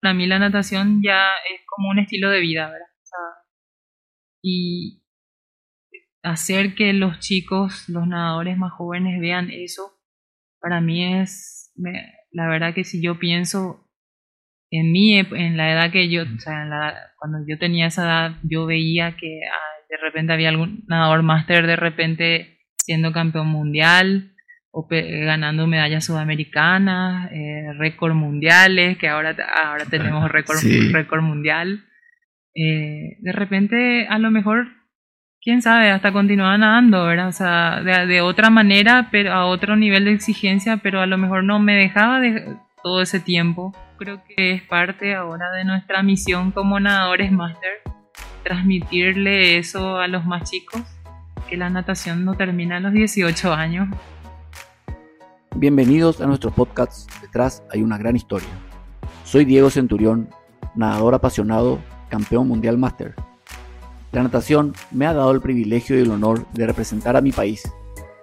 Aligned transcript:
para 0.00 0.14
mí 0.14 0.26
la 0.26 0.38
natación 0.38 1.00
ya 1.02 1.34
es 1.52 1.60
como 1.66 1.90
un 1.90 1.98
estilo 1.98 2.30
de 2.30 2.40
vida, 2.40 2.66
¿verdad? 2.66 2.86
y 4.42 5.02
hacer 6.22 6.74
que 6.74 6.92
los 6.92 7.18
chicos, 7.18 7.88
los 7.88 8.06
nadadores 8.06 8.56
más 8.56 8.72
jóvenes 8.72 9.20
vean 9.20 9.50
eso, 9.50 9.98
para 10.60 10.80
mí 10.80 11.20
es, 11.20 11.72
la 12.30 12.48
verdad 12.48 12.74
que 12.74 12.84
si 12.84 13.02
yo 13.02 13.18
pienso 13.18 13.88
en 14.70 14.92
mí, 14.92 15.18
en 15.18 15.56
la 15.56 15.72
edad 15.72 15.90
que 15.90 16.08
yo, 16.08 16.22
o 16.22 16.38
sea, 16.38 17.12
cuando 17.18 17.38
yo 17.48 17.58
tenía 17.58 17.86
esa 17.86 18.04
edad, 18.04 18.40
yo 18.42 18.66
veía 18.66 19.16
que 19.16 19.40
ah, 19.50 19.84
de 19.88 19.96
repente 19.96 20.32
había 20.32 20.50
algún 20.50 20.84
nadador 20.86 21.22
máster 21.22 21.66
de 21.66 21.76
repente 21.76 22.58
siendo 22.76 23.12
campeón 23.12 23.48
mundial 23.48 24.34
o 24.34 24.37
ganando 24.72 25.66
medallas 25.66 26.04
sudamericanas, 26.04 27.30
eh, 27.32 27.72
récord 27.78 28.14
mundiales, 28.14 28.96
que 28.98 29.08
ahora, 29.08 29.34
ahora 29.64 29.84
tenemos 29.86 30.30
récord, 30.30 30.58
récord 30.92 31.22
mundial. 31.22 31.84
Eh, 32.54 33.16
de 33.20 33.32
repente, 33.32 34.06
a 34.08 34.18
lo 34.18 34.30
mejor, 34.30 34.68
quién 35.40 35.62
sabe, 35.62 35.90
hasta 35.90 36.12
continuaba 36.12 36.58
nadando, 36.58 37.04
¿verdad? 37.06 37.28
O 37.28 37.32
sea, 37.32 37.82
de, 37.82 38.06
de, 38.06 38.20
otra 38.20 38.50
manera, 38.50 39.08
pero 39.10 39.32
a 39.32 39.46
otro 39.46 39.76
nivel 39.76 40.04
de 40.04 40.12
exigencia, 40.12 40.76
pero 40.78 41.00
a 41.00 41.06
lo 41.06 41.18
mejor 41.18 41.44
no 41.44 41.58
me 41.58 41.74
dejaba 41.74 42.20
de, 42.20 42.56
todo 42.82 43.02
ese 43.02 43.20
tiempo. 43.20 43.74
Creo 43.98 44.22
que 44.24 44.52
es 44.52 44.62
parte 44.62 45.14
ahora 45.14 45.50
de 45.52 45.64
nuestra 45.64 46.02
misión 46.02 46.52
como 46.52 46.78
nadadores 46.80 47.32
máster, 47.32 47.82
transmitirle 48.44 49.58
eso 49.58 49.98
a 49.98 50.08
los 50.08 50.24
más 50.24 50.50
chicos, 50.50 50.82
que 51.48 51.56
la 51.56 51.70
natación 51.70 52.24
no 52.24 52.34
termina 52.34 52.76
a 52.76 52.80
los 52.80 52.92
18 52.92 53.52
años. 53.52 53.88
Bienvenidos 55.60 56.20
a 56.20 56.26
nuestro 56.28 56.52
podcast 56.52 57.10
Detrás 57.20 57.64
hay 57.72 57.82
una 57.82 57.98
gran 57.98 58.14
historia. 58.14 58.46
Soy 59.24 59.44
Diego 59.44 59.70
Centurión, 59.70 60.30
nadador 60.76 61.14
apasionado, 61.14 61.80
campeón 62.08 62.46
mundial 62.46 62.78
máster. 62.78 63.16
La 64.12 64.22
natación 64.22 64.72
me 64.92 65.04
ha 65.04 65.12
dado 65.12 65.32
el 65.32 65.40
privilegio 65.40 65.98
y 65.98 66.02
el 66.02 66.12
honor 66.12 66.46
de 66.52 66.64
representar 66.64 67.16
a 67.16 67.20
mi 67.20 67.32
país. 67.32 67.68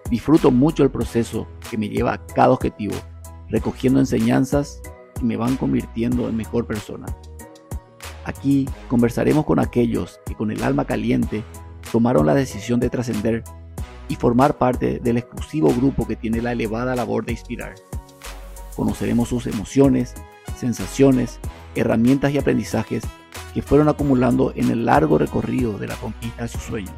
Disfruto 0.10 0.50
mucho 0.50 0.84
el 0.84 0.92
proceso 0.92 1.46
que 1.70 1.78
me 1.78 1.90
lleva 1.90 2.14
a 2.14 2.26
cada 2.26 2.52
objetivo 2.52 2.96
recogiendo 3.50 4.00
enseñanzas 4.00 4.82
que 5.16 5.26
me 5.26 5.36
van 5.36 5.58
convirtiendo 5.58 6.30
en 6.30 6.38
mejor 6.38 6.66
persona. 6.66 7.06
Aquí 8.24 8.66
conversaremos 8.88 9.44
con 9.44 9.60
aquellos 9.60 10.22
que 10.26 10.36
con 10.36 10.52
el 10.52 10.64
alma 10.64 10.86
caliente 10.86 11.44
tomaron 11.92 12.28
la 12.28 12.34
decisión 12.34 12.80
de 12.80 12.90
trascender 12.90 13.44
y 14.08 14.16
formar 14.16 14.58
parte 14.58 15.00
del 15.00 15.18
exclusivo 15.18 15.74
grupo 15.74 16.08
que 16.08 16.16
tiene 16.16 16.42
la 16.42 16.52
elevada 16.52 16.96
labor 16.96 17.26
de 17.26 17.34
inspirar. 17.34 17.76
Conoceremos 18.76 19.30
sus 19.30 19.48
emociones, 19.48 20.14
sensaciones, 20.56 21.40
herramientas 21.76 22.34
y 22.34 22.38
aprendizajes 22.38 23.04
que 23.54 23.62
fueron 23.62 23.88
acumulando 23.88 24.54
en 24.56 24.70
el 24.70 24.86
largo 24.86 25.18
recorrido 25.18 25.78
de 25.78 25.88
la 25.88 25.96
conquista 25.96 26.44
de 26.44 26.50
sus 26.50 26.62
sueños. 26.62 26.96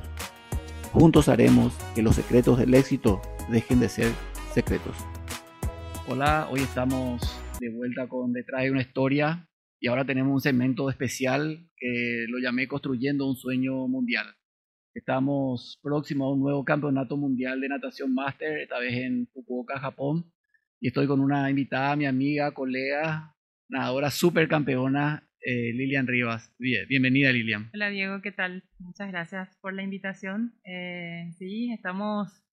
Juntos 0.92 1.30
haremos 1.30 1.78
que 1.94 2.02
los 2.02 2.16
secretos 2.16 2.58
del 2.58 2.74
éxito 2.74 3.22
dejen 3.50 3.80
de 3.80 3.90
ser 3.90 4.12
secretos. 4.54 4.96
Hola, 6.08 6.48
hoy 6.50 6.62
estamos 6.62 7.22
de 7.60 7.70
vuelta 7.70 8.08
con 8.08 8.34
Detrás 8.34 8.64
de 8.64 8.72
una 8.72 8.82
historia 8.82 9.48
y 9.80 9.88
ahora 9.88 10.06
tenemos 10.06 10.34
un 10.34 10.42
segmento 10.42 10.90
especial 10.90 11.70
que 11.76 12.26
lo 12.30 12.40
llamé 12.40 12.68
Construyendo 12.68 13.28
un 13.28 13.36
sueño 13.36 13.88
mundial. 13.88 14.26
Estamos 14.98 15.80
próximos 15.84 16.26
a 16.26 16.34
un 16.34 16.40
nuevo 16.40 16.66
campeonato 16.66 17.18
mundial 17.18 17.62
de 17.62 17.70
natación 17.70 18.16
máster, 18.16 18.58
esta 18.58 18.80
vez 18.80 18.96
en 18.96 19.28
Fukuoka, 19.28 19.80
Japón, 19.80 20.34
y 20.80 20.88
estoy 20.88 21.06
con 21.06 21.20
una 21.20 21.48
invitada, 21.52 21.96
mi 21.96 22.08
amiga, 22.08 22.52
colega, 22.52 23.36
nadadora 23.70 24.10
super 24.10 24.48
campeona, 24.48 25.30
eh, 25.40 25.72
Lilian 25.72 26.08
Rivas. 26.08 26.52
Bien, 26.58 26.88
bienvenida 26.88 27.32
Lilian. 27.32 27.70
Hola 27.76 27.92
Diego, 27.92 28.24
¿qué 28.24 28.32
tal? 28.32 28.64
Muchas 28.80 29.10
gracias 29.10 29.56
por 29.62 29.76
la 29.76 29.84
invitación. 29.84 30.56
Eh, 30.64 31.30
sí, 31.38 31.72
estamos, 31.72 32.44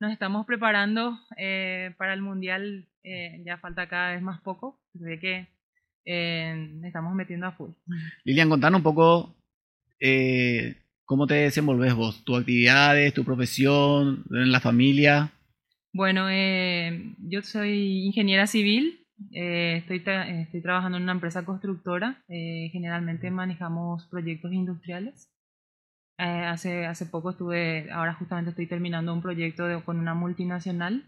nos 0.00 0.10
estamos 0.10 0.46
preparando 0.46 1.18
eh, 1.36 1.94
para 1.98 2.14
el 2.14 2.22
mundial 2.22 2.88
eh, 3.02 3.42
ya 3.44 3.58
falta 3.58 3.90
cada 3.90 4.14
vez 4.14 4.22
más 4.22 4.40
poco, 4.40 4.80
de 4.94 5.20
que 5.20 5.48
estamos 6.02 7.14
metiendo 7.14 7.46
a 7.46 7.52
full. 7.52 7.72
Lilian, 8.24 8.48
contanos 8.48 8.78
un 8.78 8.84
poco 8.84 9.36
eh, 10.00 10.76
cómo 11.10 11.26
te 11.26 11.34
desenvolves 11.34 11.92
vos, 11.92 12.22
tus 12.22 12.38
actividades, 12.38 13.12
tu 13.12 13.24
profesión, 13.24 14.22
en 14.30 14.52
la 14.52 14.60
familia. 14.60 15.32
Bueno, 15.92 16.28
yo 17.18 17.42
soy 17.42 18.04
ingeniera 18.06 18.46
civil, 18.46 19.08
estoy, 19.32 20.04
estoy 20.06 20.62
trabajando 20.62 20.98
en 20.98 21.02
una 21.02 21.10
empresa 21.10 21.44
constructora, 21.44 22.22
generalmente 22.28 23.28
manejamos 23.32 24.06
proyectos 24.06 24.52
industriales. 24.52 25.32
hace, 26.16 26.86
hace 26.86 27.06
poco 27.06 27.30
estuve, 27.30 27.90
ahora 27.90 28.14
justamente 28.14 28.50
estoy 28.50 28.68
terminando 28.68 29.12
un 29.12 29.20
proyecto 29.20 29.84
con 29.84 29.98
una 29.98 30.14
multinacional 30.14 31.04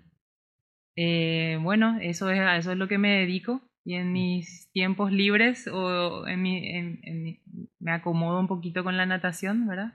eh, 0.97 1.59
bueno, 1.63 1.99
eso 2.01 2.31
es, 2.31 2.41
a 2.41 2.57
eso 2.57 2.73
es 2.73 2.79
lo 2.79 2.89
que 2.89 2.99
me 2.99 3.21
dedico 3.21 3.63
y 3.85 3.95
en 3.95 4.13
mis 4.13 4.71
tiempos 4.73 5.13
libres 5.13 5.67
o 5.67 6.27
en 6.27 6.43
mi, 6.43 6.69
en, 6.69 7.41
me 7.81 7.93
acomodo 7.93 8.39
un 8.39 8.49
poquito 8.49 8.85
con 8.85 8.97
la 8.97 9.07
natación, 9.07 9.67
¿verdad? 9.67 9.95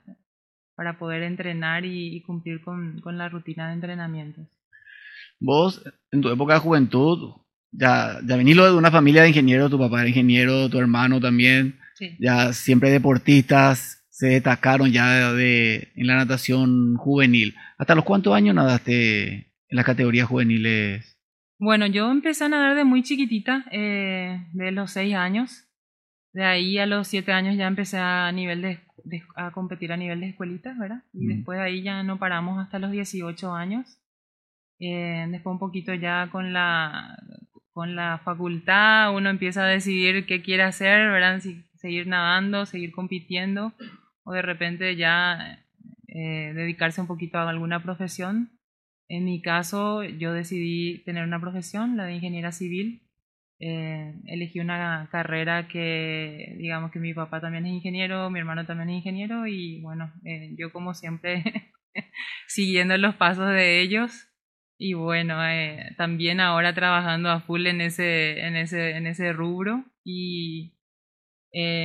Para 0.75 0.99
poder 0.99 1.23
entrenar 1.23 1.85
y, 1.85 2.21
cumplir 2.23 2.61
con, 2.61 2.99
con, 3.01 3.17
la 3.17 3.29
rutina 3.29 3.67
de 3.67 3.73
entrenamientos. 3.73 4.47
Vos, 5.39 5.83
en 6.11 6.21
tu 6.21 6.29
época 6.29 6.55
de 6.55 6.59
juventud, 6.59 7.33
ya, 7.71 8.19
ya 8.25 8.37
venís 8.37 8.55
de 8.55 8.73
una 8.73 8.91
familia 8.91 9.21
de 9.21 9.29
ingenieros, 9.29 9.71
tu 9.71 9.79
papá 9.79 10.01
era 10.01 10.09
ingeniero, 10.09 10.69
tu 10.69 10.79
hermano 10.79 11.19
también, 11.19 11.79
ya 12.19 12.53
siempre 12.53 12.89
deportistas, 12.89 14.05
se 14.09 14.27
destacaron 14.27 14.91
ya 14.91 15.31
de, 15.33 15.91
en 15.95 16.07
la 16.07 16.15
natación 16.15 16.95
juvenil. 16.95 17.55
¿Hasta 17.77 17.95
los 17.95 18.03
cuántos 18.03 18.33
años 18.33 18.55
nadaste 18.55 19.53
en 19.69 19.75
las 19.75 19.85
categorías 19.85 20.27
juveniles? 20.27 21.16
Bueno, 21.59 21.88
yo 21.88 22.12
empecé 22.12 22.45
a 22.45 22.50
nadar 22.50 22.75
de 22.75 22.84
muy 22.84 23.01
chiquitita, 23.01 23.66
eh, 23.72 24.45
de 24.53 24.72
los 24.72 24.91
seis 24.91 25.16
años. 25.16 25.66
De 26.34 26.44
ahí 26.44 26.78
a 26.78 26.85
los 26.85 27.07
siete 27.07 27.31
años 27.31 27.57
ya 27.57 27.66
empecé 27.66 27.97
a, 27.97 28.31
nivel 28.31 28.62
de, 28.62 28.79
a 29.35 29.51
competir 29.51 29.91
a 29.91 29.97
nivel 29.97 30.19
de 30.19 30.29
escuelitas, 30.29 30.78
¿verdad? 30.78 31.03
Y 31.13 31.25
después 31.25 31.57
de 31.57 31.66
ahí 31.66 31.81
ya 31.81 32.03
no 32.03 32.19
paramos 32.19 32.59
hasta 32.59 32.78
los 32.78 32.91
18 32.91 33.53
años. 33.53 33.97
Eh, 34.79 35.25
después 35.29 35.51
un 35.51 35.59
poquito 35.59 35.94
ya 35.95 36.29
con 36.31 36.53
la, 36.53 37.18
con 37.72 37.95
la 37.95 38.19
facultad 38.24 39.16
uno 39.16 39.31
empieza 39.31 39.63
a 39.63 39.68
decidir 39.68 40.28
qué 40.28 40.44
quiere 40.44 40.62
hacer, 40.62 41.09
¿verdad? 41.09 41.39
Si 41.39 41.63
seguir 41.78 42.06
nadando, 42.06 42.68
seguir 42.68 42.91
compitiendo 42.91 43.74
o 44.24 44.34
de 44.34 44.41
repente 44.44 44.95
ya 44.95 45.66
eh, 46.07 46.51
dedicarse 46.53 47.01
un 47.01 47.07
poquito 47.07 47.39
a 47.39 47.50
alguna 47.50 47.81
profesión. 47.81 48.51
En 49.09 49.25
mi 49.25 49.41
caso, 49.41 50.03
yo 50.03 50.34
decidí 50.34 51.03
tener 51.03 51.23
una 51.23 51.40
profesión, 51.40 51.95
la 51.95 52.06
de 52.06 52.16
ingeniera 52.16 52.51
civil. 52.51 53.03
Eh, 53.59 54.13
elegí 54.25 54.59
una 54.59 55.07
carrera 55.12 55.68
que, 55.68 56.56
digamos 56.57 56.91
que 56.91 57.00
mi 57.00 57.13
papá 57.13 57.41
también 57.41 57.66
es 57.66 57.73
ingeniero, 57.73 58.29
mi 58.29 58.40
hermano 58.40 58.66
también 58.68 58.90
es 58.90 58.97
ingeniero 58.97 59.47
y 59.47 59.81
bueno, 59.81 60.13
eh, 60.25 60.53
yo 60.59 60.72
como 60.72 60.94
siempre 60.94 61.44
siguiendo 62.47 62.95
los 62.97 63.16
pasos 63.16 63.50
de 63.50 63.81
ellos 63.81 64.28
y 64.78 64.94
bueno, 64.94 65.44
eh, 65.44 65.95
también 65.97 66.39
ahora 66.39 66.75
trabajando 66.75 67.31
a 67.31 67.39
full 67.41 67.66
en 67.66 67.81
ese, 67.81 68.41
en 68.41 68.56
ese, 68.56 68.91
en 68.91 69.07
ese 69.07 69.34
rubro 69.34 69.85
y 70.03 70.74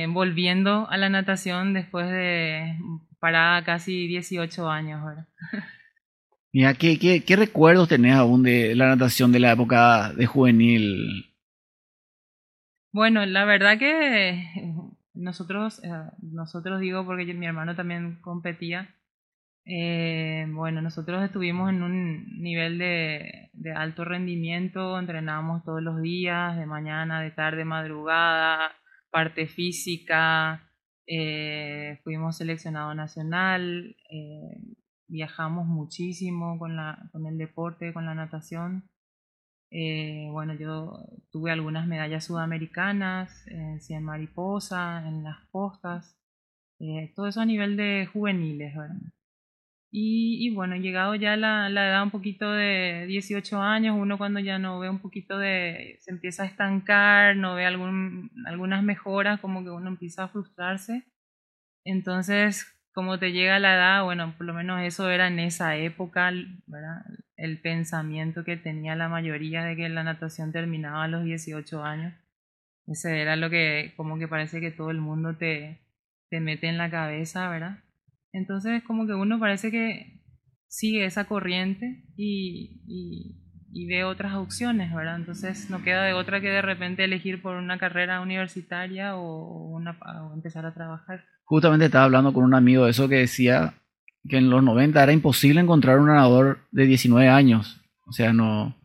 volviendo 0.09 0.87
a 0.89 0.97
la 0.97 1.09
natación 1.09 1.73
después 1.73 2.07
de 2.07 2.77
parada 3.19 3.63
casi 3.63 4.05
18 4.07 4.69
años. 4.69 5.01
ahora. 5.01 5.27
Mira, 6.53 6.75
¿qué, 6.75 6.99
qué, 6.99 7.23
qué 7.25 7.35
recuerdos 7.35 7.89
tenés 7.89 8.13
aún 8.13 8.43
de 8.43 8.75
la 8.75 8.87
natación 8.87 9.31
de 9.31 9.39
la 9.39 9.53
época 9.53 10.13
de 10.13 10.27
juvenil? 10.27 11.33
Bueno, 12.91 13.25
la 13.25 13.43
verdad 13.43 13.79
que 13.79 14.43
nosotros, 15.15 15.83
eh, 15.83 15.89
nosotros 16.21 16.79
digo 16.79 17.07
porque 17.07 17.33
mi 17.33 17.47
hermano 17.47 17.75
también 17.75 18.21
competía, 18.21 18.95
eh, 19.65 20.45
bueno, 20.49 20.79
nosotros 20.83 21.23
estuvimos 21.23 21.71
en 21.71 21.81
un 21.81 22.39
nivel 22.39 22.77
de, 22.77 23.49
de, 23.53 23.71
alto 23.71 24.05
rendimiento, 24.05 24.99
entrenábamos 24.99 25.63
todos 25.63 25.81
los 25.81 26.03
días, 26.03 26.55
de 26.55 26.67
mañana, 26.67 27.21
de 27.23 27.31
tarde, 27.31 27.65
madrugada, 27.65 28.73
parte 29.09 29.47
física, 29.47 30.69
eh, 31.07 31.99
fuimos 32.03 32.37
seleccionado 32.37 32.93
nacional, 32.93 33.95
viajamos 35.13 35.67
muchísimo 35.67 36.57
con, 36.57 36.75
la, 36.75 37.07
con 37.11 37.27
el 37.27 37.37
deporte, 37.37 37.93
con 37.93 38.05
la 38.05 38.15
natación. 38.15 38.89
Eh, 39.69 40.27
bueno, 40.31 40.55
yo 40.55 41.07
tuve 41.31 41.51
algunas 41.51 41.87
medallas 41.87 42.25
sudamericanas, 42.25 43.47
en 43.47 43.79
100 43.79 44.03
mariposa, 44.03 45.07
en 45.07 45.23
las 45.23 45.37
costas, 45.51 46.17
eh, 46.79 47.13
todo 47.15 47.27
eso 47.27 47.41
a 47.41 47.45
nivel 47.45 47.77
de 47.77 48.09
juveniles. 48.11 48.73
Y, 49.95 50.49
bueno, 50.55 50.75
llegado 50.75 51.13
ya 51.13 51.37
la, 51.37 51.69
la, 51.69 51.87
edad 51.89 52.01
un 52.03 52.09
poquito 52.09 52.51
de 52.51 53.05
18 53.07 53.61
años, 53.61 53.95
uno 53.95 54.17
cuando 54.17 54.39
ya 54.39 54.57
no 54.57 54.79
ve 54.79 54.89
un 54.89 54.99
poquito 54.99 55.37
de, 55.37 55.97
se 55.99 56.09
empieza 56.09 56.41
a 56.43 56.47
estancar, 56.47 57.35
no 57.35 57.53
ve 57.53 57.67
algún, 57.67 58.31
algunas 58.47 58.83
mejoras, 58.83 59.39
como 59.39 59.63
que 59.63 59.69
uno 59.69 59.89
empieza 59.89 60.23
a 60.23 60.29
frustrarse. 60.29 61.05
Entonces, 61.85 62.72
como 62.93 63.19
te 63.19 63.31
llega 63.31 63.59
la 63.59 63.75
edad, 63.75 64.03
bueno, 64.03 64.35
por 64.37 64.45
lo 64.45 64.53
menos 64.53 64.81
eso 64.81 65.09
era 65.09 65.27
en 65.27 65.39
esa 65.39 65.75
época, 65.75 66.31
¿verdad? 66.67 67.05
El 67.35 67.59
pensamiento 67.59 68.43
que 68.43 68.55
tenía 68.55 68.95
la 68.95 69.09
mayoría 69.09 69.63
de 69.63 69.75
que 69.75 69.89
la 69.89 70.03
natación 70.03 70.51
terminaba 70.51 71.03
a 71.03 71.07
los 71.07 71.23
18 71.23 71.83
años. 71.83 72.13
Ese 72.87 73.21
era 73.21 73.35
lo 73.35 73.49
que, 73.49 73.93
como 73.97 74.19
que 74.19 74.27
parece 74.27 74.59
que 74.61 74.71
todo 74.71 74.91
el 74.91 74.99
mundo 74.99 75.35
te, 75.37 75.81
te 76.29 76.39
mete 76.39 76.67
en 76.67 76.77
la 76.77 76.89
cabeza, 76.89 77.49
¿verdad? 77.49 77.79
Entonces 78.31 78.83
como 78.83 79.05
que 79.07 79.13
uno 79.13 79.39
parece 79.39 79.71
que 79.71 80.23
sigue 80.67 81.05
esa 81.05 81.25
corriente 81.25 82.03
y, 82.17 82.81
y, 83.71 83.87
ve 83.87 84.03
otras 84.03 84.33
opciones, 84.33 84.93
¿verdad? 84.93 85.17
Entonces 85.17 85.69
no 85.69 85.83
queda 85.83 86.03
de 86.03 86.13
otra 86.13 86.41
que 86.41 86.49
de 86.49 86.63
repente 86.63 87.03
elegir 87.03 87.41
por 87.41 87.55
una 87.55 87.77
carrera 87.77 88.21
universitaria 88.21 89.15
o, 89.15 89.67
una, 89.69 89.99
empezar 90.33 90.65
a 90.65 90.73
trabajar. 90.73 91.25
Justamente 91.43 91.85
estaba 91.85 92.05
hablando 92.05 92.33
con 92.33 92.43
un 92.43 92.55
amigo 92.55 92.85
de 92.85 92.91
eso 92.91 93.09
que 93.09 93.15
decía 93.15 93.75
que 94.27 94.37
en 94.37 94.49
los 94.49 94.63
90 94.63 95.01
era 95.01 95.11
imposible 95.11 95.59
encontrar 95.59 95.99
un 95.99 96.07
nadador 96.07 96.59
de 96.71 96.85
19 96.85 97.27
años. 97.27 97.81
O 98.05 98.13
sea, 98.13 98.33
no, 98.33 98.75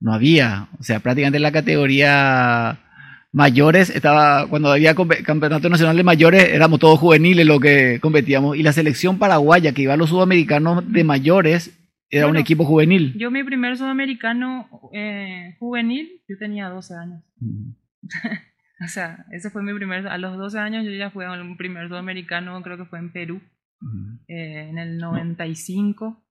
no 0.00 0.12
había. 0.12 0.68
O 0.78 0.82
sea, 0.82 1.00
prácticamente 1.00 1.38
la 1.38 1.52
categoría 1.52 2.80
mayores, 3.32 3.90
estaba 3.90 4.48
cuando 4.48 4.72
había 4.72 4.94
campeonato 4.94 5.68
nacional 5.68 5.96
de 5.96 6.02
mayores, 6.02 6.44
éramos 6.44 6.80
todos 6.80 6.98
juveniles 6.98 7.46
lo 7.46 7.60
que 7.60 7.98
competíamos. 8.00 8.56
Y 8.56 8.62
la 8.62 8.72
selección 8.72 9.18
paraguaya 9.18 9.72
que 9.72 9.82
iba 9.82 9.92
a 9.92 9.98
los 9.98 10.08
sudamericanos 10.08 10.90
de 10.90 11.04
mayores 11.04 11.78
era 12.08 12.28
un 12.28 12.36
equipo 12.38 12.64
juvenil. 12.64 13.14
Yo 13.18 13.30
mi 13.30 13.44
primer 13.44 13.76
sudamericano 13.76 14.68
eh, 14.94 15.54
juvenil, 15.58 16.22
yo 16.26 16.38
tenía 16.38 16.68
12 16.68 16.94
años. 16.94 17.22
o 18.84 18.88
sea, 18.88 19.24
ese 19.30 19.50
fue 19.50 19.62
mi 19.62 19.72
primer, 19.74 20.06
a 20.06 20.18
los 20.18 20.36
12 20.36 20.58
años 20.58 20.84
yo 20.84 20.90
ya 20.90 21.10
fui 21.10 21.24
a 21.24 21.32
un 21.32 21.56
primer 21.56 21.88
sudamericano, 21.88 22.60
creo 22.62 22.76
que 22.76 22.84
fue 22.84 22.98
en 22.98 23.12
Perú, 23.12 23.40
eh, 24.28 24.68
en 24.68 24.78
el 24.78 24.98
95. 24.98 26.22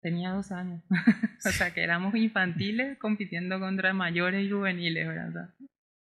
Tenía 0.00 0.30
12 0.30 0.54
años. 0.54 0.82
o 1.46 1.50
sea, 1.50 1.72
que 1.72 1.82
éramos 1.82 2.14
infantiles 2.14 2.98
compitiendo 2.98 3.58
contra 3.58 3.92
mayores 3.94 4.46
y 4.46 4.50
juveniles, 4.50 5.08
¿verdad? 5.08 5.54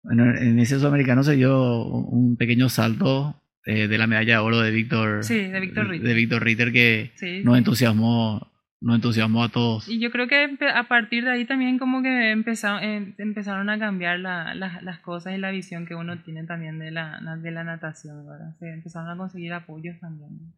Bueno, 0.04 0.36
en 0.36 0.60
ese 0.60 0.78
sudamericano 0.78 1.24
se 1.24 1.36
dio 1.36 1.86
un 1.86 2.38
pequeño 2.38 2.70
salto 2.70 3.42
eh, 3.66 3.88
de 3.88 3.98
la 3.98 4.08
medalla 4.08 4.34
de 4.34 4.40
oro 4.40 4.60
de 4.60 4.72
Víctor. 4.72 5.24
Sí, 5.24 5.40
de 5.40 5.60
Víctor 5.60 5.90
Ritter. 5.90 6.08
De 6.08 6.14
Víctor 6.14 6.44
Ritter 6.44 6.72
que 6.72 7.12
nos 7.44 7.58
entusiasmó 7.58 8.52
nos 8.86 8.98
entusiasmó 8.98 9.44
a 9.44 9.50
todos. 9.50 9.90
Y 9.90 10.00
yo 10.00 10.12
creo 10.12 10.28
que 10.28 10.48
a 10.72 10.84
partir 10.84 11.26
de 11.26 11.32
ahí 11.32 11.46
también 11.46 11.80
como 11.80 12.04
que 12.04 12.30
empezaron, 12.30 12.84
eh, 12.84 13.16
empezaron 13.18 13.68
a 13.72 13.80
cambiar 13.80 14.20
la, 14.20 14.54
las 14.54 15.00
cosas 15.00 15.34
y 15.34 15.40
la 15.40 15.50
visión 15.50 15.88
que 15.88 15.96
uno 15.96 16.20
tiene 16.20 16.44
también 16.44 16.78
de 16.78 16.92
la, 16.92 17.20
de 17.42 17.50
la 17.50 17.64
natación, 17.64 18.28
¿verdad? 18.28 18.56
Se 18.60 18.72
empezaron 18.72 19.10
a 19.10 19.18
conseguir 19.18 19.54
apoyos 19.54 20.00
también. 20.00 20.54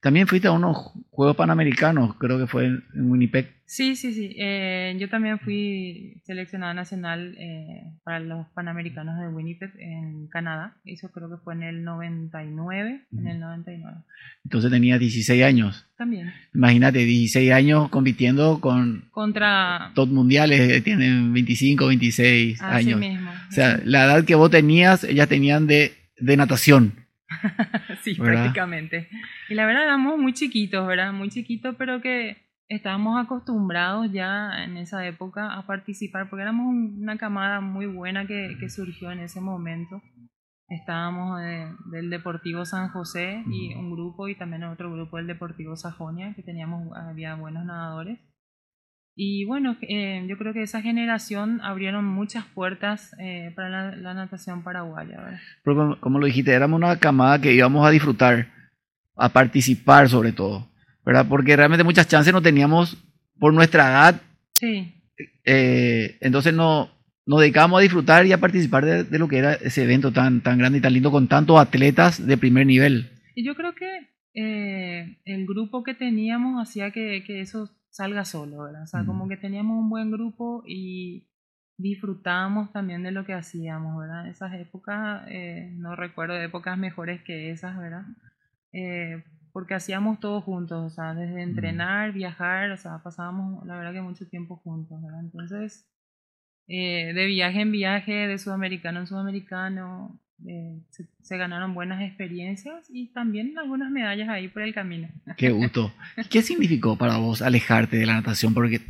También 0.00 0.26
fuiste 0.26 0.48
a 0.48 0.52
unos 0.52 0.92
Juegos 1.10 1.36
Panamericanos, 1.36 2.16
creo 2.16 2.38
que 2.38 2.46
fue 2.46 2.66
en 2.66 3.10
Winnipeg. 3.10 3.60
Sí, 3.66 3.94
sí, 3.94 4.12
sí. 4.12 4.34
Eh, 4.36 4.96
yo 4.98 5.08
también 5.08 5.38
fui 5.38 6.20
seleccionada 6.24 6.74
nacional 6.74 7.36
eh, 7.38 7.84
para 8.02 8.18
los 8.18 8.48
Panamericanos 8.48 9.20
de 9.20 9.28
Winnipeg 9.28 9.70
en 9.78 10.26
Canadá. 10.26 10.74
Eso 10.84 11.10
creo 11.12 11.30
que 11.30 11.36
fue 11.36 11.54
en 11.54 11.62
el 11.62 11.84
99. 11.84 13.02
En 13.12 13.26
el 13.28 13.38
99. 13.38 13.98
Entonces 14.44 14.70
tenía 14.72 14.98
16 14.98 15.44
años. 15.44 15.86
También. 15.96 16.32
Imagínate, 16.52 16.98
16 17.00 17.52
años 17.52 17.90
compitiendo 17.90 18.60
con... 18.60 19.04
Contra... 19.12 19.92
Top 19.94 20.08
mundiales, 20.08 20.60
eh, 20.60 20.80
tienen 20.80 21.32
25, 21.32 21.86
26 21.86 22.60
Así 22.60 22.88
años. 22.88 22.98
Mismo. 22.98 23.30
O 23.30 23.52
sea, 23.52 23.80
la 23.84 24.06
edad 24.06 24.24
que 24.24 24.34
vos 24.34 24.50
tenías, 24.50 25.04
ellas 25.04 25.28
tenían 25.28 25.68
de, 25.68 25.92
de 26.18 26.36
natación. 26.36 26.94
sí, 28.02 28.14
prácticamente. 28.14 29.08
Y 29.48 29.54
la 29.54 29.66
verdad 29.66 29.84
éramos 29.84 30.18
muy 30.18 30.32
chiquitos, 30.32 30.86
¿verdad? 30.86 31.12
Muy 31.12 31.28
chiquitos, 31.30 31.74
pero 31.76 32.00
que 32.00 32.36
estábamos 32.68 33.22
acostumbrados 33.22 34.10
ya 34.12 34.64
en 34.64 34.76
esa 34.76 35.06
época 35.06 35.54
a 35.54 35.66
participar, 35.66 36.30
porque 36.30 36.42
éramos 36.42 36.66
una 36.66 37.18
camada 37.18 37.60
muy 37.60 37.86
buena 37.86 38.26
que, 38.26 38.56
que 38.58 38.70
surgió 38.70 39.10
en 39.10 39.20
ese 39.20 39.40
momento. 39.40 40.00
Estábamos 40.68 41.40
del 41.90 42.10
Deportivo 42.10 42.64
San 42.64 42.90
José 42.90 43.42
y 43.50 43.74
un 43.74 43.90
grupo, 43.90 44.28
y 44.28 44.36
también 44.36 44.62
otro 44.62 44.92
grupo 44.92 45.16
del 45.16 45.26
Deportivo 45.26 45.74
Sajonia, 45.74 46.32
que 46.34 46.44
teníamos, 46.44 46.96
había 46.96 47.34
buenos 47.34 47.64
nadadores. 47.64 48.20
Y 49.14 49.44
bueno, 49.44 49.76
eh, 49.82 50.24
yo 50.28 50.38
creo 50.38 50.52
que 50.52 50.62
esa 50.62 50.82
generación 50.82 51.60
abrieron 51.62 52.04
muchas 52.04 52.44
puertas 52.46 53.14
eh, 53.18 53.52
para 53.54 53.94
la, 53.94 54.14
natación 54.14 54.62
paraguaya. 54.62 55.40
Pero 55.64 55.98
como, 56.00 56.18
lo 56.18 56.26
dijiste, 56.26 56.52
éramos 56.52 56.78
una 56.78 56.98
camada 56.98 57.40
que 57.40 57.52
íbamos 57.52 57.86
a 57.86 57.90
disfrutar, 57.90 58.48
a 59.16 59.28
participar 59.28 60.08
sobre 60.08 60.32
todo, 60.32 60.68
¿verdad? 61.04 61.26
Porque 61.28 61.56
realmente 61.56 61.84
muchas 61.84 62.08
chances 62.08 62.32
no 62.32 62.40
teníamos 62.40 62.96
por 63.38 63.52
nuestra 63.52 63.90
edad. 63.90 64.22
Sí. 64.52 64.94
Eh, 65.44 66.16
entonces 66.20 66.54
no, 66.54 66.90
nos 67.26 67.40
dedicábamos 67.40 67.80
a 67.80 67.82
disfrutar 67.82 68.24
y 68.26 68.32
a 68.32 68.38
participar 68.40 68.86
de, 68.86 69.18
lo 69.18 69.28
que 69.28 69.38
era 69.38 69.54
ese 69.54 69.82
evento 69.82 70.12
tan, 70.12 70.40
tan 70.40 70.58
grande 70.58 70.78
y 70.78 70.82
tan 70.82 70.94
lindo 70.94 71.10
con 71.10 71.28
tantos 71.28 71.58
atletas 71.60 72.26
de 72.26 72.38
primer 72.38 72.66
nivel. 72.66 73.10
Y 73.34 73.44
yo 73.44 73.54
creo 73.54 73.74
que 73.74 74.08
el 74.32 75.46
grupo 75.46 75.82
que 75.82 75.92
teníamos 75.92 76.62
hacía 76.62 76.92
que, 76.92 77.24
que 77.26 77.40
eso 77.40 77.68
salga 77.90 78.24
solo, 78.24 78.62
¿verdad? 78.62 78.84
O 78.84 78.86
sea, 78.86 79.04
como 79.04 79.28
que 79.28 79.36
teníamos 79.36 79.78
un 79.78 79.90
buen 79.90 80.10
grupo 80.10 80.62
y 80.66 81.28
disfrutábamos 81.76 82.72
también 82.72 83.02
de 83.02 83.10
lo 83.10 83.24
que 83.24 83.34
hacíamos, 83.34 83.98
¿verdad? 83.98 84.28
Esas 84.28 84.54
épocas, 84.54 85.24
eh, 85.28 85.70
no 85.76 85.96
recuerdo 85.96 86.36
épocas 86.40 86.78
mejores 86.78 87.22
que 87.22 87.50
esas, 87.50 87.78
¿verdad? 87.78 88.04
Eh, 88.72 89.24
porque 89.52 89.74
hacíamos 89.74 90.20
todo 90.20 90.40
juntos, 90.40 90.92
o 90.92 90.94
sea, 90.94 91.14
desde 91.14 91.42
entrenar, 91.42 92.12
viajar, 92.12 92.70
o 92.70 92.76
sea, 92.76 92.98
pasábamos 93.02 93.66
la 93.66 93.76
verdad 93.76 93.92
que 93.92 94.02
mucho 94.02 94.28
tiempo 94.28 94.56
juntos, 94.56 95.02
¿verdad? 95.02 95.20
Entonces, 95.20 95.88
eh, 96.68 97.12
de 97.14 97.26
viaje 97.26 97.62
en 97.62 97.72
viaje, 97.72 98.12
de 98.12 98.38
sudamericano 98.38 99.00
en 99.00 99.06
sudamericano, 99.06 100.20
eh, 100.46 100.78
se, 101.22 101.36
ganaron 101.36 101.74
buenas 101.74 102.02
experiencias 102.02 102.86
y 102.88 103.08
también 103.08 103.58
algunas 103.58 103.90
medallas 103.90 104.28
ahí 104.28 104.48
por 104.48 104.62
el 104.62 104.74
camino. 104.74 105.08
Qué 105.36 105.50
gusto. 105.50 105.92
¿Qué 106.30 106.42
significó 106.42 106.96
para 106.96 107.18
vos 107.18 107.42
alejarte 107.42 107.96
de 107.96 108.06
la 108.06 108.14
natación? 108.14 108.54
Porque 108.54 108.80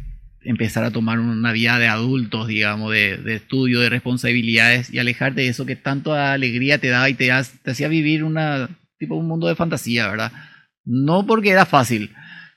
empezar 0.42 0.84
a 0.84 0.90
tomar 0.90 1.18
una 1.18 1.52
vida 1.52 1.78
de 1.78 1.88
adultos, 1.88 2.48
digamos, 2.48 2.92
de, 2.92 3.34
estudio, 3.34 3.80
de 3.80 3.90
responsabilidades 3.90 4.92
y 4.92 4.98
alejarte 4.98 5.42
de 5.42 5.48
eso 5.48 5.66
que 5.66 5.76
tanto 5.76 6.14
alegría 6.14 6.78
te 6.78 6.88
daba 6.88 7.10
y 7.10 7.14
te, 7.14 7.30
te 7.62 7.70
hacía 7.70 7.88
vivir 7.88 8.24
una, 8.24 8.68
tipo 8.98 9.16
un 9.16 9.28
mundo 9.28 9.48
de 9.48 9.56
fantasía, 9.56 10.08
¿verdad? 10.08 10.32
No 10.84 11.26
porque 11.26 11.50
era 11.50 11.66
fácil, 11.66 12.10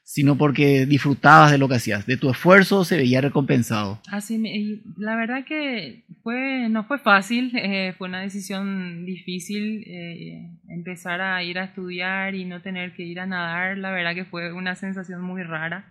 sino 0.03 0.37
porque 0.37 0.85
disfrutabas 0.85 1.51
de 1.51 1.57
lo 1.57 1.69
que 1.69 1.75
hacías, 1.75 2.05
de 2.05 2.17
tu 2.17 2.29
esfuerzo 2.29 2.83
se 2.83 2.97
veía 2.97 3.21
recompensado. 3.21 4.01
Así, 4.11 4.83
la 4.97 5.15
verdad 5.15 5.45
que 5.45 6.05
fue, 6.21 6.67
no 6.69 6.83
fue 6.83 6.99
fácil, 6.99 7.51
eh, 7.55 7.93
fue 7.97 8.09
una 8.09 8.21
decisión 8.21 9.05
difícil 9.05 9.83
eh, 9.87 10.51
empezar 10.67 11.21
a 11.21 11.41
ir 11.43 11.57
a 11.57 11.65
estudiar 11.65 12.35
y 12.35 12.45
no 12.45 12.61
tener 12.61 12.93
que 12.93 13.03
ir 13.03 13.19
a 13.19 13.25
nadar, 13.25 13.77
la 13.77 13.91
verdad 13.91 14.13
que 14.13 14.25
fue 14.25 14.51
una 14.51 14.75
sensación 14.75 15.21
muy 15.21 15.41
rara 15.43 15.89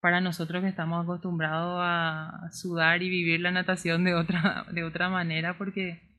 para 0.00 0.20
nosotros 0.20 0.62
que 0.62 0.68
estamos 0.68 1.02
acostumbrados 1.02 1.78
a 1.82 2.48
sudar 2.52 3.02
y 3.02 3.10
vivir 3.10 3.40
la 3.40 3.50
natación 3.50 4.04
de 4.04 4.14
otra, 4.14 4.66
de 4.72 4.84
otra 4.84 5.08
manera, 5.08 5.56
porque 5.56 6.09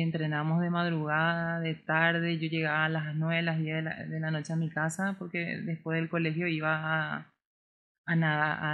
entrenamos 0.00 0.60
de 0.62 0.70
madrugada, 0.70 1.60
de 1.60 1.74
tarde, 1.74 2.38
yo 2.38 2.48
llegaba 2.48 2.86
a 2.86 2.88
las 2.88 3.14
9, 3.14 3.42
las 3.42 3.58
10 3.58 3.84
de 4.08 4.20
la, 4.20 4.30
noche 4.30 4.52
a 4.54 4.56
mi 4.56 4.70
casa 4.70 5.16
porque 5.18 5.58
después 5.58 5.96
del 6.00 6.08
colegio 6.08 6.46
iba 6.46 7.16
a, 7.16 7.32
a, 8.06 8.16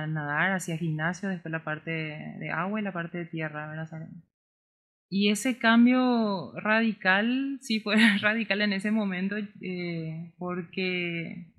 nadar, 0.06 0.52
hacía 0.52 0.78
gimnasio, 0.78 1.28
después 1.28 1.50
la 1.50 1.64
parte 1.64 1.90
de 1.90 2.50
agua 2.50 2.80
y 2.80 2.84
la 2.84 2.92
parte 2.92 3.18
de 3.18 3.24
tierra. 3.26 3.68
¿verdad? 3.68 4.08
Y 5.10 5.30
ese 5.30 5.58
cambio 5.58 6.52
radical, 6.60 7.58
sí 7.62 7.80
fue 7.80 7.96
radical 8.20 8.60
en 8.62 8.72
ese 8.72 8.90
momento 8.90 9.36
eh, 9.60 10.32
porque, 10.38 11.52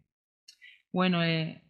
bueno, 0.94 1.24
eh, 1.24 1.69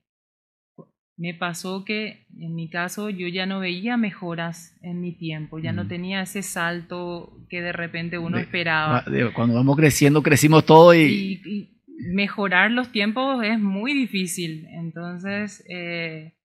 me 1.20 1.34
pasó 1.34 1.84
que 1.84 2.26
en 2.40 2.56
mi 2.56 2.70
caso 2.70 3.10
yo 3.10 3.28
ya 3.28 3.46
no 3.46 3.60
veía 3.60 3.98
mejoras 3.98 4.78
en 4.82 5.02
mi 5.02 5.12
tiempo, 5.12 5.60
ya 5.60 5.74
no 5.74 5.86
tenía 5.86 6.22
ese 6.22 6.42
salto 6.42 7.38
que 7.50 7.62
de 7.62 7.74
repente 7.74 8.18
uno 8.18 8.38
esperaba. 8.38 9.04
cuando 9.36 9.56
vamos 9.56 9.76
creciendo, 9.76 10.24
crecimos 10.24 10.66
todo 10.66 10.96
y... 10.96 11.76
mejorar 12.14 12.72
los 12.72 12.94
tiempos 12.94 13.44
es 13.44 13.60
muy 13.60 13.94
difícil. 13.94 14.66
Entonces, 14.72 15.62
eh, 15.68 16.38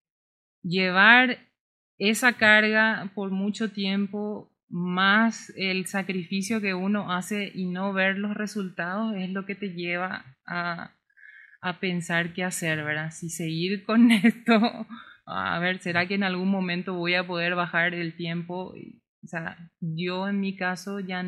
llevar 0.65 1.39
esa 1.99 2.33
carga 2.33 3.13
por 3.15 3.31
mucho 3.31 3.71
tiempo, 3.71 4.51
más 4.69 5.53
el 5.57 5.87
sacrificio 5.87 6.61
que 6.61 6.75
uno 6.75 7.13
hace 7.13 7.53
y 7.55 7.67
no 7.67 7.93
ver 7.93 8.19
los 8.19 8.35
resultados, 8.35 9.15
es 9.15 9.31
lo 9.31 9.47
que 9.47 9.55
te 9.55 9.69
lleva 9.69 10.37
a, 10.49 10.91
a 11.65 11.81
pensar 11.81 12.35
qué 12.35 12.45
hacer, 12.45 12.85
¿verdad? 12.85 13.11
Si 13.11 13.31
seguir 13.31 13.85
con 13.85 14.13
esto, 14.13 14.87
a 15.27 15.59
ver, 15.59 15.79
¿será 15.79 16.07
que 16.07 16.15
en 16.15 16.23
algún 16.23 16.51
momento 16.51 16.93
voy 16.93 17.15
a 17.15 17.27
poder 17.27 17.55
bajar 17.55 17.95
el 17.95 18.15
tiempo? 18.17 18.75
O 19.25 19.27
sea, 19.27 19.57
yo 19.81 20.29
en 20.29 20.41
mi 20.41 20.57
caso 20.57 21.01
ya 21.01 21.25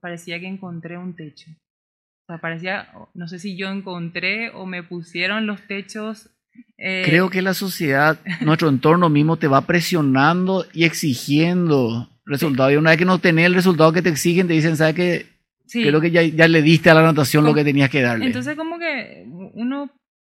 parecía 0.00 0.38
que 0.38 0.46
encontré 0.46 0.96
un 0.96 1.16
techo. 1.16 1.50
O 1.50 2.26
sea, 2.28 2.38
parecía, 2.38 2.88
no 3.14 3.26
sé 3.26 3.40
si 3.40 3.56
yo 3.56 3.68
encontré 3.68 4.50
o 4.50 4.64
me 4.64 4.84
pusieron 4.84 5.46
los 5.46 5.60
techos. 5.66 6.30
Eh, 6.78 7.02
Creo 7.04 7.28
que 7.28 7.42
la 7.42 7.52
sociedad, 7.52 8.20
nuestro 8.42 8.68
entorno 8.68 9.08
mismo 9.08 9.38
te 9.38 9.48
va 9.48 9.66
presionando 9.66 10.66
y 10.72 10.84
exigiendo 10.84 12.08
resultados. 12.24 12.72
Y 12.72 12.76
una 12.76 12.90
vez 12.90 12.98
que 13.00 13.04
no 13.04 13.18
tenés 13.18 13.46
el 13.46 13.54
resultado 13.54 13.92
que 13.92 14.02
te 14.02 14.10
exigen, 14.10 14.46
te 14.46 14.54
dicen, 14.54 14.76
¿sabes 14.76 14.94
qué? 14.94 15.33
Creo 15.82 16.00
que 16.00 16.10
ya, 16.10 16.22
ya, 16.22 16.48
le 16.48 16.62
diste 16.62 16.90
a 16.90 16.94
la 16.94 17.02
natación 17.02 17.44
lo 17.44 17.54
que 17.54 17.64
tenías 17.64 17.90
que 17.90 18.02
darle. 18.02 18.26
Entonces 18.26 18.56
como 18.56 18.78
que 18.78 19.26
uno 19.54 19.90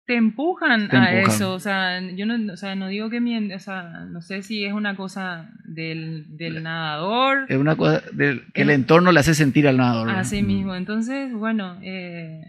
te 0.08 0.16
empujan, 0.16 0.88
a 0.90 1.20
eso. 1.20 1.52
O 1.52 1.60
sea, 1.60 2.00
yo 2.00 2.24
no, 2.24 2.54
o 2.54 2.56
sea, 2.56 2.74
no 2.74 2.88
digo 2.88 3.10
que 3.10 3.20
mi, 3.20 3.52
o 3.52 3.58
sea, 3.58 4.06
no 4.06 4.22
sé 4.22 4.42
si 4.42 4.64
es 4.64 4.72
una 4.72 4.96
cosa 4.96 5.50
del, 5.64 6.24
del 6.38 6.62
nadador. 6.62 7.44
Es 7.48 7.58
una 7.58 7.76
cosa 7.76 8.02
del, 8.12 8.50
que 8.54 8.62
el 8.62 8.70
entorno 8.70 9.12
le 9.12 9.20
hace 9.20 9.34
sentir 9.34 9.68
al 9.68 9.76
nadador. 9.76 10.08
Así 10.08 10.42
mismo. 10.42 10.74
Entonces, 10.74 11.30
bueno, 11.34 11.78
eh, 11.82 12.40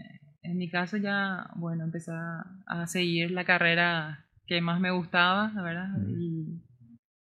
en 0.42 0.56
mi 0.56 0.70
caso 0.70 0.96
ya, 0.96 1.50
bueno, 1.54 1.84
empecé 1.84 2.12
a, 2.12 2.86
seguir 2.86 3.30
la 3.30 3.44
carrera 3.44 4.24
que 4.46 4.62
más 4.62 4.80
me 4.80 4.90
gustaba, 4.90 5.52
¿verdad? 5.54 5.90
Y 6.08 6.62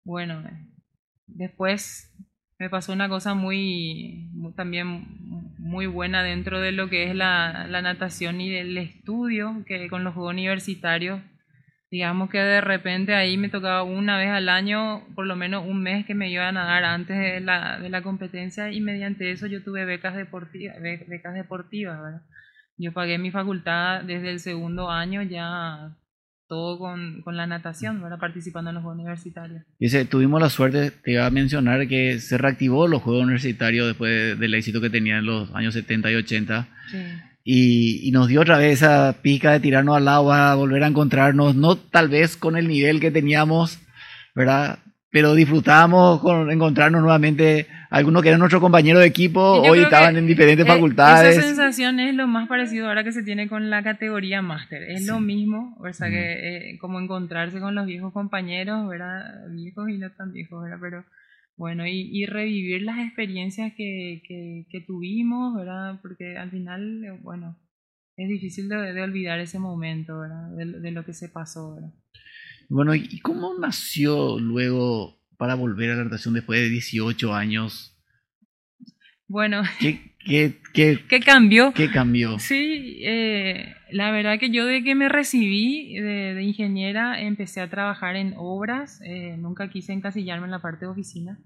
bueno, 0.03 0.43
después 1.27 2.13
me 2.57 2.69
pasó 2.69 2.93
una 2.93 3.09
cosa 3.09 3.33
muy, 3.33 4.29
también 4.55 5.05
muy 5.57 5.87
buena 5.87 6.23
dentro 6.23 6.61
de 6.61 6.71
lo 6.71 6.89
que 6.89 7.09
es 7.09 7.15
la, 7.15 7.67
la, 7.67 7.81
natación 7.81 8.39
y 8.39 8.55
el 8.55 8.77
estudio, 8.77 9.63
que 9.65 9.89
con 9.89 10.03
los 10.03 10.13
Juegos 10.13 10.33
Universitarios, 10.33 11.21
digamos 11.91 12.29
que 12.29 12.39
de 12.39 12.61
repente 12.61 13.13
ahí 13.13 13.37
me 13.37 13.49
tocaba 13.49 13.83
una 13.83 14.17
vez 14.17 14.29
al 14.29 14.49
año, 14.49 15.03
por 15.15 15.25
lo 15.25 15.35
menos 15.35 15.65
un 15.65 15.81
mes 15.81 16.05
que 16.05 16.15
me 16.15 16.29
iba 16.29 16.47
a 16.47 16.51
nadar 16.51 16.83
antes 16.83 17.17
de 17.17 17.41
la, 17.41 17.79
de 17.79 17.89
la 17.89 18.01
competencia 18.01 18.71
y 18.71 18.79
mediante 18.81 19.31
eso 19.31 19.47
yo 19.47 19.63
tuve 19.63 19.85
becas 19.85 20.15
deportivas, 20.15 20.81
becas 20.81 21.33
deportivas. 21.33 22.21
Yo 22.77 22.91
pagué 22.91 23.17
mi 23.17 23.31
facultad 23.31 24.03
desde 24.03 24.29
el 24.31 24.39
segundo 24.39 24.89
año 24.89 25.21
ya 25.23 25.95
todo 26.47 26.77
con, 26.77 27.21
con, 27.23 27.37
la 27.37 27.47
natación, 27.47 28.01
¿verdad? 28.01 28.19
participando 28.19 28.69
en 28.69 28.75
los 28.75 28.83
Juegos 28.83 28.99
Universitarios. 28.99 29.63
Dice, 29.79 30.05
tuvimos 30.05 30.41
la 30.41 30.49
suerte, 30.49 30.91
te 30.91 31.13
iba 31.13 31.25
a 31.25 31.29
mencionar, 31.29 31.87
que 31.87 32.19
se 32.19 32.37
reactivó 32.37 32.87
los 32.87 33.01
Juegos 33.01 33.23
Universitarios 33.23 33.87
después 33.87 34.39
del 34.39 34.53
éxito 34.53 34.81
que 34.81 34.89
tenían 34.89 35.19
en 35.19 35.25
los 35.25 35.53
años 35.55 35.73
70 35.73 36.11
y 36.11 36.15
80. 36.15 36.67
Sí. 36.91 36.97
Y, 37.43 38.07
y, 38.07 38.11
nos 38.11 38.27
dio 38.27 38.41
otra 38.41 38.57
vez 38.57 38.81
esa 38.81 39.17
pica 39.21 39.51
de 39.51 39.59
tirarnos 39.59 39.97
al 39.97 40.07
agua, 40.07 40.55
volver 40.55 40.83
a 40.83 40.87
encontrarnos, 40.87 41.55
no 41.55 41.75
tal 41.75 42.09
vez 42.09 42.37
con 42.37 42.57
el 42.57 42.67
nivel 42.67 42.99
que 42.99 43.11
teníamos, 43.11 43.79
¿verdad? 44.33 44.79
Pero 45.15 45.33
disfrutábamos 45.33 46.19
con 46.19 46.51
encontrarnos 46.51 47.01
nuevamente. 47.01 47.67
Algunos 47.89 48.21
que 48.21 48.27
eran 48.27 48.39
nuestros 48.39 48.61
compañeros 48.61 48.99
de 48.99 49.07
equipo, 49.07 49.39
hoy 49.39 49.79
estaban 49.79 50.17
en 50.17 50.27
diferentes 50.27 50.65
eh, 50.65 50.67
facultades. 50.67 51.37
Esa 51.37 51.47
sensación 51.47 52.01
es 52.01 52.13
lo 52.15 52.27
más 52.27 52.49
parecido 52.49 52.89
ahora 52.89 53.05
que 53.05 53.13
se 53.13 53.23
tiene 53.23 53.47
con 53.47 53.69
la 53.69 53.81
categoría 53.81 54.41
máster. 54.41 54.83
Es 54.83 55.07
lo 55.07 55.21
mismo, 55.21 55.77
o 55.79 55.93
sea, 55.93 56.09
que 56.09 56.71
eh, 56.71 56.77
como 56.79 56.99
encontrarse 56.99 57.61
con 57.61 57.75
los 57.75 57.85
viejos 57.85 58.11
compañeros, 58.11 58.89
¿verdad? 58.89 59.47
Viejos 59.51 59.87
y 59.87 59.97
no 59.97 60.11
tan 60.11 60.33
viejos, 60.33 60.61
¿verdad? 60.61 60.79
Pero 60.81 61.05
bueno, 61.55 61.87
y, 61.87 62.09
y 62.11 62.25
revivir 62.25 62.81
las 62.81 62.99
experiencias 62.99 63.71
que, 63.77 64.21
que, 64.27 64.65
que, 64.69 64.81
tuvimos, 64.81 65.55
¿verdad? 65.55 65.97
Porque 66.01 66.37
al 66.37 66.51
final, 66.51 67.05
eh, 67.05 67.17
bueno, 67.21 67.57
es 68.17 68.27
difícil 68.27 68.67
de, 68.67 68.91
de 68.91 69.01
olvidar 69.01 69.39
ese 69.39 69.59
momento, 69.59 70.19
¿verdad? 70.19 70.49
De, 70.57 70.81
de 70.81 70.91
lo 70.91 71.05
que 71.05 71.13
se 71.13 71.29
pasó, 71.29 71.75
¿verdad? 71.75 71.93
Bueno, 72.69 72.95
¿y 72.95 73.19
cómo 73.19 73.53
nació 73.59 74.39
luego 74.39 75.19
para 75.37 75.55
volver 75.55 75.91
a 75.91 75.95
la 75.95 76.03
natación 76.05 76.33
después 76.33 76.59
de 76.59 76.69
18 76.69 77.33
años? 77.33 77.95
Bueno, 79.27 79.63
¿qué, 79.79 80.15
qué, 80.19 80.59
qué, 80.73 80.99
¿qué 81.07 81.19
cambió? 81.19 81.73
¿Qué 81.73 81.89
cambió? 81.89 82.39
Sí, 82.39 82.99
eh, 83.01 83.75
la 83.91 84.11
verdad 84.11 84.39
que 84.39 84.49
yo 84.49 84.65
de 84.65 84.83
que 84.83 84.95
me 84.95 85.09
recibí 85.09 85.99
de, 85.99 86.41
ingeniera 86.43 87.21
empecé 87.21 87.61
a 87.61 87.69
trabajar 87.69 88.15
en 88.15 88.33
obras, 88.37 88.99
eh, 89.03 89.35
nunca 89.37 89.69
quise 89.69 89.93
encasillarme 89.93 90.45
en 90.45 90.51
la 90.51 90.59
parte 90.59 90.85
de 90.85 90.91
oficina. 90.91 91.39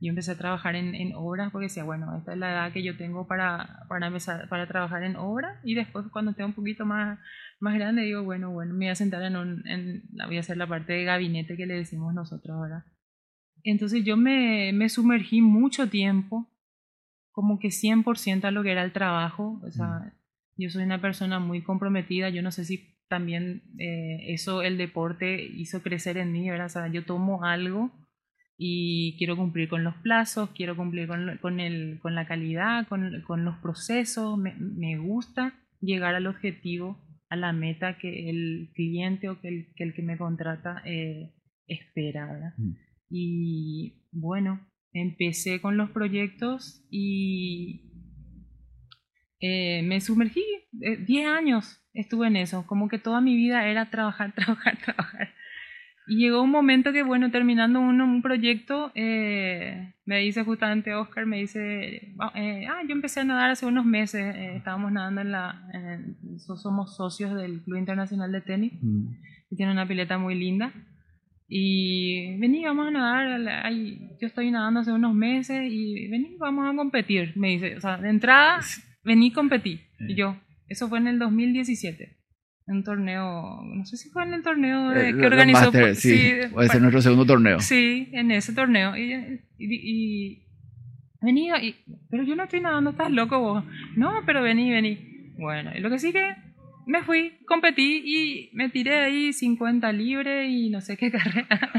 Yo 0.00 0.10
empecé 0.10 0.32
a 0.32 0.38
trabajar 0.38 0.76
en, 0.76 0.94
en, 0.94 1.14
obras 1.14 1.50
porque 1.50 1.66
decía, 1.66 1.84
bueno, 1.84 2.14
esta 2.16 2.32
es 2.32 2.38
la 2.38 2.52
edad 2.52 2.72
que 2.72 2.82
yo 2.82 2.96
tengo 2.96 3.26
para, 3.26 3.84
para 3.88 4.08
empezar 4.08 4.48
para 4.48 4.66
trabajar 4.66 5.02
en 5.04 5.16
obras 5.16 5.58
y 5.64 5.74
después 5.74 6.06
cuando 6.12 6.32
esté 6.32 6.44
un 6.44 6.52
poquito 6.52 6.84
más 6.84 7.18
más 7.60 7.74
grande, 7.74 8.02
digo, 8.02 8.22
bueno, 8.22 8.50
bueno, 8.50 8.74
me 8.74 8.86
voy 8.86 8.88
a 8.88 8.94
sentar 8.94 9.22
en 9.22 9.36
un, 9.36 9.66
en, 9.66 10.02
voy 10.26 10.36
a 10.36 10.40
hacer 10.40 10.56
la 10.56 10.66
parte 10.66 10.92
de 10.92 11.04
gabinete 11.04 11.56
que 11.56 11.66
le 11.66 11.74
decimos 11.74 12.12
nosotros 12.14 12.54
ahora. 12.54 12.84
Entonces 13.62 14.04
yo 14.04 14.16
me, 14.16 14.72
me 14.72 14.88
sumergí 14.88 15.40
mucho 15.40 15.88
tiempo, 15.88 16.48
como 17.32 17.58
que 17.58 17.68
100% 17.68 18.44
a 18.44 18.50
lo 18.50 18.62
que 18.62 18.72
era 18.72 18.84
el 18.84 18.92
trabajo, 18.92 19.60
o 19.64 19.70
sea, 19.70 19.86
mm. 19.86 20.12
yo 20.56 20.70
soy 20.70 20.84
una 20.84 21.00
persona 21.00 21.38
muy 21.38 21.62
comprometida, 21.62 22.28
yo 22.28 22.42
no 22.42 22.52
sé 22.52 22.64
si 22.64 22.96
también 23.08 23.62
eh, 23.78 24.32
eso, 24.34 24.62
el 24.62 24.78
deporte 24.78 25.42
hizo 25.42 25.82
crecer 25.82 26.18
en 26.18 26.32
mí, 26.32 26.48
¿verdad? 26.50 26.66
O 26.66 26.70
sea, 26.70 26.88
yo 26.88 27.04
tomo 27.04 27.44
algo 27.44 27.90
y 28.58 29.16
quiero 29.18 29.36
cumplir 29.36 29.68
con 29.68 29.84
los 29.84 29.94
plazos, 29.96 30.50
quiero 30.50 30.76
cumplir 30.76 31.06
con, 31.06 31.38
con, 31.42 31.60
el, 31.60 31.98
con 32.00 32.14
la 32.14 32.26
calidad, 32.26 32.86
con, 32.88 33.22
con 33.22 33.44
los 33.44 33.56
procesos, 33.58 34.38
me, 34.38 34.54
me 34.54 34.96
gusta 34.98 35.54
llegar 35.80 36.14
al 36.14 36.26
objetivo 36.26 36.98
a 37.28 37.36
la 37.36 37.52
meta 37.52 37.98
que 37.98 38.30
el 38.30 38.70
cliente 38.74 39.28
o 39.28 39.40
que 39.40 39.48
el 39.48 39.74
que, 39.74 39.84
el 39.84 39.94
que 39.94 40.02
me 40.02 40.16
contrata 40.16 40.82
eh, 40.84 41.32
espera. 41.66 42.54
Mm. 42.56 42.72
Y 43.10 44.02
bueno, 44.12 44.60
empecé 44.92 45.60
con 45.60 45.76
los 45.76 45.90
proyectos 45.90 46.84
y 46.90 47.92
eh, 49.40 49.82
me 49.82 50.00
sumergí. 50.00 50.44
10 50.72 51.08
eh, 51.08 51.24
años 51.24 51.82
estuve 51.94 52.26
en 52.26 52.36
eso, 52.36 52.66
como 52.66 52.88
que 52.88 52.98
toda 52.98 53.20
mi 53.20 53.36
vida 53.36 53.68
era 53.68 53.90
trabajar, 53.90 54.32
trabajar, 54.36 54.78
trabajar. 54.78 55.34
Y 56.08 56.18
llegó 56.18 56.42
un 56.42 56.50
momento 56.50 56.92
que, 56.92 57.02
bueno, 57.02 57.30
terminando 57.32 57.80
uno, 57.80 58.04
un 58.04 58.22
proyecto, 58.22 58.92
eh, 58.94 59.94
me 60.04 60.18
dice 60.20 60.44
justamente 60.44 60.94
Oscar, 60.94 61.26
me 61.26 61.38
dice, 61.38 62.14
ah, 62.20 62.32
eh, 62.36 62.66
ah 62.68 62.82
yo 62.86 62.94
empecé 62.94 63.20
a 63.20 63.24
nadar 63.24 63.50
hace 63.50 63.66
unos 63.66 63.84
meses, 63.84 64.34
eh, 64.36 64.56
estábamos 64.56 64.92
nadando 64.92 65.22
en 65.22 65.32
la, 65.32 65.68
somos 66.38 66.96
socios 66.96 67.34
del 67.34 67.60
Club 67.64 67.78
Internacional 67.78 68.30
de 68.30 68.40
Tenis, 68.40 68.72
mm. 68.80 69.06
que 69.50 69.56
tiene 69.56 69.72
una 69.72 69.88
pileta 69.88 70.16
muy 70.16 70.36
linda. 70.36 70.72
Y 71.48 72.38
vení, 72.38 72.64
vamos 72.64 72.88
a 72.88 72.90
nadar, 72.90 73.72
yo 74.20 74.26
estoy 74.26 74.50
nadando 74.52 74.80
hace 74.80 74.92
unos 74.92 75.14
meses 75.14 75.62
y 75.68 76.08
vení, 76.08 76.36
vamos 76.38 76.72
a 76.72 76.76
competir, 76.76 77.32
me 77.36 77.48
dice, 77.50 77.76
o 77.76 77.80
sea, 77.80 77.98
de 77.98 78.10
entrada, 78.10 78.60
vení, 79.04 79.32
competí. 79.32 79.80
Y 79.98 80.14
yo, 80.14 80.36
eso 80.68 80.88
fue 80.88 80.98
en 80.98 81.08
el 81.08 81.18
2017 81.18 82.15
un 82.68 82.82
torneo, 82.82 83.62
no 83.64 83.84
sé 83.84 83.96
si 83.96 84.10
fue 84.10 84.24
en 84.24 84.34
el 84.34 84.42
torneo 84.42 84.90
de, 84.90 85.16
que 85.16 85.26
organizó. 85.26 85.70
sí, 85.94 86.32
puede 86.52 86.68
ser 86.68 86.80
nuestro 86.80 87.00
segundo 87.00 87.24
torneo. 87.24 87.60
Sí, 87.60 88.08
en 88.12 88.32
ese 88.32 88.52
torneo. 88.52 88.96
Y, 88.96 89.40
y, 89.58 90.42
venía, 91.20 91.62
y, 91.62 91.76
pero 92.10 92.24
yo 92.24 92.34
no 92.34 92.44
estoy 92.44 92.60
nadando, 92.60 92.90
estás 92.90 93.10
loco 93.10 93.38
vos. 93.38 93.64
No, 93.94 94.22
pero 94.26 94.42
vení, 94.42 94.72
vení. 94.72 95.32
Bueno, 95.38 95.70
y 95.76 95.80
lo 95.80 95.90
que 95.90 96.00
sí 96.00 96.12
que 96.12 96.34
me 96.86 97.02
fui, 97.02 97.34
competí 97.46 98.02
y 98.04 98.50
me 98.52 98.68
tiré 98.68 98.98
ahí 98.98 99.32
50 99.32 99.92
libres 99.92 100.50
y 100.50 100.70
no 100.70 100.80
sé 100.80 100.96
qué 100.96 101.10
carrera. 101.12 101.70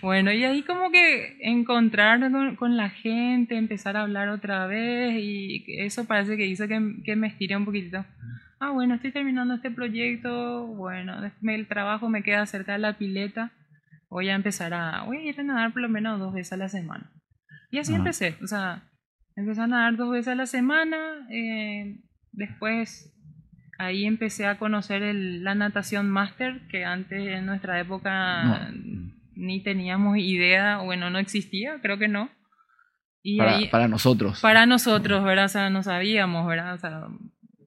bueno, 0.00 0.32
y 0.32 0.44
ahí 0.44 0.62
como 0.62 0.90
que 0.90 1.36
encontrarme 1.40 2.30
con, 2.30 2.56
con, 2.56 2.76
la 2.78 2.88
gente, 2.88 3.56
empezar 3.56 3.98
a 3.98 4.02
hablar 4.02 4.30
otra 4.30 4.66
vez 4.66 5.14
y 5.18 5.64
eso 5.78 6.06
parece 6.06 6.38
que 6.38 6.46
hizo 6.46 6.68
que, 6.68 6.80
que 7.04 7.16
me 7.16 7.26
estiré 7.26 7.54
un 7.54 7.66
poquitito 7.66 8.04
ah, 8.62 8.70
bueno, 8.70 8.94
estoy 8.94 9.10
terminando 9.10 9.54
este 9.54 9.72
proyecto, 9.72 10.66
bueno, 10.68 11.16
el 11.42 11.66
trabajo 11.66 12.08
me 12.08 12.22
queda 12.22 12.46
cerca 12.46 12.72
de 12.72 12.78
la 12.78 12.96
pileta, 12.96 13.50
voy 14.08 14.28
a 14.28 14.36
empezar 14.36 14.72
a, 14.72 15.02
voy 15.02 15.16
a 15.16 15.22
ir 15.24 15.40
a 15.40 15.42
nadar 15.42 15.72
por 15.72 15.82
lo 15.82 15.88
menos 15.88 16.20
dos 16.20 16.32
veces 16.32 16.52
a 16.52 16.56
la 16.56 16.68
semana. 16.68 17.10
Y 17.72 17.78
así 17.78 17.92
empecé, 17.92 18.36
o 18.40 18.46
sea, 18.46 18.84
empecé 19.34 19.62
a 19.62 19.66
nadar 19.66 19.96
dos 19.96 20.12
veces 20.12 20.28
a 20.28 20.34
la 20.36 20.46
semana, 20.46 21.26
eh, 21.28 22.02
después 22.30 23.12
ahí 23.78 24.04
empecé 24.04 24.46
a 24.46 24.58
conocer 24.58 25.12
la 25.12 25.56
natación 25.56 26.08
máster, 26.08 26.68
que 26.68 26.84
antes 26.84 27.18
en 27.18 27.46
nuestra 27.46 27.80
época 27.80 28.70
ni 29.34 29.60
teníamos 29.64 30.18
idea, 30.18 30.78
bueno, 30.78 31.10
no 31.10 31.18
existía, 31.18 31.80
creo 31.82 31.98
que 31.98 32.06
no. 32.06 32.30
Y 33.24 33.38
para, 33.38 33.58
para 33.72 33.88
nosotros. 33.88 34.40
Para 34.40 34.66
nosotros, 34.66 35.24
¿verdad? 35.24 35.46
O 35.46 35.48
sea, 35.48 35.68
no 35.68 35.82
sabíamos, 35.82 36.46
¿verdad? 36.46 36.74
O 36.74 36.78
sea, 36.78 37.08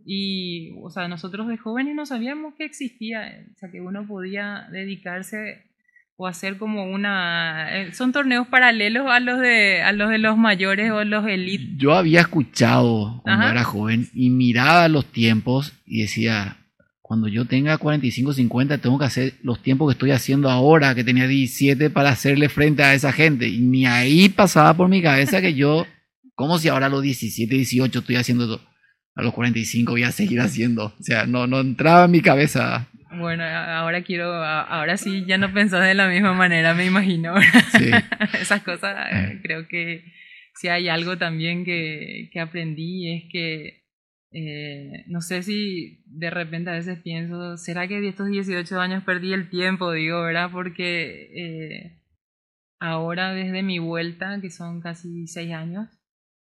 y, 0.05 0.75
o 0.81 0.89
sea, 0.89 1.07
nosotros 1.07 1.47
de 1.47 1.57
jóvenes 1.57 1.95
no 1.95 2.05
sabíamos 2.05 2.53
que 2.55 2.65
existía, 2.65 3.43
o 3.53 3.57
sea, 3.57 3.71
que 3.71 3.81
uno 3.81 4.05
podía 4.07 4.67
dedicarse 4.71 5.63
o 6.17 6.27
hacer 6.27 6.57
como 6.57 6.85
una... 6.85 7.81
Eh, 7.81 7.93
son 7.93 8.11
torneos 8.11 8.47
paralelos 8.47 9.07
a 9.09 9.19
los 9.19 9.39
de, 9.39 9.81
a 9.81 9.91
los, 9.91 10.09
de 10.09 10.19
los 10.19 10.37
mayores 10.37 10.91
o 10.91 11.03
los 11.03 11.27
elites. 11.27 11.77
Yo 11.77 11.93
había 11.93 12.21
escuchado 12.21 13.21
cuando 13.23 13.47
era 13.47 13.63
joven 13.63 14.07
y 14.13 14.29
miraba 14.29 14.87
los 14.87 15.05
tiempos 15.05 15.73
y 15.85 16.03
decía, 16.03 16.57
cuando 17.01 17.27
yo 17.27 17.45
tenga 17.45 17.77
45, 17.77 18.33
50, 18.33 18.77
tengo 18.77 18.97
que 18.97 19.05
hacer 19.05 19.33
los 19.41 19.61
tiempos 19.61 19.87
que 19.87 19.93
estoy 19.93 20.11
haciendo 20.11 20.49
ahora, 20.49 20.95
que 20.95 21.03
tenía 21.03 21.27
17, 21.27 21.89
para 21.89 22.09
hacerle 22.09 22.47
frente 22.47 22.83
a 22.83 22.93
esa 22.93 23.11
gente. 23.11 23.47
Y 23.47 23.59
ni 23.59 23.85
ahí 23.85 24.29
pasaba 24.29 24.75
por 24.75 24.87
mi 24.87 25.01
cabeza 25.01 25.41
que 25.41 25.53
yo, 25.53 25.85
como 26.33 26.59
si 26.59 26.69
ahora 26.69 26.85
a 26.85 26.89
los 26.89 27.01
17, 27.01 27.53
18 27.53 27.99
estoy 27.99 28.15
haciendo, 28.15 28.61
a 29.15 29.21
los 29.21 29.33
45 29.33 29.93
voy 29.93 30.03
a 30.03 30.11
seguir 30.11 30.41
haciendo. 30.41 30.87
O 30.99 31.03
sea, 31.03 31.25
no, 31.25 31.47
no 31.47 31.61
entraba 31.61 32.05
en 32.05 32.11
mi 32.11 32.21
cabeza. 32.21 32.87
Bueno, 33.17 33.43
ahora 33.43 34.03
quiero, 34.03 34.33
ahora 34.33 34.97
sí, 34.97 35.23
ya 35.25 35.37
no 35.37 35.53
pensás 35.53 35.85
de 35.85 35.93
la 35.93 36.09
misma 36.09 36.33
manera, 36.33 36.73
me 36.73 36.85
imagino. 36.85 37.33
Sí. 37.77 37.89
Esas 38.39 38.61
cosas, 38.61 39.07
eh. 39.11 39.39
creo 39.41 39.67
que 39.67 40.03
si 40.55 40.67
hay 40.67 40.89
algo 40.89 41.17
también 41.17 41.63
que, 41.63 42.29
que 42.31 42.39
aprendí 42.39 43.13
es 43.13 43.23
que 43.31 43.85
eh, 44.37 45.05
no 45.07 45.21
sé 45.21 45.43
si 45.43 46.03
de 46.07 46.29
repente 46.29 46.69
a 46.69 46.73
veces 46.73 46.99
pienso, 46.99 47.55
¿será 47.55 47.87
que 47.87 48.01
de 48.01 48.09
estos 48.09 48.27
18 48.27 48.81
años 48.81 49.01
perdí 49.05 49.31
el 49.31 49.49
tiempo? 49.49 49.93
Digo, 49.93 50.21
¿verdad? 50.23 50.49
Porque 50.51 51.29
eh, 51.33 52.01
ahora 52.79 53.33
desde 53.33 53.63
mi 53.63 53.79
vuelta, 53.79 54.41
que 54.41 54.49
son 54.49 54.81
casi 54.81 55.27
6 55.27 55.53
años, 55.53 55.87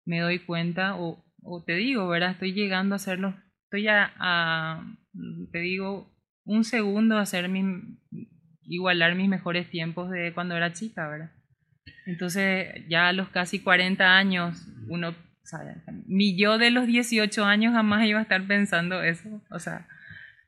me 0.06 0.20
doy 0.20 0.38
cuenta, 0.38 0.98
o, 0.98 1.26
o, 1.43 1.63
te 1.63 1.75
digo, 1.75 2.08
¿verdad? 2.08 2.31
Estoy 2.31 2.53
llegando 2.53 2.96
a 2.96 2.98
hacerlo, 2.98 3.36
estoy 3.65 3.88
a, 3.88 4.13
a 4.19 4.84
te 5.51 5.60
digo, 5.60 6.12
un 6.46 6.63
segundo 6.63 7.17
a 7.17 7.22
hacer 7.22 7.50
mi, 7.50 8.00
igualar 8.63 9.15
mis 9.15 9.29
mejores 9.29 9.69
tiempos 9.69 10.10
de 10.10 10.34
cuando 10.34 10.55
era 10.55 10.74
chica, 10.74 11.08
¿verdad? 11.08 11.31
Entonces 12.05 12.88
ya 12.88 13.08
a 13.08 13.13
los 13.13 13.29
casi 13.29 13.60
40 13.60 14.17
años 14.17 14.67
uno 14.88 15.13
mi 16.05 16.38
yo 16.38 16.58
de 16.58 16.72
los 16.72 16.88
18 16.88 17.46
años 17.46 17.74
jamás 17.74 18.05
iba 18.05 18.19
a 18.19 18.24
estar 18.24 18.46
pensando 18.46 19.01
eso. 19.01 19.41
O 19.50 19.60
sea, 19.60 19.88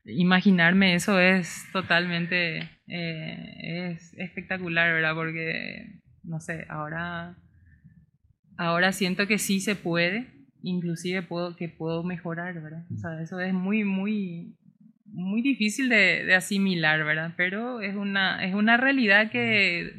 imaginarme 0.05 0.95
eso 0.95 1.19
es 1.19 1.65
totalmente, 1.71 2.69
eh, 2.87 3.91
es 3.93 4.13
espectacular, 4.17 4.93
¿verdad? 4.93 5.15
Porque, 5.15 6.01
no 6.23 6.39
sé, 6.39 6.65
ahora, 6.69 7.35
ahora 8.57 8.91
siento 8.91 9.27
que 9.27 9.37
sí 9.37 9.59
se 9.59 9.75
puede, 9.75 10.27
inclusive 10.63 11.21
puedo, 11.21 11.55
que 11.55 11.69
puedo 11.69 12.03
mejorar, 12.03 12.61
¿verdad? 12.61 12.85
O 12.93 12.97
sea, 12.97 13.21
eso 13.21 13.39
es 13.39 13.53
muy, 13.53 13.83
muy, 13.83 14.55
muy 15.05 15.41
difícil 15.41 15.89
de, 15.89 16.23
de 16.25 16.35
asimilar, 16.35 17.03
¿verdad? 17.03 17.33
Pero 17.37 17.81
es 17.81 17.95
una, 17.95 18.43
es 18.45 18.53
una 18.53 18.77
realidad 18.77 19.31
que 19.31 19.93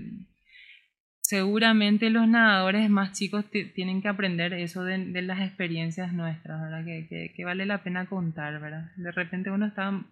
seguramente 1.33 2.11
los 2.11 2.29
nadadores 2.29 2.91
más 2.91 3.13
chicos 3.13 3.47
tienen 3.75 4.03
que 4.03 4.09
aprender 4.09 4.53
eso 4.53 4.85
de, 4.85 5.23
las 5.23 5.41
experiencias 5.41 6.13
nuestras, 6.13 6.61
¿verdad? 6.61 6.85
Que, 6.85 7.33
que, 7.35 7.45
vale 7.47 7.65
la 7.65 7.83
pena 7.83 8.05
contar, 8.07 8.61
¿verdad? 8.61 8.91
De 8.97 9.13
repente 9.13 9.51
uno 9.51 9.65
está 9.65 10.05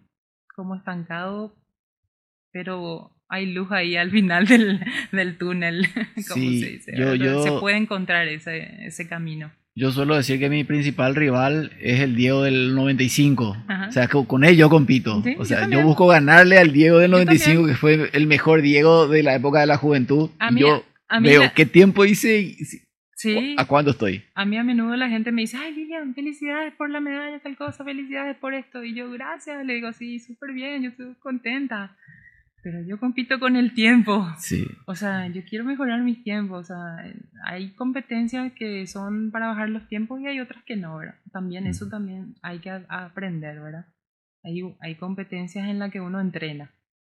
como 0.55 0.75
estancado, 0.75 1.55
pero 2.51 3.15
hay 3.29 3.53
luz 3.53 3.71
ahí 3.71 3.97
al 3.97 4.09
final 4.09 4.47
del, 4.47 4.83
del 5.11 5.37
túnel, 5.37 5.85
como 6.27 6.43
se 6.43 6.69
dice. 6.69 6.95
se 6.95 7.51
puede 7.59 7.77
encontrar 7.77 8.27
ese, 8.27 8.85
ese 8.85 9.07
camino. 9.07 9.51
Yo 9.73 9.91
suelo 9.91 10.15
decir 10.15 10.37
que 10.37 10.49
mi 10.49 10.63
principal 10.65 11.15
rival 11.15 11.71
es 11.79 12.01
el 12.01 12.15
Diego 12.15 12.43
del 12.43 12.75
95. 12.75 13.57
O 13.87 13.91
sea, 13.91 14.07
con 14.09 14.43
él 14.43 14.57
yo 14.57 14.69
compito. 14.69 15.23
o 15.37 15.45
sea, 15.45 15.67
yo, 15.69 15.81
busco 15.81 16.07
ganarle 16.07 16.57
al 16.57 16.73
Diego 16.73 16.99
del 16.99 17.11
95, 17.11 17.67
que 17.67 17.75
fue 17.75 18.09
el 18.13 18.27
mejor 18.27 18.61
Diego 18.61 19.07
de 19.07 19.23
la 19.23 19.35
época 19.35 19.61
de 19.61 19.67
la 19.67 19.77
juventud. 19.77 20.29
yo 20.55 20.83
Veo 21.19 21.51
qué 21.55 21.65
tiempo 21.65 22.05
hice 22.05 22.55
sí. 23.15 23.55
a 23.57 23.65
cuándo 23.65 23.91
estoy. 23.91 24.23
A 24.33 24.45
mí 24.45 24.57
a 24.57 24.63
menudo 24.63 24.95
la 24.95 25.09
gente 25.09 25.31
me 25.31 25.41
dice, 25.41 25.57
ay 25.57 25.73
Lilian, 25.73 26.15
felicidades 26.15 26.73
por 26.75 26.89
la 26.89 26.99
medalla, 26.99 27.39
tal 27.39 27.57
cosa, 27.57 27.83
felicidades 27.83 28.37
por 28.37 28.53
esto. 28.53 28.83
Y 28.83 28.95
yo, 28.95 29.11
gracias, 29.11 29.65
le 29.65 29.73
digo, 29.73 29.91
sí, 29.93 30.19
súper 30.19 30.53
bien, 30.53 30.83
yo 30.83 30.89
estoy 30.89 31.15
contenta. 31.19 31.97
Pero 32.63 32.81
yo 32.83 32.99
compito 32.99 33.39
con 33.39 33.55
el 33.55 33.73
tiempo. 33.73 34.27
Sí. 34.37 34.67
O 34.85 34.95
sea, 34.95 35.27
yo 35.27 35.43
quiero 35.45 35.65
mejorar 35.65 36.01
mis 36.01 36.23
tiempos. 36.23 36.59
O 36.59 36.63
sea, 36.63 37.13
hay 37.45 37.71
competencias 37.73 38.53
que 38.53 38.85
son 38.87 39.31
para 39.31 39.47
bajar 39.47 39.69
los 39.69 39.87
tiempos 39.87 40.21
y 40.21 40.27
hay 40.27 40.39
otras 40.39 40.63
que 40.63 40.75
no, 40.75 40.97
¿verdad? 40.97 41.15
También, 41.31 41.65
eso 41.65 41.89
también 41.89 42.35
hay 42.41 42.59
que 42.59 42.69
aprender, 42.69 43.59
¿verdad? 43.59 43.87
Hay, 44.43 44.61
hay 44.79 44.95
competencias 44.95 45.67
en 45.67 45.79
las 45.79 45.91
que 45.91 46.01
uno 46.01 46.19
entrena. 46.19 46.71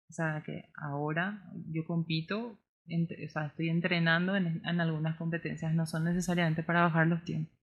O 0.10 0.13
sea, 0.13 0.41
que 0.46 0.69
ahora 0.76 1.43
yo 1.72 1.86
compito 1.86 2.60
o 2.88 3.30
sea, 3.30 3.48
estoy 3.48 3.69
entrenando 3.69 4.36
en, 4.36 4.62
algunas 4.65 5.17
competencias, 5.17 5.74
no 5.74 5.86
son 5.86 6.04
necesariamente 6.04 6.63
para 6.63 6.84
bajar 6.84 7.08
los 7.08 7.24
tiempos. 7.24 7.54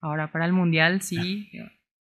Ahora 0.00 0.32
para 0.32 0.46
el 0.46 0.52
mundial 0.52 1.02
sí, 1.02 1.50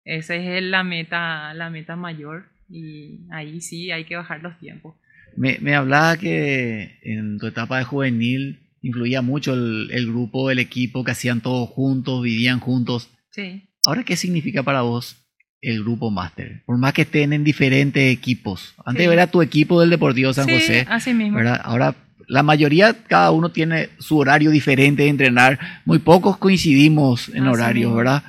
esa 0.04 0.36
es 0.36 0.64
la 0.64 0.84
meta, 0.84 1.54
la 1.54 1.70
meta 1.70 1.96
mayor 1.96 2.50
y 2.70 3.22
ahí 3.32 3.62
sí 3.62 3.92
hay 3.92 4.06
que 4.06 4.16
bajar 4.16 4.42
los 4.42 4.58
tiempos. 4.60 4.96
Me, 5.36 5.58
me 5.62 5.76
hablaba 5.76 6.18
que 6.18 6.98
en 7.02 7.38
tu 7.38 7.48
etapa 7.48 7.78
de 7.78 7.84
juvenil 7.84 8.60
influía 8.82 9.22
mucho 9.22 9.54
el, 9.54 9.90
el, 9.92 10.08
grupo, 10.08 10.52
el 10.52 10.60
equipo, 10.60 11.04
que 11.04 11.12
hacían 11.12 11.42
todos 11.42 11.70
juntos, 11.70 12.24
vivían 12.24 12.60
juntos. 12.60 13.10
Sí. 13.32 13.64
Ahora, 13.86 14.04
¿qué 14.04 14.16
significa 14.16 14.64
para 14.64 14.82
vos 14.82 15.18
el 15.62 15.82
grupo 15.82 16.12
máster? 16.12 16.64
Por 16.66 16.78
más 16.78 16.94
que 16.94 17.02
estén 17.02 17.34
en 17.34 17.44
diferentes 17.44 18.14
equipos. 18.14 18.76
Antes 18.86 19.08
era 19.08 19.28
tu 19.28 19.42
equipo 19.42 19.82
del 19.82 19.90
Deportivo 19.90 20.34
San 20.34 20.46
sí, 20.46 20.54
José. 20.54 20.86
Así 20.90 21.14
mismo. 21.14 21.40
Ahora 21.64 21.96
la 22.28 22.44
mayoría, 22.44 22.94
cada 23.08 23.32
uno 23.32 23.50
tiene 23.50 23.90
su 24.00 24.18
horario 24.18 24.52
diferente 24.52 25.04
de 25.04 25.10
entrenar. 25.10 25.60
Muy 25.86 26.00
pocos 26.00 26.38
coincidimos 26.38 27.30
en 27.30 27.48
horarios, 27.48 27.96
¿verdad? 27.96 28.24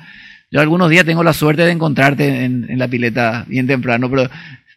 Yo 0.49 0.61
algunos 0.61 0.89
días 0.89 1.05
tengo 1.05 1.23
la 1.23 1.33
suerte 1.33 1.63
de 1.63 1.71
encontrarte 1.71 2.45
en, 2.45 2.77
la 2.77 2.87
pileta 2.87 3.45
bien 3.47 3.67
temprano, 3.67 4.09
pero 4.09 4.29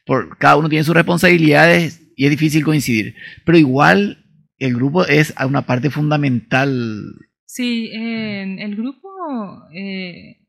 por, 0.05 0.37
cada 0.39 0.57
uno 0.57 0.69
tiene 0.69 0.85
sus 0.85 0.95
responsabilidades 0.95 2.13
y 2.17 2.25
es 2.25 2.31
difícil 2.31 2.65
coincidir. 2.65 3.15
Pero 3.45 3.57
igual 3.59 4.25
el 4.59 4.75
grupo 4.75 5.05
es 5.07 5.35
una 5.45 5.63
parte 5.63 5.91
fundamental. 5.91 7.15
Sí, 7.47 7.91
el 7.93 8.77
grupo 8.77 9.09
eh, 9.73 10.41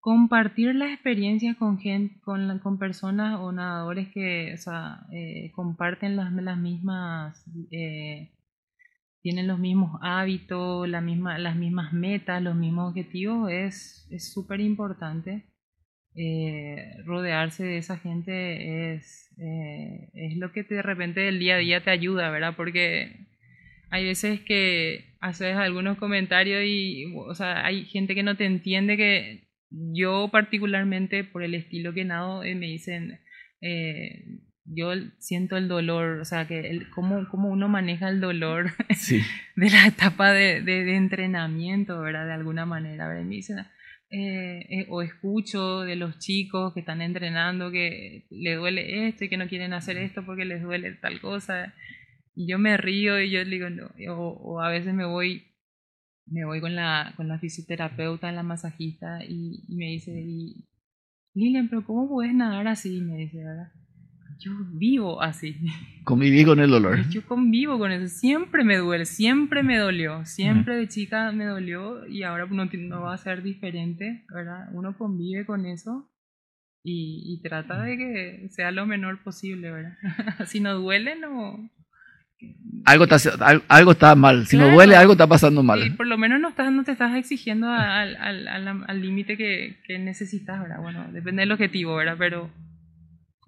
compartir 0.00 0.74
las 0.74 0.92
experiencias 0.92 1.56
con 1.56 1.78
gente, 1.78 2.18
con, 2.22 2.58
con 2.60 2.78
personas 2.78 3.38
o 3.40 3.52
nadadores 3.52 4.08
que 4.08 4.54
o 4.54 4.56
sea, 4.56 5.06
eh, 5.12 5.52
comparten 5.54 6.16
las, 6.16 6.32
las 6.32 6.58
mismas, 6.58 7.44
eh, 7.70 8.30
tienen 9.22 9.46
los 9.46 9.58
mismos 9.58 9.98
hábitos, 10.02 10.88
la 10.88 11.00
misma, 11.00 11.38
las 11.38 11.56
mismas 11.56 11.92
metas, 11.92 12.42
los 12.42 12.56
mismos 12.56 12.90
objetivos, 12.90 13.50
es 13.50 14.32
súper 14.32 14.60
importante. 14.60 15.44
Eh, 16.16 16.96
rodearse 17.04 17.62
de 17.64 17.78
esa 17.78 17.96
gente 17.96 18.94
es, 18.94 19.32
es 20.12 20.36
lo 20.38 20.50
que 20.52 20.64
de 20.64 20.82
repente 20.82 21.28
el 21.28 21.38
día 21.38 21.54
a 21.54 21.58
día 21.58 21.84
te 21.84 21.90
ayuda, 21.90 22.30
¿verdad? 22.30 22.54
Porque 22.56 23.28
hay 23.90 24.04
veces 24.04 24.40
que 24.40 25.16
haces 25.20 25.56
algunos 25.56 25.98
comentarios 25.98 26.62
y, 26.64 27.12
o 27.16 27.34
sea, 27.34 27.64
hay 27.64 27.84
gente 27.84 28.14
que 28.14 28.22
no 28.22 28.36
te 28.36 28.46
entiende 28.46 28.96
que 28.96 29.48
yo 29.70 30.28
particularmente 30.32 31.24
por 31.24 31.42
el 31.42 31.54
estilo 31.54 31.92
que 31.92 32.04
nado 32.04 32.42
eh, 32.44 32.54
me 32.54 32.66
dicen, 32.66 33.20
eh, 33.60 34.24
yo 34.74 34.92
siento 35.18 35.56
el 35.56 35.68
dolor, 35.68 36.20
o 36.20 36.24
sea, 36.24 36.46
que 36.46 36.70
el, 36.70 36.90
cómo, 36.90 37.26
cómo 37.30 37.48
uno 37.48 37.68
maneja 37.68 38.08
el 38.08 38.20
dolor 38.20 38.70
de 39.56 39.70
la 39.70 39.86
etapa 39.86 40.32
de, 40.32 40.62
de, 40.62 40.96
entrenamiento, 40.96 42.00
¿verdad? 42.00 42.26
De 42.26 42.32
alguna 42.32 42.66
manera, 42.66 43.08
¿verdad? 43.08 43.24
me 43.24 43.36
dicen, 43.36 43.58
eh, 44.10 44.86
o 44.88 45.02
escucho 45.02 45.80
de 45.80 45.96
los 45.96 46.18
chicos 46.18 46.74
que 46.74 46.80
están 46.80 47.02
entrenando 47.02 47.70
que 47.70 48.26
le 48.30 48.54
duele 48.54 49.08
esto 49.08 49.24
y 49.24 49.28
que 49.28 49.36
no 49.36 49.48
quieren 49.48 49.72
hacer 49.72 49.96
esto 49.96 50.24
porque 50.24 50.44
les 50.44 50.62
duele 50.62 50.92
tal 50.92 51.20
cosa. 51.20 51.74
Y 52.34 52.48
yo 52.48 52.58
me 52.58 52.76
río 52.76 53.20
y 53.20 53.30
yo 53.30 53.44
digo, 53.44 53.70
no, 53.70 53.90
o, 54.08 54.30
o 54.30 54.60
a 54.60 54.70
veces 54.70 54.94
me 54.94 55.04
voy 55.04 55.50
me 56.30 56.44
voy 56.44 56.60
con 56.60 56.74
la, 56.74 57.12
con 57.16 57.28
la 57.28 57.38
fisioterapeuta, 57.38 58.32
la 58.32 58.42
masajista, 58.42 59.24
y, 59.24 59.64
me 59.68 59.86
dice, 59.86 60.12
y, 60.12 60.64
Lilian, 61.34 61.68
pero 61.68 61.84
¿cómo 61.84 62.08
puedes 62.08 62.32
nadar 62.32 62.66
así? 62.68 63.00
Me 63.00 63.16
dice, 63.16 63.38
¿verdad? 63.44 63.72
Yo 64.40 64.52
vivo 64.72 65.20
así. 65.20 65.56
Conviví 66.04 66.44
con 66.44 66.60
el 66.60 66.70
dolor. 66.70 67.06
Yo 67.10 67.24
convivo 67.26 67.78
con 67.78 67.92
eso. 67.92 68.08
Siempre 68.08 68.64
me 68.64 68.78
duele, 68.78 69.04
siempre 69.04 69.62
me 69.62 69.76
dolió. 69.76 70.24
Siempre 70.24 70.76
de 70.76 70.88
chica 70.88 71.30
me 71.30 71.44
dolió 71.44 72.06
y 72.06 72.22
ahora 72.22 72.46
no, 72.46 72.64
no 72.64 73.02
va 73.02 73.14
a 73.14 73.18
ser 73.18 73.42
diferente, 73.42 74.24
¿verdad? 74.34 74.68
Uno 74.72 74.96
convive 74.96 75.44
con 75.44 75.66
eso 75.66 76.10
y, 76.82 77.22
y 77.26 77.42
trata 77.42 77.82
de 77.82 77.98
que 77.98 78.48
sea 78.48 78.70
lo 78.70 78.86
menor 78.86 79.22
posible, 79.22 79.70
¿verdad? 79.70 79.98
si 80.46 80.60
no 80.60 80.74
duele, 80.74 81.16
no, 81.16 81.70
algo 82.86 83.04
está, 83.04 83.62
algo 83.68 83.92
está 83.92 84.14
mal. 84.14 84.46
Si 84.46 84.56
no 84.56 84.70
duele, 84.70 84.96
algo 84.96 85.12
está 85.12 85.26
pasando 85.26 85.62
mal. 85.62 85.86
Y 85.86 85.90
por 85.90 86.06
lo 86.06 86.16
menos 86.16 86.40
no, 86.40 86.48
estás, 86.48 86.72
no 86.72 86.82
te 86.82 86.92
estás 86.92 87.14
exigiendo 87.14 87.68
al 87.70 89.00
límite 89.00 89.36
que, 89.36 89.80
que, 89.84 89.98
necesitas, 89.98 90.60
¿verdad? 90.60 90.80
Bueno, 90.80 91.06
depende 91.12 91.42
del 91.42 91.52
objetivo, 91.52 91.94
¿verdad? 91.96 92.16
Pero 92.18 92.50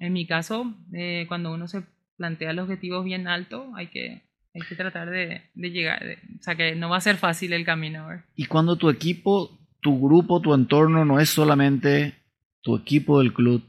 en 0.03 0.12
mi 0.12 0.27
caso, 0.27 0.75
eh, 0.93 1.25
cuando 1.29 1.53
uno 1.55 1.69
se 1.69 1.83
plantea 2.17 2.51
el 2.51 2.59
objetivo 2.59 3.03
bien 3.03 3.29
alto, 3.29 3.73
hay 3.77 3.87
que, 3.87 4.23
hay 4.55 4.61
que 4.69 4.75
tratar 4.75 5.11
de, 5.11 5.43
de 5.55 5.71
llegar. 5.71 6.03
o 6.38 6.43
sea, 6.43 6.57
que 6.57 6.75
no 6.75 6.91
va 6.91 6.97
a 6.97 7.01
ser 7.01 7.17
fácil 7.17 7.53
el 7.53 7.65
camino, 7.65 8.07
¿verdad? 8.09 8.25
Y 8.35 8.47
cuando 8.47 8.77
tu 8.77 8.91
equipo, 8.91 9.59
tu 9.81 10.01
grupo, 10.01 10.41
tu 10.41 10.55
entorno 10.55 11.05
no 11.05 11.21
es 11.21 11.31
solamente 11.31 12.15
tu 12.62 12.77
equipo 12.77 13.21
del 13.21 13.33
club, 13.33 13.62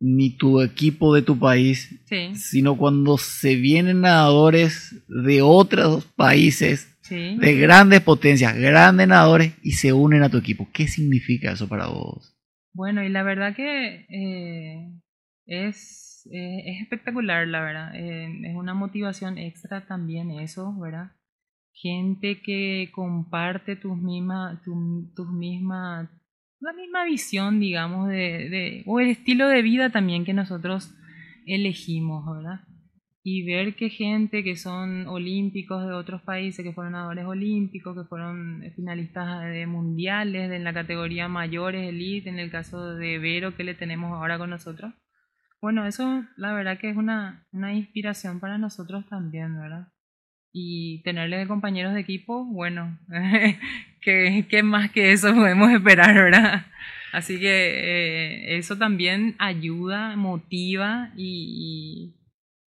ni 0.00 0.36
tu 0.36 0.60
equipo 0.60 1.14
de 1.14 1.22
tu 1.22 1.38
país, 1.38 2.00
Sí, 2.06 2.34
sino 2.34 2.76
cuando 2.76 3.18
se 3.18 3.54
vienen 3.54 4.00
nadadores 4.00 5.02
de 5.08 5.42
otros 5.42 6.04
países, 6.16 6.96
sí. 7.02 7.36
de 7.38 7.54
grandes 7.56 8.00
potencias, 8.00 8.56
grandes 8.56 9.06
nadadores, 9.08 9.54
y 9.62 9.72
se 9.72 9.92
unen 9.92 10.22
a 10.24 10.28
tu 10.28 10.38
equipo. 10.38 10.68
¿Qué 10.72 10.88
significa 10.88 11.52
eso 11.52 11.68
para 11.68 11.86
vos? 11.86 12.36
Bueno, 12.74 13.04
y 13.04 13.08
la 13.10 13.22
verdad 13.22 13.54
que 13.54 14.06
eh, 14.08 14.90
es, 15.46 16.28
eh, 16.32 16.62
es 16.66 16.82
espectacular, 16.82 17.46
la 17.48 17.60
verdad. 17.60 17.94
Eh, 17.94 18.28
es 18.50 18.54
una 18.56 18.74
motivación 18.74 19.38
extra 19.38 19.86
también 19.86 20.30
eso, 20.30 20.74
¿verdad? 20.78 21.12
Gente 21.72 22.40
que 22.42 22.90
comparte 22.92 23.76
tus 23.76 23.96
mismas, 23.96 24.62
tu- 24.62 25.10
la 26.60 26.72
misma 26.72 27.04
visión, 27.04 27.60
digamos, 27.60 28.08
de, 28.08 28.48
de, 28.50 28.82
o 28.86 29.00
el 29.00 29.08
estilo 29.08 29.48
de 29.48 29.62
vida 29.62 29.90
también 29.90 30.24
que 30.24 30.32
nosotros 30.32 30.94
elegimos, 31.46 32.24
¿verdad? 32.36 32.60
Y 33.24 33.44
ver 33.44 33.74
que 33.76 33.88
gente 33.90 34.42
que 34.44 34.56
son 34.56 35.06
olímpicos 35.06 35.86
de 35.86 35.92
otros 35.92 36.22
países, 36.22 36.64
que 36.64 36.72
fueron 36.72 36.92
nadadores 36.92 37.24
olímpicos, 37.24 37.96
que 37.96 38.08
fueron 38.08 38.62
finalistas 38.76 39.44
de 39.44 39.66
mundiales 39.66 40.50
en 40.52 40.64
la 40.64 40.72
categoría 40.72 41.28
mayores, 41.28 41.88
elite, 41.88 42.28
en 42.28 42.38
el 42.38 42.50
caso 42.50 42.94
de 42.96 43.18
Vero 43.18 43.56
que 43.56 43.64
le 43.64 43.74
tenemos 43.74 44.12
ahora 44.12 44.38
con 44.38 44.50
nosotros. 44.50 44.92
Bueno, 45.62 45.86
eso 45.86 46.24
la 46.36 46.52
verdad 46.52 46.76
que 46.78 46.90
es 46.90 46.96
una, 46.96 47.46
una 47.52 47.72
inspiración 47.72 48.40
para 48.40 48.58
nosotros 48.58 49.06
también, 49.08 49.56
¿verdad? 49.56 49.86
Y 50.52 51.02
tenerle 51.04 51.38
de 51.38 51.46
compañeros 51.46 51.94
de 51.94 52.00
equipo, 52.00 52.44
bueno, 52.44 52.98
¿qué, 54.02 54.46
qué 54.50 54.62
más 54.64 54.90
que 54.90 55.12
eso 55.12 55.32
podemos 55.34 55.70
esperar, 55.70 56.14
¿verdad? 56.14 56.66
Así 57.12 57.38
que 57.38 57.46
eh, 57.46 58.58
eso 58.58 58.76
también 58.76 59.36
ayuda, 59.38 60.16
motiva 60.16 61.12
y, 61.16 62.16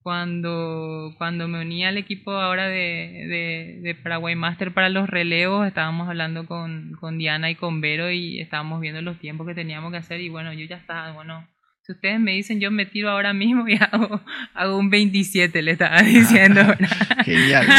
cuando, 0.02 1.14
cuando 1.18 1.48
me 1.48 1.60
uní 1.60 1.84
al 1.84 1.98
equipo 1.98 2.30
ahora 2.30 2.66
de, 2.68 3.26
de, 3.28 3.80
de 3.82 3.94
Paraguay 3.96 4.36
Master 4.36 4.72
para 4.72 4.88
los 4.88 5.10
relevos, 5.10 5.66
estábamos 5.66 6.08
hablando 6.08 6.46
con, 6.46 6.92
con 7.00 7.18
Diana 7.18 7.50
y 7.50 7.56
con 7.56 7.80
Vero 7.80 8.10
y 8.10 8.40
estábamos 8.40 8.80
viendo 8.80 9.02
los 9.02 9.18
tiempos 9.18 9.46
que 9.46 9.54
teníamos 9.54 9.90
que 9.90 9.98
hacer 9.98 10.20
y 10.20 10.28
bueno, 10.28 10.52
yo 10.54 10.64
ya 10.64 10.76
estaba, 10.76 11.12
bueno, 11.12 11.46
si 11.86 11.92
ustedes 11.92 12.18
me 12.18 12.32
dicen 12.32 12.58
yo 12.58 12.72
me 12.72 12.84
tiro 12.84 13.10
ahora 13.10 13.32
mismo 13.32 13.68
y 13.68 13.76
hago, 13.80 14.20
hago 14.54 14.76
un 14.76 14.90
27, 14.90 15.62
le 15.62 15.70
estaba 15.72 16.02
diciendo, 16.02 16.66
¿verdad? 16.66 16.88
Genial. 17.24 17.66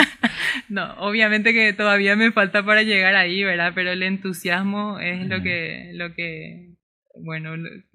No, 0.69 0.93
obviamente 0.95 1.53
que 1.53 1.71
todavía 1.71 2.17
me 2.17 2.33
falta 2.33 2.65
para 2.65 2.83
llegar 2.83 3.15
ahí, 3.15 3.41
¿verdad? 3.41 3.71
Pero 3.73 3.91
el 3.91 4.03
entusiasmo 4.03 4.99
es 4.99 5.25
lo 5.25 5.41
que, 5.41 5.91
lo 5.93 6.13
que, 6.13 6.75
bueno, 7.23 7.51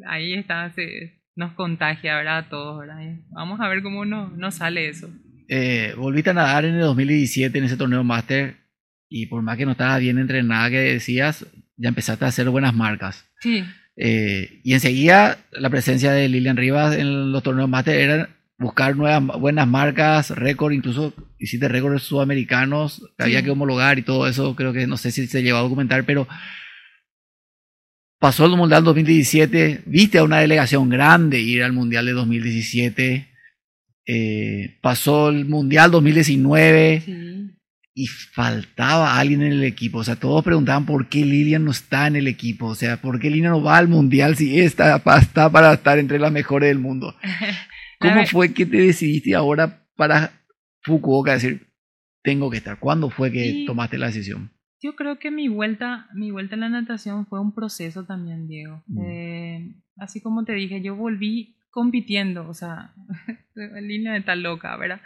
ahí 0.07 0.33
está, 0.33 0.73
se, 0.73 1.23
nos 1.37 1.53
contagia, 1.53 2.17
¿verdad? 2.17 2.39
A 2.39 2.49
todos, 2.49 2.81
¿verdad? 2.81 2.97
Vamos 3.31 3.61
a 3.61 3.69
ver 3.69 3.83
cómo 3.83 4.07
nos, 4.07 4.33
nos 4.39 4.55
sale 4.55 4.89
eso. 4.89 5.11
Eh, 5.49 5.93
volviste 5.99 6.31
a 6.31 6.35
nadar 6.35 6.65
en 6.65 6.77
el 6.77 6.81
2017 6.81 7.59
en 7.59 7.65
ese 7.65 7.77
torneo 7.77 8.05
máster 8.05 8.57
y 9.07 9.27
por 9.27 9.43
más 9.43 9.59
que 9.59 9.67
no 9.67 9.73
estabas 9.73 10.01
bien 10.01 10.17
entrenada 10.17 10.71
que 10.71 10.79
decías, 10.79 11.47
ya 11.77 11.91
empezaste 11.91 12.25
a 12.25 12.29
hacer 12.29 12.49
buenas 12.49 12.75
marcas. 12.75 13.31
Sí, 13.41 13.65
Eh, 13.97 14.61
y 14.65 14.73
enseguida 14.73 15.39
la 15.53 15.71
presencia 15.71 16.13
de 16.13 16.29
Lilian 16.29 16.57
Rivas 16.57 16.97
en 16.97 17.33
los 17.33 17.43
torneos 17.43 17.69
máster 17.69 17.99
era 17.99 18.31
buscar 18.59 18.97
nuevas 18.97 19.39
buenas 19.39 19.67
marcas, 19.67 20.31
récord, 20.31 20.73
incluso 20.73 21.13
hiciste 21.39 21.69
récords 21.69 22.03
sudamericanos, 22.05 23.11
que 23.19 23.25
había 23.25 23.43
que 23.43 23.51
homologar 23.51 23.99
y 23.99 24.03
todo 24.03 24.27
eso, 24.27 24.55
creo 24.55 24.73
que 24.73 24.87
no 24.87 24.97
sé 24.97 25.11
si 25.11 25.27
se 25.27 25.43
llevó 25.43 25.59
a 25.59 25.63
documentar, 25.63 26.05
pero 26.05 26.29
pasó 28.19 28.47
el 28.47 28.57
Mundial 28.57 28.85
2017, 28.85 29.83
viste 29.87 30.19
a 30.19 30.25
una 30.25 30.39
delegación 30.39 30.89
grande 30.89 31.41
ir 31.41 31.65
al 31.65 31.73
Mundial 31.73 32.07
de 32.07 32.13
2017, 32.13 33.29
eh, 34.07 34.79
pasó 34.81 35.29
el 35.29 35.45
Mundial 35.45 35.91
2019 35.91 37.03
sí. 37.05 37.33
Y 37.95 38.07
faltaba 38.07 39.19
alguien 39.19 39.43
en 39.43 39.53
el 39.53 39.65
equipo. 39.65 39.99
O 39.99 40.05
sea, 40.05 40.17
todos 40.17 40.43
preguntaban 40.43 40.87
por 40.87 41.09
qué 41.09 41.25
Lilian 41.25 41.65
no 41.65 41.71
está 41.71 42.07
en 42.07 42.17
el 42.17 42.27
equipo. 42.27 42.67
O 42.67 42.75
sea, 42.75 43.01
por 43.01 43.21
qué 43.21 43.31
Lilian 43.31 43.53
no 43.53 43.63
va 43.63 43.77
al 43.77 43.89
mundial 43.89 44.37
si 44.37 44.61
está, 44.61 44.97
está 44.97 45.51
para 45.51 45.75
estar 45.75 45.99
entre 45.99 46.19
las 46.19 46.33
mejores 46.33 46.69
del 46.69 46.79
mundo. 46.79 47.15
¿Cómo 47.99 48.27
fue 48.27 48.53
que 48.53 48.67
te 48.67 48.79
decidiste 48.79 49.35
ahora 49.35 49.87
para 49.97 50.33
Fukuoka 50.81 51.35
decir, 51.35 51.69
tengo 52.23 52.51
que 52.51 52.57
estar? 52.57 52.79
¿Cuándo 52.79 53.11
fue 53.11 53.31
que 53.31 53.65
tomaste 53.67 53.99
la 53.99 54.07
decisión? 54.07 54.51
Yo 54.81 54.97
creo 54.97 55.21
que 55.21 55.31
mi 55.31 55.47
vuelta, 55.47 56.09
mi 56.13 56.33
vuelta 56.33 56.57
en 56.57 56.63
la 56.63 56.69
natación 56.69 57.27
fue 57.27 57.41
un 57.41 57.55
proceso 57.55 58.05
también, 58.05 58.49
Diego. 58.49 58.83
Mm. 58.89 59.01
Eh, 59.05 59.77
así 59.99 60.21
como 60.21 60.45
te 60.45 60.55
dije, 60.55 60.83
yo 60.83 60.97
volví 60.97 61.57
compitiendo, 61.71 62.49
o 62.49 62.55
sea, 62.55 62.93
de 63.55 64.23
tal 64.27 64.43
loca, 64.43 64.77
¿verdad? 64.77 65.01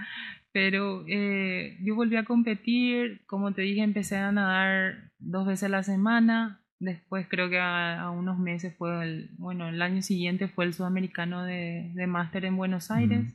Pero 0.56 1.04
eh, 1.06 1.76
yo 1.82 1.94
volví 1.94 2.16
a 2.16 2.24
competir, 2.24 3.20
como 3.26 3.52
te 3.52 3.60
dije, 3.60 3.82
empecé 3.82 4.16
a 4.16 4.32
nadar 4.32 5.12
dos 5.18 5.46
veces 5.46 5.64
a 5.64 5.68
la 5.68 5.82
semana. 5.82 6.62
Después 6.78 7.26
creo 7.28 7.50
que 7.50 7.58
a, 7.58 8.00
a 8.00 8.10
unos 8.10 8.38
meses 8.38 8.74
fue 8.78 9.04
el, 9.04 9.30
bueno, 9.36 9.68
el 9.68 9.82
año 9.82 10.00
siguiente 10.00 10.48
fue 10.48 10.64
el 10.64 10.72
sudamericano 10.72 11.44
de, 11.44 11.92
de 11.94 12.06
máster 12.06 12.46
en 12.46 12.56
Buenos 12.56 12.90
Aires. 12.90 13.34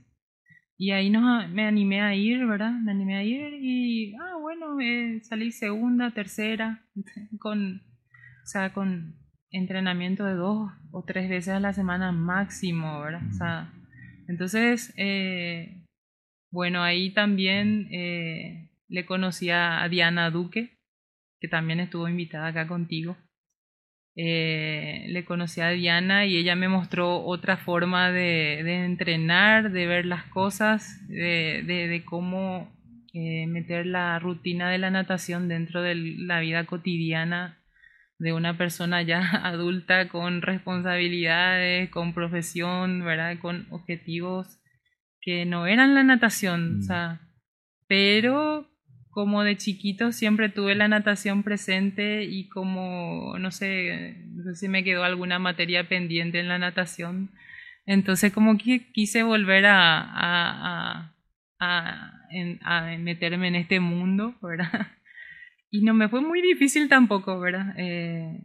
Y 0.79 0.93
ahí 0.93 1.11
nos, 1.11 1.47
me 1.47 1.67
animé 1.67 2.01
a 2.01 2.15
ir, 2.15 2.43
¿verdad? 2.47 2.71
Me 2.71 2.89
animé 2.89 3.17
a 3.17 3.23
ir 3.23 3.53
y, 3.53 4.15
ah, 4.15 4.37
bueno, 4.41 4.79
eh, 4.81 5.21
salí 5.21 5.51
segunda, 5.51 6.09
tercera, 6.15 6.87
con, 7.39 7.83
o 7.83 8.47
sea, 8.47 8.73
con 8.73 9.13
entrenamiento 9.51 10.25
de 10.25 10.33
dos 10.33 10.71
o 10.89 11.03
tres 11.03 11.29
veces 11.29 11.53
a 11.53 11.59
la 11.59 11.73
semana 11.73 12.11
máximo, 12.11 12.99
¿verdad? 12.99 13.21
O 13.29 13.33
sea, 13.33 13.71
entonces, 14.27 14.91
eh, 14.97 15.80
bueno, 16.51 16.83
ahí 16.83 17.11
también 17.11 17.87
eh, 17.91 18.69
le 18.87 19.05
conocí 19.05 19.49
a, 19.49 19.87
Diana 19.89 20.29
Duque, 20.29 20.77
que 21.39 21.47
también 21.47 21.79
estuvo 21.79 22.07
invitada 22.07 22.47
acá 22.47 22.67
contigo. 22.67 23.17
Eh, 24.15 25.05
le 25.07 25.25
conocí 25.25 25.61
a 25.61 25.69
Diana 25.69 26.25
y 26.25 26.37
ella 26.37 26.55
me 26.55 26.67
mostró 26.67 27.23
otra 27.23 27.57
forma 27.57 28.11
de, 28.11 28.61
de 28.63 28.85
entrenar, 28.85 29.71
de 29.71 29.87
ver 29.87 30.05
las 30.05 30.25
cosas, 30.25 30.99
de 31.07 32.03
cómo 32.05 32.69
eh, 33.13 33.45
meter 33.45 33.87
la 33.87 34.17
rutina 34.19 34.69
de 34.69 34.77
la 34.77 34.89
natación 34.89 35.49
dentro 35.49 35.81
de 35.81 35.95
la 35.95 36.39
vida 36.39 36.65
cotidiana 36.65 37.61
de 38.19 38.31
una 38.31 38.57
persona 38.57 39.01
ya 39.01 39.19
adulta 39.43 40.07
con 40.07 40.41
responsabilidades, 40.41 41.89
con 41.89 42.13
profesión, 42.13 43.03
¿verdad? 43.03 43.37
Con 43.39 43.67
objetivos 43.69 44.60
que 45.21 45.45
no 45.45 45.67
eran 45.67 45.93
la 45.95 46.03
natación, 46.03 46.77
Mm. 46.77 46.79
o 46.79 46.81
sea, 46.83 47.21
pero 47.87 48.67
como 49.09 49.43
de 49.43 49.57
chiquito 49.57 50.11
siempre 50.13 50.49
tuve 50.49 50.73
la 50.73 50.87
natación 50.87 51.43
presente 51.43 52.23
y 52.23 52.47
como, 52.47 53.35
no 53.39 53.51
sé, 53.51 54.23
no 54.29 54.43
sé 54.43 54.55
si 54.55 54.67
me 54.69 54.83
quedó 54.85 55.03
alguna 55.03 55.37
materia 55.37 55.87
pendiente 55.89 56.39
en 56.39 56.47
la 56.47 56.57
natación. 56.59 57.29
Entonces 57.85 58.31
como 58.31 58.57
que 58.57 58.91
quise 58.93 59.23
volver 59.23 59.65
a, 59.65 59.99
a, 60.01 61.13
a, 61.59 61.59
a, 61.59 62.11
en- 62.31 62.59
a 62.63 62.95
meterme 62.97 63.49
en 63.49 63.55
este 63.55 63.79
mundo, 63.79 64.35
¿verdad? 64.41 64.69
Y 65.73 65.83
no 65.83 65.93
me 65.93 66.09
fue 66.09 66.19
muy 66.21 66.41
difícil 66.41 66.89
tampoco, 66.89 67.39
¿verdad? 67.39 67.73
Eh, 67.77 68.41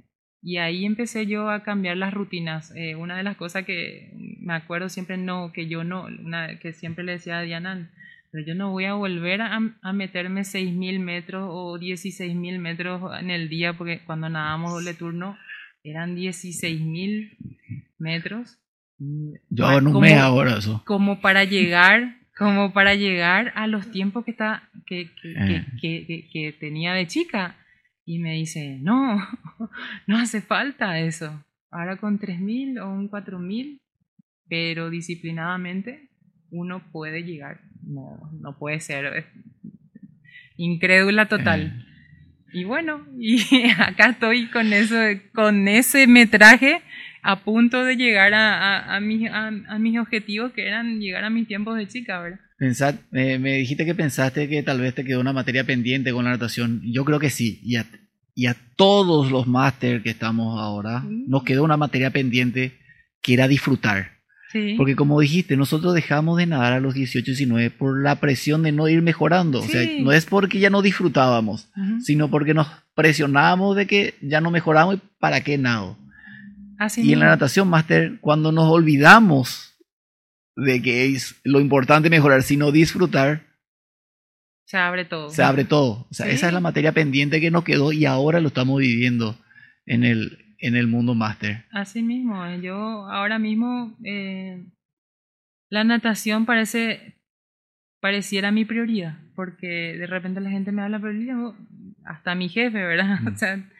y 0.48 0.58
ahí 0.58 0.84
empecé 0.86 1.26
yo 1.26 1.50
a 1.50 1.64
cambiar 1.64 1.96
las 1.96 2.14
rutinas. 2.14 2.72
Eh, 2.76 2.94
una 2.94 3.16
de 3.16 3.24
las 3.24 3.36
cosas 3.36 3.64
que 3.64 4.12
me 4.40 4.54
acuerdo 4.54 4.88
siempre 4.88 5.16
no, 5.16 5.50
que 5.52 5.66
yo 5.66 5.82
no, 5.82 6.04
una, 6.04 6.58
que 6.60 6.72
siempre 6.72 7.02
le 7.02 7.12
decía 7.12 7.38
a 7.38 7.42
Diana, 7.42 7.90
pero 8.30 8.46
yo 8.46 8.54
no 8.54 8.70
voy 8.70 8.84
a 8.84 8.94
volver 8.94 9.40
a, 9.42 9.58
a 9.82 9.92
meterme 9.92 10.42
6.000 10.42 11.00
metros 11.00 11.48
o 11.50 11.78
16.000 11.78 12.58
metros 12.60 13.02
en 13.20 13.30
el 13.30 13.48
día, 13.48 13.72
porque 13.72 14.00
cuando 14.06 14.28
nadábamos 14.28 14.72
doble 14.72 14.94
turno 14.94 15.36
eran 15.82 16.14
16.000 16.16 17.36
metros. 17.98 18.58
Yo 18.98 19.64
Como- 19.82 20.00
mes 20.00 20.14
ahora 20.18 20.58
eso. 20.58 20.82
Como 20.86 21.20
para 21.20 21.42
llegar, 21.44 22.16
como 22.38 22.72
para 22.72 22.94
llegar 22.94 23.52
a 23.56 23.66
los 23.66 23.90
tiempos 23.90 24.24
que, 24.24 24.30
está, 24.30 24.68
que, 24.86 25.10
que, 25.20 25.34
que- 25.34 25.56
Eh. 25.56 25.66
que- 25.80 26.06
que- 26.06 26.28
que 26.32 26.52
tenía 26.52 26.92
de 26.94 27.06
chica. 27.06 27.56
Y 28.08 28.20
me 28.20 28.34
dice, 28.34 28.78
no, 28.80 29.18
no 30.06 30.16
hace 30.16 30.40
falta 30.40 31.00
eso. 31.00 31.44
Ahora 31.70 31.96
con 31.96 32.20
3.000 32.20 32.80
o 32.80 32.88
un 32.88 33.10
4.000, 33.10 33.80
pero 34.48 34.90
disciplinadamente 34.90 36.08
uno 36.50 36.88
puede 36.92 37.24
llegar. 37.24 37.60
No, 37.82 38.30
no 38.40 38.56
puede 38.58 38.78
ser. 38.78 39.06
es 39.06 39.24
Incrédula 40.56 41.26
total. 41.26 41.84
Y 42.52 42.62
bueno, 42.62 43.04
y 43.18 43.42
acá 43.76 44.10
estoy 44.10 44.46
con 44.50 44.72
eso, 44.72 44.96
con 45.34 45.66
ese 45.66 46.06
metraje 46.06 46.82
a 47.22 47.42
punto 47.42 47.84
de 47.84 47.96
llegar 47.96 48.34
a, 48.34 48.78
a, 48.78 48.96
a 48.96 49.00
mis, 49.00 49.28
a, 49.28 49.48
a 49.48 49.78
mis 49.80 49.98
objetivos 49.98 50.52
que 50.52 50.68
eran 50.68 51.00
llegar 51.00 51.24
a 51.24 51.30
mis 51.30 51.48
tiempos 51.48 51.76
de 51.76 51.88
chica, 51.88 52.20
¿verdad? 52.20 52.45
Pensad, 52.58 52.94
eh, 53.12 53.38
me 53.38 53.54
dijiste 53.58 53.84
que 53.84 53.94
pensaste 53.94 54.48
que 54.48 54.62
tal 54.62 54.80
vez 54.80 54.94
te 54.94 55.04
quedó 55.04 55.20
una 55.20 55.32
materia 55.34 55.64
pendiente 55.64 56.12
con 56.12 56.24
la 56.24 56.30
natación. 56.30 56.80
Yo 56.84 57.04
creo 57.04 57.18
que 57.18 57.28
sí. 57.30 57.60
Y 57.62 57.76
a, 57.76 57.84
y 58.34 58.46
a 58.46 58.56
todos 58.76 59.30
los 59.30 59.46
máster 59.46 60.02
que 60.02 60.10
estamos 60.10 60.58
ahora, 60.60 61.00
Mm. 61.00 61.28
nos 61.28 61.42
quedó 61.42 61.64
una 61.64 61.76
materia 61.76 62.10
pendiente 62.10 62.72
que 63.22 63.34
era 63.34 63.46
disfrutar. 63.48 64.12
Sí. 64.52 64.74
Porque 64.76 64.94
como 64.96 65.20
dijiste, 65.20 65.56
nosotros 65.56 65.92
dejamos 65.92 66.38
de 66.38 66.46
nadar 66.46 66.72
a 66.72 66.80
los 66.80 66.94
18, 66.94 67.32
19 67.32 67.70
por 67.70 68.00
la 68.02 68.20
presión 68.20 68.62
de 68.62 68.72
no 68.72 68.88
ir 68.88 69.02
mejorando. 69.02 69.58
O 69.60 69.66
sea, 69.66 69.82
Sí. 69.82 69.98
no 70.00 70.12
es 70.12 70.24
porque 70.24 70.58
ya 70.60 70.70
no 70.70 70.80
disfrutábamos, 70.82 71.68
sino 72.00 72.30
porque 72.30 72.54
nos 72.54 72.68
presionábamos 72.94 73.76
de 73.76 73.86
que 73.86 74.14
ya 74.22 74.40
no 74.40 74.50
mejoramos 74.50 74.94
y 74.94 75.00
para 75.18 75.40
qué 75.42 75.58
nado. 75.58 75.98
Así 76.78 77.02
y 77.02 77.12
en 77.12 77.18
la 77.20 77.26
natación 77.26 77.68
máster, 77.68 78.18
cuando 78.20 78.52
nos 78.52 78.70
olvidamos 78.70 79.65
de 80.56 80.80
que 80.82 81.06
es 81.06 81.40
lo 81.44 81.60
importante 81.60 82.10
mejorar, 82.10 82.42
sino 82.42 82.72
disfrutar, 82.72 83.42
se 84.64 84.76
abre 84.78 85.04
todo. 85.04 85.30
se 85.30 85.42
abre 85.44 85.64
todo. 85.64 86.06
O 86.10 86.14
sea, 86.14 86.26
Sí. 86.26 86.32
esa 86.32 86.48
es 86.48 86.52
la 86.52 86.60
materia 86.60 86.92
pendiente 86.92 87.40
que 87.40 87.50
nos 87.50 87.62
quedó 87.64 87.92
y 87.92 88.04
ahora 88.06 88.40
lo 88.40 88.48
estamos 88.48 88.80
viviendo 88.80 89.38
en 89.84 90.02
el, 90.02 90.56
en 90.58 90.74
el 90.74 90.86
mundo 90.88 91.14
máster. 91.14 91.64
Así 91.70 92.02
mismo, 92.02 92.44
eh, 92.46 92.60
yo 92.60 92.74
ahora 92.76 93.38
mismo 93.38 93.96
eh, 94.04 94.64
la 95.70 95.84
natación 95.84 96.46
parece 96.46 97.14
pareciera 98.00 98.50
mi 98.52 98.64
prioridad, 98.64 99.18
porque 99.34 99.96
de 99.98 100.06
repente 100.06 100.40
la 100.40 100.50
gente 100.50 100.70
me 100.72 100.82
habla, 100.82 100.98
pero 101.00 101.12
yo, 101.12 101.56
hasta 102.04 102.34
mi 102.34 102.48
jefe, 102.48 102.78
¿verdad? 102.82 103.18
Mm. 103.22 103.28
O 103.28 103.36
sea, 103.36 103.70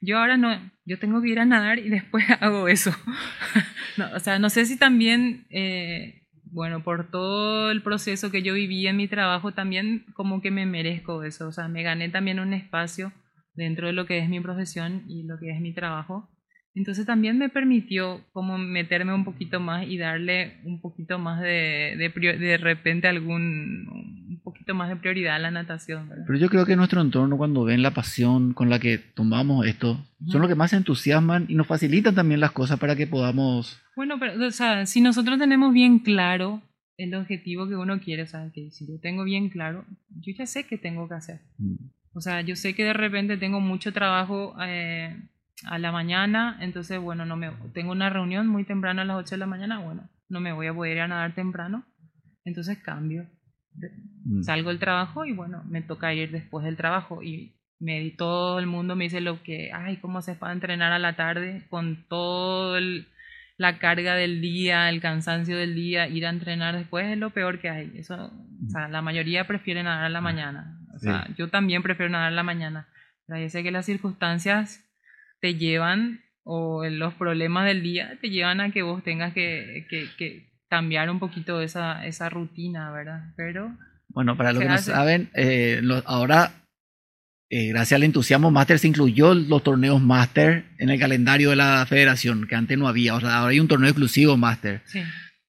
yo 0.00 0.18
ahora 0.18 0.36
no, 0.36 0.70
yo 0.84 0.98
tengo 0.98 1.22
que 1.22 1.28
ir 1.30 1.38
a 1.40 1.44
nadar 1.44 1.78
y 1.78 1.88
después 1.88 2.24
hago 2.40 2.68
eso. 2.68 2.90
No, 3.96 4.10
o 4.12 4.18
sea, 4.18 4.40
no 4.40 4.50
sé 4.50 4.66
si 4.66 4.76
también, 4.76 5.46
eh, 5.50 6.23
bueno, 6.54 6.84
por 6.84 7.10
todo 7.10 7.72
el 7.72 7.82
proceso 7.82 8.30
que 8.30 8.42
yo 8.42 8.54
viví 8.54 8.86
en 8.86 8.96
mi 8.96 9.08
trabajo, 9.08 9.52
también 9.52 10.04
como 10.14 10.40
que 10.40 10.52
me 10.52 10.66
merezco 10.66 11.24
eso, 11.24 11.48
o 11.48 11.52
sea, 11.52 11.66
me 11.66 11.82
gané 11.82 12.08
también 12.10 12.38
un 12.38 12.54
espacio 12.54 13.12
dentro 13.54 13.88
de 13.88 13.92
lo 13.92 14.06
que 14.06 14.18
es 14.18 14.28
mi 14.28 14.40
profesión 14.40 15.02
y 15.08 15.24
lo 15.24 15.36
que 15.40 15.50
es 15.50 15.60
mi 15.60 15.74
trabajo. 15.74 16.30
Entonces 16.72 17.06
también 17.06 17.38
me 17.38 17.48
permitió 17.48 18.24
como 18.32 18.56
meterme 18.56 19.12
un 19.14 19.24
poquito 19.24 19.58
más 19.58 19.86
y 19.88 19.98
darle 19.98 20.60
un 20.64 20.80
poquito 20.80 21.18
más 21.18 21.40
de, 21.40 21.96
de, 21.98 22.38
de 22.38 22.56
repente 22.56 23.08
algún, 23.08 24.23
poquito 24.64 24.74
más 24.74 24.88
de 24.88 24.96
prioridad 24.96 25.36
a 25.36 25.38
la 25.38 25.50
natación, 25.50 26.08
¿verdad? 26.08 26.24
Pero 26.26 26.38
yo 26.38 26.48
creo 26.48 26.64
que 26.64 26.76
nuestro 26.76 27.00
entorno, 27.00 27.36
cuando 27.36 27.64
ven 27.64 27.82
la 27.82 27.92
pasión 27.92 28.54
con 28.54 28.70
la 28.70 28.78
que 28.78 28.98
tomamos 28.98 29.66
esto, 29.66 30.02
son 30.26 30.40
los 30.40 30.48
que 30.48 30.54
más 30.54 30.70
se 30.70 30.76
entusiasman 30.76 31.46
y 31.48 31.54
nos 31.54 31.66
facilitan 31.66 32.14
también 32.14 32.40
las 32.40 32.52
cosas 32.52 32.78
para 32.78 32.96
que 32.96 33.06
podamos... 33.06 33.80
Bueno, 33.94 34.16
pero, 34.18 34.46
o 34.46 34.50
sea, 34.50 34.86
si 34.86 35.00
nosotros 35.00 35.38
tenemos 35.38 35.72
bien 35.72 35.98
claro 35.98 36.62
el 36.96 37.14
objetivo 37.14 37.68
que 37.68 37.76
uno 37.76 38.00
quiere, 38.00 38.22
o 38.22 38.26
sea, 38.26 38.50
que 38.52 38.70
si 38.70 38.86
yo 38.86 38.98
tengo 39.00 39.24
bien 39.24 39.50
claro, 39.50 39.84
yo 40.08 40.32
ya 40.36 40.46
sé 40.46 40.64
qué 40.64 40.78
tengo 40.78 41.08
que 41.08 41.14
hacer. 41.14 41.40
mm, 41.58 41.74
O 42.14 42.20
sea, 42.20 42.40
yo 42.40 42.56
sé 42.56 42.74
que 42.74 42.84
de 42.84 42.92
repente 42.92 43.36
tengo 43.36 43.60
mucho 43.60 43.92
trabajo 43.92 44.54
eh, 44.62 45.14
a 45.64 45.78
la 45.78 45.92
mañana, 45.92 46.56
entonces, 46.60 47.00
bueno, 47.00 47.26
no 47.26 47.36
me 47.36 47.50
tengo 47.72 47.92
una 47.92 48.10
reunión 48.10 48.46
muy 48.46 48.64
temprano 48.64 49.02
a 49.02 49.04
las 49.04 49.16
8 49.16 49.34
de 49.34 49.38
la 49.38 49.46
mañana, 49.46 49.78
bueno, 49.80 50.08
no 50.28 50.40
me 50.40 50.52
voy 50.52 50.68
a 50.68 50.74
poder 50.74 50.96
ir 50.96 51.02
a 51.02 51.08
nadar 51.08 51.34
temprano, 51.34 51.84
entonces 52.44 52.78
cambio. 52.78 53.26
Mm. 54.24 54.42
Salgo 54.42 54.70
del 54.70 54.78
trabajo 54.78 55.24
y 55.26 55.32
bueno, 55.32 55.62
me 55.68 55.82
toca 55.82 56.14
ir 56.14 56.30
después 56.30 56.64
del 56.64 56.76
trabajo 56.76 57.22
y 57.22 57.52
me 57.78 58.10
todo 58.16 58.58
el 58.58 58.66
mundo 58.66 58.96
me 58.96 59.04
dice 59.04 59.20
lo 59.20 59.42
que, 59.42 59.70
ay, 59.72 59.96
¿cómo 59.98 60.18
haces 60.18 60.36
para 60.38 60.52
entrenar 60.52 60.92
a 60.92 60.98
la 60.98 61.16
tarde 61.16 61.62
con 61.68 62.06
todo 62.08 62.76
el- 62.78 63.06
la 63.58 63.78
carga 63.78 64.14
del 64.16 64.40
día, 64.40 64.88
el 64.88 65.00
cansancio 65.00 65.56
del 65.56 65.74
día, 65.74 66.08
ir 66.08 66.26
a 66.26 66.30
entrenar 66.30 66.74
después 66.76 67.06
es 67.06 67.18
lo 67.18 67.30
peor 67.30 67.60
que 67.60 67.68
hay. 67.68 67.92
Eso, 67.96 68.14
o 68.66 68.70
sea, 68.70 68.88
la 68.88 69.00
mayoría 69.02 69.46
prefiere 69.46 69.82
nadar 69.82 70.04
a 70.04 70.08
la 70.08 70.20
mañana. 70.20 70.78
O 70.94 70.98
sea, 70.98 71.28
yo 71.36 71.48
también 71.50 71.82
prefiero 71.82 72.10
nadar 72.10 72.28
a 72.32 72.34
la 72.34 72.42
mañana. 72.42 72.88
Pero 73.26 73.40
yo 73.40 73.48
sé 73.50 73.62
que 73.62 73.70
las 73.70 73.86
circunstancias 73.86 74.84
te 75.40 75.54
llevan 75.54 76.20
o 76.42 76.84
los 76.86 77.14
problemas 77.14 77.64
del 77.66 77.82
día 77.82 78.18
te 78.20 78.30
llevan 78.30 78.60
a 78.60 78.70
que 78.72 78.82
vos 78.82 79.02
tengas 79.04 79.32
que, 79.34 79.86
que- 79.88 80.08
que 80.18 80.50
cambiar 80.76 81.10
un 81.10 81.18
poquito 81.18 81.60
esa, 81.60 82.04
esa 82.06 82.28
rutina, 82.28 82.90
¿verdad? 82.90 83.32
Pero 83.36 83.76
Bueno, 84.08 84.36
para 84.36 84.52
los 84.52 84.62
que 84.62 84.68
no 84.68 84.74
hace. 84.74 84.90
saben, 84.92 85.30
eh, 85.34 85.80
lo- 85.82 86.02
ahora, 86.06 86.52
eh, 87.50 87.68
gracias 87.68 87.96
al 87.98 88.02
entusiasmo 88.04 88.50
máster, 88.50 88.78
se 88.78 88.88
incluyó 88.88 89.34
los 89.34 89.62
torneos 89.62 90.00
máster 90.00 90.64
en 90.78 90.90
el 90.90 90.98
calendario 90.98 91.50
de 91.50 91.56
la 91.56 91.84
federación, 91.88 92.46
que 92.48 92.54
antes 92.54 92.76
no 92.78 92.88
había. 92.88 93.14
O 93.14 93.20
sea, 93.20 93.36
ahora 93.38 93.50
hay 93.50 93.60
un 93.60 93.68
torneo 93.68 93.88
exclusivo 93.88 94.36
máster. 94.36 94.82
sí, 94.86 95.00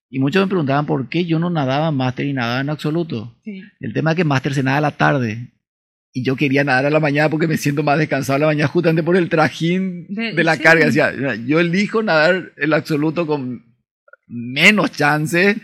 Y 0.08 0.18
muchos 0.20 0.42
me 0.42 0.48
preguntaban 0.48 0.86
por 0.86 1.08
qué 1.08 1.24
yo 1.24 1.38
no 1.40 1.50
nadaba 1.50 1.90
máster 1.90 2.26
y 2.26 2.32
nadaba 2.32 2.60
en 2.60 2.70
absoluto. 2.70 3.36
sí. 3.44 3.62
El 3.80 3.92
tema 3.92 4.10
es 4.12 4.16
que 4.16 4.24
máster 4.24 4.54
se 4.54 4.62
nada 4.62 4.78
a 4.78 4.80
la 4.82 4.90
tarde. 4.92 5.52
Y 6.12 6.24
yo 6.24 6.34
quería 6.36 6.64
nadar 6.64 6.86
a 6.86 6.90
la 6.90 7.00
mañana 7.00 7.28
porque 7.28 7.46
me 7.46 7.58
siento 7.58 7.82
más 7.82 7.98
descansado 7.98 8.36
a 8.36 8.38
la 8.38 8.46
mañana 8.46 8.68
justamente 8.68 9.02
por 9.02 9.16
el 9.18 9.28
trajín 9.28 10.06
De- 10.08 10.32
de, 10.32 10.44
la 10.44 10.54
sí. 10.56 10.62
carga. 10.62 10.86
O 10.86 10.90
sea, 10.92 11.10
mira, 11.12 11.34
yo 11.34 11.60
elijo 11.60 12.02
nadar 12.02 12.52
el 12.56 12.72
absoluto 12.72 13.26
con 13.26 13.65
menos 14.26 14.92
chance 14.92 15.56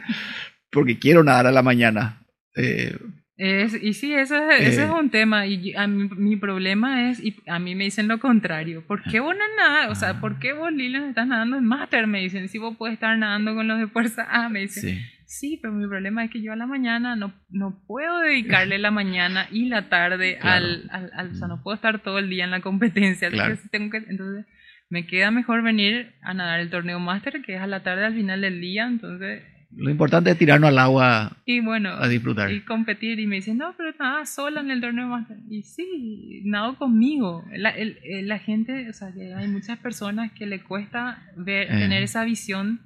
porque 0.70 0.98
quiero 0.98 1.22
nadar 1.24 1.46
a 1.46 1.52
la 1.52 1.62
mañana. 1.62 2.22
Eh, 2.56 2.96
Es, 3.38 3.74
y 3.82 3.94
sí, 3.94 4.12
ese, 4.14 4.36
es- 4.36 4.60
ese 4.68 4.82
Eh. 4.82 4.84
es 4.84 4.90
un 4.90 5.10
tema. 5.10 5.46
Y 5.46 5.74
a 5.74 5.86
mí- 5.88 6.08
mi 6.16 6.36
problema 6.36 7.10
es, 7.10 7.18
y 7.18 7.34
a 7.48 7.58
mí 7.58 7.74
me 7.74 7.84
dicen 7.84 8.06
lo 8.06 8.20
contrario. 8.20 8.86
¿Por 8.86 9.02
qué 9.02 9.18
vos 9.20 9.34
no 9.34 9.42
nadas? 9.56 9.90
O 9.90 9.94
sea, 9.96 10.20
¿por 10.20 10.38
qué 10.38 10.52
vos, 10.52 10.70
Lilian, 10.72 11.04
estás 11.08 11.26
nadando 11.26 11.56
en 11.56 11.64
máster? 11.64 12.06
Me 12.06 12.20
dicen, 12.20 12.48
si 12.48 12.58
vos 12.58 12.76
puedes 12.76 12.94
estar 12.94 13.16
nadando 13.18 13.54
con 13.56 13.66
los 13.66 13.78
de 13.80 13.88
fuerza 13.88 14.26
A, 14.30 14.48
me 14.48 14.60
dicen. 14.60 14.82
sí. 14.96 15.00
Sí, 15.26 15.58
pero 15.62 15.72
mi 15.72 15.88
problema 15.88 16.22
es 16.24 16.30
que 16.30 16.42
yo 16.42 16.52
a 16.52 16.56
la 16.56 16.66
mañana 16.66 17.16
no, 17.16 17.32
no 17.48 17.82
puedo 17.86 18.20
dedicarle 18.20 18.78
la 18.78 18.90
mañana 18.90 19.48
y 19.50 19.64
la 19.64 19.88
tarde 19.88 20.36
Claro. 20.40 20.66
al, 20.66 20.88
al, 20.92 21.10
al- 21.14 21.30
O 21.30 21.34
sea, 21.34 21.48
no 21.48 21.62
puedo 21.62 21.74
estar 21.74 22.00
todo 22.02 22.18
el 22.18 22.28
día 22.28 22.44
en 22.44 22.50
la 22.50 22.60
competencia. 22.60 23.28
así 23.28 23.36
Claro. 23.38 23.56
que 23.56 23.68
tengo 23.70 23.90
que, 23.90 23.96
entonces, 24.08 24.44
me 24.92 25.06
queda 25.06 25.30
mejor 25.30 25.62
venir 25.62 26.12
a 26.20 26.34
nadar 26.34 26.60
el 26.60 26.68
torneo 26.68 27.00
máster, 27.00 27.40
que 27.42 27.54
es 27.54 27.60
a 27.60 27.66
la 27.66 27.82
tarde 27.82 28.04
al 28.04 28.14
final 28.14 28.42
del 28.42 28.60
día. 28.60 28.84
Entonces, 28.86 29.42
Lo 29.74 29.88
importante 29.90 30.30
es 30.30 30.36
tirarnos 30.36 30.68
al 30.68 30.78
agua 30.78 31.38
y 31.46 31.60
bueno, 31.60 31.88
a 31.94 32.06
disfrutar. 32.08 32.52
y 32.52 32.60
competir. 32.60 33.18
Y 33.18 33.26
me 33.26 33.36
dicen, 33.36 33.56
no, 33.56 33.74
pero 33.78 33.90
nada 33.98 34.26
sola 34.26 34.60
en 34.60 34.70
el 34.70 34.82
torneo 34.82 35.06
máster. 35.08 35.38
Y 35.48 35.62
sí, 35.62 36.42
nado 36.44 36.76
conmigo. 36.76 37.42
La, 37.64 37.70
el- 37.70 37.96
la 38.28 38.38
gente, 38.38 38.90
o 38.90 38.92
sea, 38.92 39.12
que 39.14 39.32
hay 39.34 39.48
muchas 39.48 39.78
personas 39.78 40.30
que 40.32 40.44
le 40.44 40.62
cuesta 40.62 41.22
ver, 41.36 41.68
Eh. 41.72 41.78
tener 41.78 42.02
esa 42.02 42.22
visión 42.24 42.80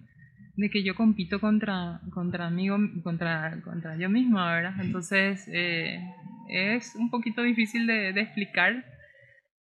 de 0.55 0.71
que 0.71 0.85
yo 0.85 0.95
compito 0.95 1.41
contra, 1.41 2.01
contra 2.13 2.49
mí, 2.51 2.69
contra, 3.03 3.61
contra 3.65 3.97
yo 3.99 4.09
misma, 4.09 4.55
¿verdad? 4.55 4.75
Entonces, 4.81 5.45
eh, 5.53 5.99
es 6.49 6.95
un 6.95 7.11
poquito 7.11 7.43
difícil 7.43 7.89
de, 7.89 8.13
de 8.13 8.21
explicar, 8.21 8.85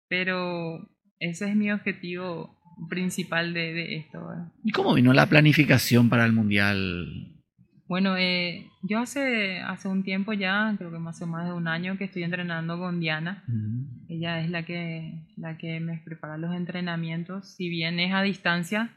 pero 0.08 0.86
ese 1.30 1.48
es 1.48 1.56
mi 1.56 1.70
objetivo 1.70 2.56
principal 2.88 3.54
de, 3.54 3.72
de 3.72 3.96
esto, 3.96 4.26
¿verdad? 4.26 4.52
¿Y 4.62 4.72
cómo 4.72 4.94
vino 4.94 5.12
la 5.12 5.26
planificación 5.26 6.08
para 6.08 6.24
el 6.24 6.32
mundial? 6.32 7.34
Bueno, 7.86 8.16
eh, 8.16 8.66
yo 8.82 8.98
hace, 8.98 9.60
hace 9.60 9.88
un 9.88 10.02
tiempo 10.02 10.32
ya, 10.32 10.74
creo 10.78 10.90
que 10.90 11.08
hace 11.08 11.26
más 11.26 11.46
de 11.46 11.52
un 11.52 11.68
año 11.68 11.98
que 11.98 12.04
estoy 12.04 12.22
entrenando 12.22 12.78
con 12.78 12.98
Diana. 12.98 13.44
Ella 14.08 14.40
es 14.40 14.50
la 14.50 14.64
que, 14.64 15.26
la 15.36 15.58
que 15.58 15.80
me 15.80 15.98
prepara 15.98 16.38
los 16.38 16.54
entrenamientos, 16.54 17.54
si 17.54 17.68
bien 17.68 18.00
es 18.00 18.12
a 18.14 18.22
distancia, 18.22 18.94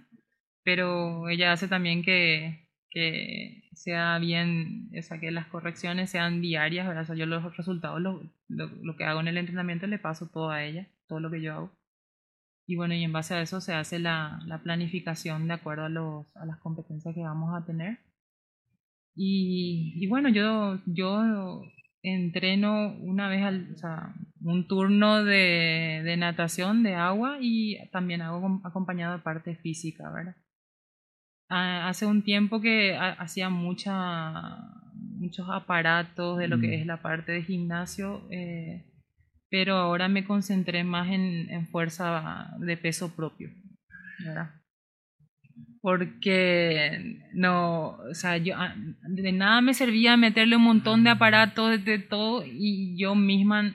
pero 0.64 1.28
ella 1.28 1.52
hace 1.52 1.68
también 1.68 2.02
que, 2.02 2.70
que 2.90 3.70
sea 3.74 4.18
bien, 4.20 4.90
o 4.98 5.02
sea, 5.02 5.20
que 5.20 5.32
las 5.32 5.48
correcciones 5.48 6.10
sean 6.10 6.42
diarias, 6.42 6.88
¿verdad? 6.88 7.04
O 7.04 7.08
sea, 7.08 7.16
yo 7.16 7.26
los 7.26 7.58
resultados, 7.58 8.02
lo, 8.02 8.24
lo, 8.48 8.68
lo 8.68 8.96
que 8.96 9.04
hago 9.04 9.20
en 9.20 9.28
el 9.28 9.38
entrenamiento 9.38 9.86
le 9.86 10.00
paso 10.00 10.30
todo 10.30 10.50
a 10.50 10.64
ella, 10.64 10.88
todo 11.08 11.20
lo 11.20 11.30
que 11.30 11.42
yo 11.42 11.54
hago. 11.54 11.78
Y 12.70 12.76
bueno, 12.76 12.94
y 12.94 13.04
en 13.04 13.14
base 13.14 13.34
a 13.34 13.42
eso 13.42 13.62
se 13.62 13.74
hace 13.74 13.98
la, 13.98 14.40
la 14.46 14.62
planificación 14.62 15.48
de 15.48 15.54
acuerdo 15.54 15.86
a, 15.86 15.90
los, 15.90 16.36
a 16.36 16.46
las 16.46 16.58
competencias 16.58 17.16
que 17.16 17.22
vamos 17.22 17.56
a 17.56 17.66
tener. 17.66 18.00
Y, 19.16 19.94
y 19.96 20.08
bueno, 20.08 20.30
yo, 20.30 20.80
yo 20.86 21.62
entreno 22.04 22.94
una 23.00 23.30
vez 23.30 23.44
al, 23.44 23.72
o 23.74 23.78
sea, 23.78 24.14
un 24.42 24.68
turno 24.68 25.24
de, 25.24 26.02
de 26.04 26.18
natación, 26.18 26.84
de 26.84 26.94
agua 26.96 27.38
y 27.42 27.78
también 27.92 28.22
hago 28.22 28.42
com- 28.42 28.62
acompañado 28.66 29.14
de 29.18 29.24
parte 29.24 29.56
física, 29.56 30.12
¿verdad? 30.12 30.36
Ah, 31.50 31.88
hace 31.88 32.06
un 32.06 32.22
tiempo 32.24 32.60
que 32.62 32.96
ha- 32.96 33.14
hacía 33.14 33.50
mucha, 33.50 34.58
muchos 34.94 35.48
aparatos 35.50 36.38
de 36.38 36.48
lo 36.50 36.58
Mm. 36.58 36.62
que 36.62 36.76
es 36.82 36.86
la 36.86 37.02
parte 37.02 37.32
de 37.32 37.44
gimnasio, 37.44 38.28
eh, 38.30 38.86
pero 39.50 39.76
ahora 39.76 40.08
me 40.08 40.26
concentré 40.26 40.84
más 40.84 41.10
en, 41.10 41.50
en 41.50 41.68
fuerza 41.68 42.52
de 42.60 42.78
peso 42.78 43.16
propio, 43.16 43.50
¿verdad? 44.26 44.52
Porque 45.82 47.22
no, 47.34 47.98
o 48.10 48.14
sea, 48.14 48.38
yo 48.38 48.56
ah, 48.58 48.76
de 49.08 49.32
nada 49.32 49.62
me 49.62 49.74
servía 49.74 50.18
meterle 50.18 50.58
un 50.58 50.64
montón 50.64 51.04
de 51.04 51.12
aparatos 51.12 51.84
de, 51.84 52.00
todo 52.00 52.44
y 52.46 52.98
yo 52.98 53.16
misma, 53.16 53.74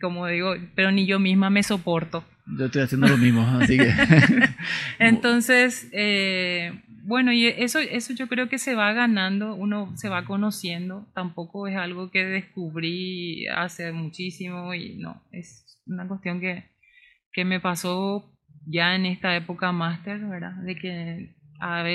como 0.00 0.26
digo, 0.26 0.54
pero 0.74 0.92
ni 0.92 1.06
yo 1.06 1.18
misma 1.18 1.50
me 1.50 1.62
soporto. 1.62 2.24
Yo 2.58 2.66
estoy 2.66 2.82
haciendo 2.82 3.08
lo 3.08 3.16
mismo, 3.16 3.42
así 3.60 3.76
que... 3.76 3.92
Entonces, 4.98 5.88
eh, 5.92 6.80
bueno, 7.04 7.32
y 7.32 7.46
eso, 7.46 7.80
eso 7.80 8.14
yo 8.14 8.28
creo 8.28 8.48
que 8.48 8.58
se 8.58 8.74
va 8.74 8.92
ganando, 8.92 9.54
uno 9.54 9.96
se 9.96 10.08
va 10.08 10.24
conociendo, 10.24 11.06
tampoco 11.14 11.66
es 11.66 11.76
algo 11.76 12.10
que 12.10 12.24
descubrí 12.24 13.46
hace 13.48 13.92
muchísimo 13.92 14.72
y 14.72 14.96
no, 14.98 15.22
es 15.32 15.80
una 15.84 16.06
cuestión 16.06 16.40
que, 16.40 16.64
que 17.32 17.44
me 17.44 17.58
pasó 17.58 18.32
ya 18.66 18.94
en 18.94 19.06
esta 19.06 19.34
época 19.34 19.72
máster, 19.72 20.20
¿verdad? 20.20 20.54
De 20.62 20.76
que 20.76 21.34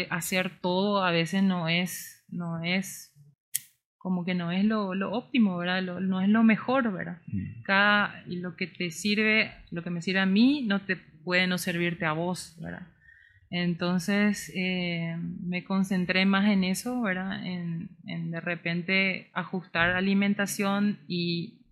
hacer 0.09 0.59
todo 0.61 1.03
a 1.03 1.11
veces 1.11 1.41
no 1.41 1.69
es, 1.69 2.25
no 2.29 2.61
es 2.63 3.13
como 3.97 4.25
que 4.25 4.35
no 4.35 4.51
es 4.51 4.65
lo, 4.65 4.93
lo 4.93 5.11
óptimo, 5.11 5.57
¿verdad? 5.57 5.81
no 5.81 6.21
es 6.21 6.29
lo 6.29 6.43
mejor, 6.43 6.91
¿verdad? 6.91 7.21
Mm. 7.27 7.61
Cada, 7.63 8.23
y 8.27 8.37
lo 8.37 8.55
que 8.55 8.67
te 8.67 8.91
sirve, 8.91 9.51
lo 9.71 9.83
que 9.83 9.89
me 9.89 10.01
sirve 10.01 10.19
a 10.19 10.25
mí, 10.25 10.63
no 10.67 10.81
te 10.81 10.95
puede 10.95 11.47
no 11.47 11.57
servirte 11.57 12.05
a 12.05 12.13
vos, 12.13 12.57
¿verdad? 12.61 12.87
Entonces 13.49 14.51
eh, 14.55 15.15
me 15.41 15.63
concentré 15.63 16.25
más 16.25 16.49
en 16.49 16.63
eso, 16.63 17.01
¿verdad? 17.01 17.45
En, 17.45 17.89
en, 18.05 18.31
de 18.31 18.41
repente 18.41 19.29
ajustar 19.33 19.91
alimentación 19.91 20.99
y 21.07 21.65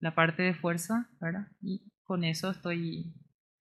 la 0.00 0.14
parte 0.14 0.42
de 0.42 0.54
fuerza, 0.54 1.08
¿verdad? 1.20 1.46
Y 1.62 1.82
con 2.04 2.24
eso 2.24 2.50
estoy, 2.50 3.14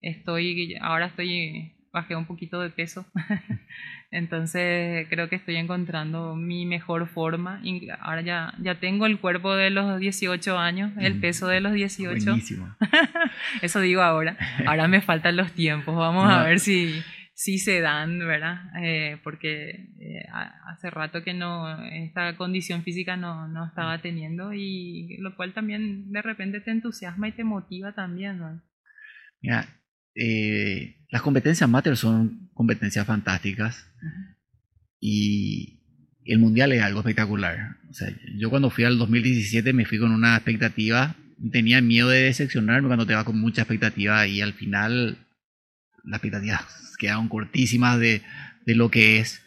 estoy, 0.01 0.75
ahora 0.81 1.07
estoy, 1.07 1.75
bajé 1.93 2.15
un 2.15 2.25
poquito 2.25 2.59
de 2.61 2.71
peso. 2.71 3.05
Entonces 4.11 5.07
creo 5.09 5.29
que 5.29 5.35
estoy 5.35 5.57
encontrando 5.57 6.35
mi 6.35 6.65
mejor 6.65 7.07
forma. 7.07 7.61
Ahora 8.01 8.21
ya, 8.21 8.53
ya 8.59 8.79
tengo 8.79 9.05
el 9.05 9.19
cuerpo 9.19 9.53
de 9.53 9.69
los 9.69 9.99
18 9.99 10.57
años, 10.57 10.91
el 10.97 11.15
mm. 11.15 11.21
peso 11.21 11.47
de 11.47 11.61
los 11.61 11.73
18. 11.73 12.25
Buenísimo. 12.25 12.75
Eso 13.61 13.79
digo 13.79 14.01
ahora. 14.01 14.35
Ahora 14.65 14.87
me 14.87 15.01
faltan 15.01 15.37
los 15.37 15.53
tiempos. 15.53 15.95
Vamos 15.95 16.29
a 16.29 16.43
ver 16.43 16.59
si 16.59 17.01
sí 17.41 17.57
se 17.57 17.81
dan, 17.81 18.19
¿verdad? 18.19 18.69
Eh, 18.83 19.17
porque 19.23 19.89
eh, 19.99 20.23
hace 20.67 20.91
rato 20.91 21.23
que 21.23 21.33
no, 21.33 21.83
esta 21.85 22.37
condición 22.37 22.83
física 22.83 23.17
no, 23.17 23.47
no, 23.47 23.65
estaba 23.65 23.99
teniendo 23.99 24.53
y 24.53 25.17
lo 25.17 25.35
cual 25.35 25.51
también 25.51 26.11
de 26.11 26.21
repente 26.21 26.61
te 26.61 26.69
entusiasma 26.69 27.29
y 27.29 27.31
te 27.31 27.43
motiva 27.43 27.93
también, 27.93 28.37
¿no? 28.37 28.61
Mira, 29.41 29.65
eh, 30.13 30.97
las 31.09 31.23
competencias 31.23 31.67
mater 31.67 31.97
son 31.97 32.51
competencias 32.53 33.07
fantásticas 33.07 33.91
y 34.99 35.81
el 36.25 36.37
mundial 36.37 36.73
es 36.73 36.83
algo 36.83 36.99
espectacular. 36.99 37.77
O 37.89 37.93
sea, 37.93 38.09
yo 38.37 38.51
cuando 38.51 38.69
fui 38.69 38.83
al 38.83 38.99
2017 38.99 39.73
me 39.73 39.85
fui 39.85 39.97
con 39.97 40.11
una 40.11 40.35
expectativa, 40.35 41.15
tenía 41.51 41.81
miedo 41.81 42.07
de 42.09 42.21
decepcionarme 42.21 42.87
cuando 42.87 43.07
te 43.07 43.15
vas 43.15 43.23
con 43.23 43.39
mucha 43.39 43.63
expectativa 43.63 44.27
y 44.27 44.41
al 44.41 44.53
final 44.53 45.17
las 46.03 46.17
expectativas 46.17 46.65
quedaron 46.97 47.27
cortísimas 47.27 47.99
de, 47.99 48.21
de, 48.65 48.75
lo 48.75 48.89
que 48.89 49.19
es. 49.19 49.41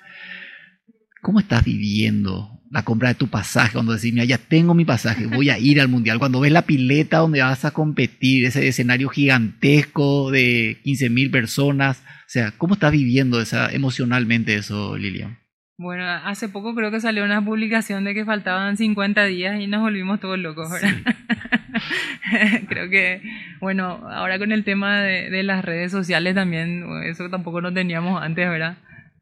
¿Cómo 1.22 1.40
estás 1.40 1.64
viviendo 1.64 2.60
la 2.70 2.82
compra 2.82 3.08
de 3.08 3.14
tu 3.14 3.28
pasaje? 3.28 3.72
Cuando 3.74 3.92
decís, 3.92 4.12
mira, 4.12 4.24
ya 4.24 4.38
tengo 4.38 4.74
mi 4.74 4.84
pasaje, 4.84 5.26
voy 5.34 5.50
a 5.50 5.58
ir 5.58 5.80
al 5.80 5.88
mundial. 5.88 6.18
Cuando 6.18 6.40
ves 6.40 6.52
la 6.52 6.62
pileta 6.62 7.18
donde 7.18 7.42
vas 7.42 7.64
a 7.64 7.70
competir, 7.70 8.44
ese 8.44 8.66
escenario 8.66 9.08
gigantesco 9.08 10.30
de 10.30 10.78
15.000 10.84 11.30
personas. 11.30 12.02
O 12.26 12.28
sea, 12.34 12.50
¿cómo 12.52 12.74
estás 12.74 12.92
viviendo 12.92 13.40
esa, 13.40 13.72
emocionalmente 13.72 14.56
eso, 14.56 14.96
Lilian? 14.96 15.38
Bueno, 15.76 16.04
hace 16.04 16.48
poco 16.48 16.74
creo 16.74 16.90
que 16.90 17.00
salió 17.00 17.24
una 17.24 17.44
publicación 17.44 18.04
de 18.04 18.14
que 18.14 18.24
faltaban 18.24 18.76
50 18.76 19.24
días 19.24 19.60
y 19.60 19.66
nos 19.66 19.80
volvimos 19.80 20.20
todos 20.20 20.38
locos, 20.38 20.70
¿verdad? 20.70 20.94
creo 22.68 22.88
que, 22.90 23.22
bueno, 23.60 24.00
ahora 24.10 24.38
con 24.38 24.52
el 24.52 24.64
tema 24.64 25.00
de, 25.02 25.42
las 25.42 25.64
redes 25.64 25.92
sociales 25.92 26.34
también, 26.34 26.84
eso 27.04 27.28
tampoco 27.30 27.60
lo 27.60 27.72
teníamos 27.72 28.22
antes, 28.22 28.48
¿verdad? 28.48 28.76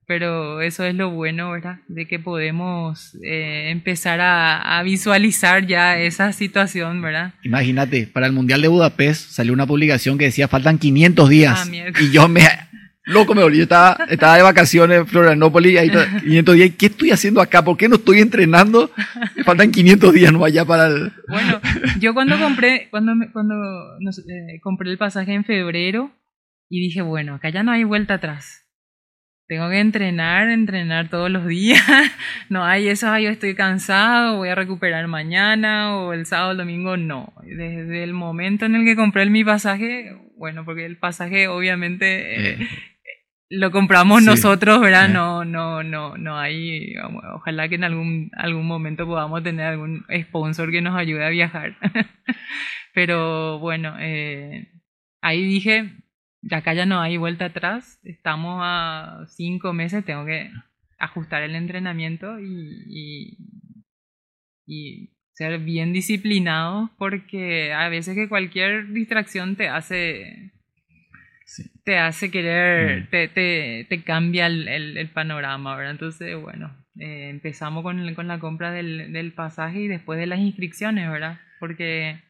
Pero 0.06 0.60
eso 0.60 0.84
es 0.84 0.94
lo 0.94 1.10
bueno, 1.10 1.50
¿verdad? 1.52 1.78
De 1.88 2.06
que 2.06 2.18
podemos 2.18 3.16
eh, 3.22 3.70
empezar 3.70 4.20
a, 4.20 4.82
visualizar 4.82 5.66
ya 5.66 5.98
esa 5.98 6.32
situación, 6.32 7.00
¿verdad? 7.00 7.34
Imagínate, 7.42 8.06
para 8.06 8.26
el 8.26 8.32
Mundial 8.32 8.62
de 8.62 8.68
Budapest 8.68 9.30
salió 9.30 9.52
una 9.52 9.66
publicación 9.66 10.18
que 10.18 10.26
decía 10.26 10.48
faltan 10.48 10.78
500 10.78 11.28
días. 11.28 11.70
Ah, 11.70 12.00
y 12.00 12.10
yo 12.10 12.28
me, 12.28 12.42
Loco 13.04 13.34
me 13.34 13.42
volví, 13.42 13.56
yo 13.56 13.64
estaba, 13.64 14.04
estaba 14.08 14.36
de 14.36 14.42
vacaciones 14.42 14.98
en 14.98 15.06
Florianópolis, 15.08 15.76
ahí 15.76 15.90
500 15.90 16.54
días. 16.54 16.70
¿Qué 16.78 16.86
estoy 16.86 17.10
haciendo 17.10 17.40
acá? 17.40 17.64
¿Por 17.64 17.76
qué 17.76 17.88
no 17.88 17.96
estoy 17.96 18.20
entrenando? 18.20 18.90
Me 19.34 19.42
faltan 19.42 19.72
500 19.72 20.12
días 20.12 20.32
no 20.32 20.44
allá 20.44 20.64
para 20.64 20.86
el... 20.86 21.12
Bueno, 21.28 21.60
yo 21.98 22.14
cuando 22.14 22.38
compré, 22.40 22.88
cuando, 22.90 23.12
cuando 23.32 23.54
eh, 23.98 24.60
compré 24.62 24.90
el 24.90 24.98
pasaje 24.98 25.34
en 25.34 25.44
febrero 25.44 26.12
y 26.68 26.80
dije, 26.80 27.02
bueno, 27.02 27.34
acá 27.34 27.50
ya 27.50 27.64
no 27.64 27.72
hay 27.72 27.82
vuelta 27.82 28.14
atrás. 28.14 28.62
Tengo 29.48 29.68
que 29.68 29.80
entrenar, 29.80 30.48
entrenar 30.48 31.10
todos 31.10 31.30
los 31.30 31.46
días. 31.46 31.82
No 32.48 32.64
hay 32.64 32.88
eso, 32.88 33.16
yo 33.18 33.30
estoy 33.30 33.54
cansado, 33.54 34.36
voy 34.36 34.50
a 34.50 34.54
recuperar 34.54 35.08
mañana 35.08 35.96
o 35.96 36.12
el 36.12 36.26
sábado, 36.26 36.52
el 36.52 36.58
domingo, 36.58 36.98
no. 36.98 37.32
Desde 37.44 38.04
el 38.04 38.12
momento 38.12 38.66
en 38.66 38.74
el 38.74 38.84
que 38.84 38.94
compré 38.94 39.24
mi 39.30 39.42
pasaje, 39.42 40.14
bueno, 40.36 40.64
porque 40.66 40.84
el 40.84 40.98
pasaje 40.98 41.48
obviamente 41.48 42.50
eh, 42.50 42.68
lo 43.54 43.70
compramos 43.70 44.22
nosotros, 44.22 44.80
¿verdad? 44.80 45.10
No, 45.10 45.44
no, 45.44 45.82
no, 45.82 46.16
no 46.16 46.38
hay, 46.38 46.94
ojalá 47.34 47.68
que 47.68 47.74
en 47.74 47.84
algún, 47.84 48.30
algún 48.34 48.66
momento 48.66 49.04
podamos 49.04 49.42
tener 49.42 49.66
algún 49.66 50.06
sponsor 50.22 50.70
que 50.70 50.80
nos 50.80 50.96
ayude 50.96 51.24
a 51.24 51.28
viajar. 51.28 51.76
Pero 52.94 53.58
bueno, 53.58 53.94
eh, 54.00 54.72
ahí 55.20 55.44
dije, 55.44 55.92
acá 56.50 56.72
ya 56.72 56.86
no 56.86 57.02
hay 57.02 57.18
vuelta 57.18 57.46
atrás, 57.46 58.00
estamos 58.04 58.60
a 58.62 59.26
cinco 59.28 59.74
meses, 59.74 60.02
tengo 60.02 60.24
que 60.24 60.50
ajustar 60.98 61.42
el 61.42 61.54
entrenamiento 61.54 62.40
y, 62.40 63.36
y, 64.66 65.10
ser 65.34 65.58
bien 65.58 65.92
disciplinado 65.92 66.90
porque 66.98 67.72
a 67.72 67.88
veces 67.88 68.14
que 68.14 68.28
cualquier 68.28 68.92
distracción 68.92 69.56
te 69.56 69.68
hace 69.68 70.52
te 71.84 71.98
hace 71.98 72.30
querer, 72.30 73.02
mm. 73.02 73.10
te, 73.10 73.28
te, 73.28 73.86
te, 73.88 74.02
cambia 74.02 74.46
el, 74.46 74.68
el, 74.68 75.10
panorama, 75.10 75.76
¿verdad? 75.76 75.92
Entonces, 75.92 76.40
bueno, 76.40 76.76
eh, 76.98 77.28
empezamos 77.30 77.82
con, 77.82 78.14
con, 78.14 78.28
la 78.28 78.38
compra 78.38 78.72
del, 78.72 79.12
del, 79.12 79.32
pasaje 79.32 79.80
y 79.80 79.88
después 79.88 80.18
de 80.18 80.26
las 80.26 80.38
inscripciones, 80.38 81.10
¿verdad? 81.10 81.40
Porque 81.60 82.20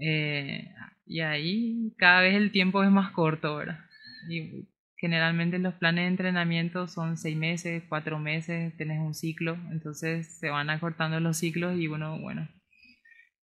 eh, 0.00 0.72
y 1.06 1.20
ahí 1.20 1.92
cada 1.98 2.20
vez 2.22 2.34
el 2.34 2.52
tiempo 2.52 2.82
es 2.82 2.90
más 2.90 3.10
corto, 3.10 3.56
¿verdad? 3.56 3.80
Y 4.28 4.68
generalmente 4.96 5.58
los 5.58 5.74
planes 5.74 6.04
de 6.04 6.08
entrenamiento 6.08 6.86
son 6.88 7.16
seis 7.16 7.36
meses, 7.36 7.82
cuatro 7.88 8.18
meses, 8.18 8.76
tenés 8.76 9.00
un 9.00 9.14
ciclo, 9.14 9.56
entonces 9.70 10.38
se 10.38 10.50
van 10.50 10.70
acortando 10.70 11.20
los 11.20 11.38
ciclos 11.38 11.78
y 11.78 11.88
uno, 11.88 12.18
bueno, 12.20 12.48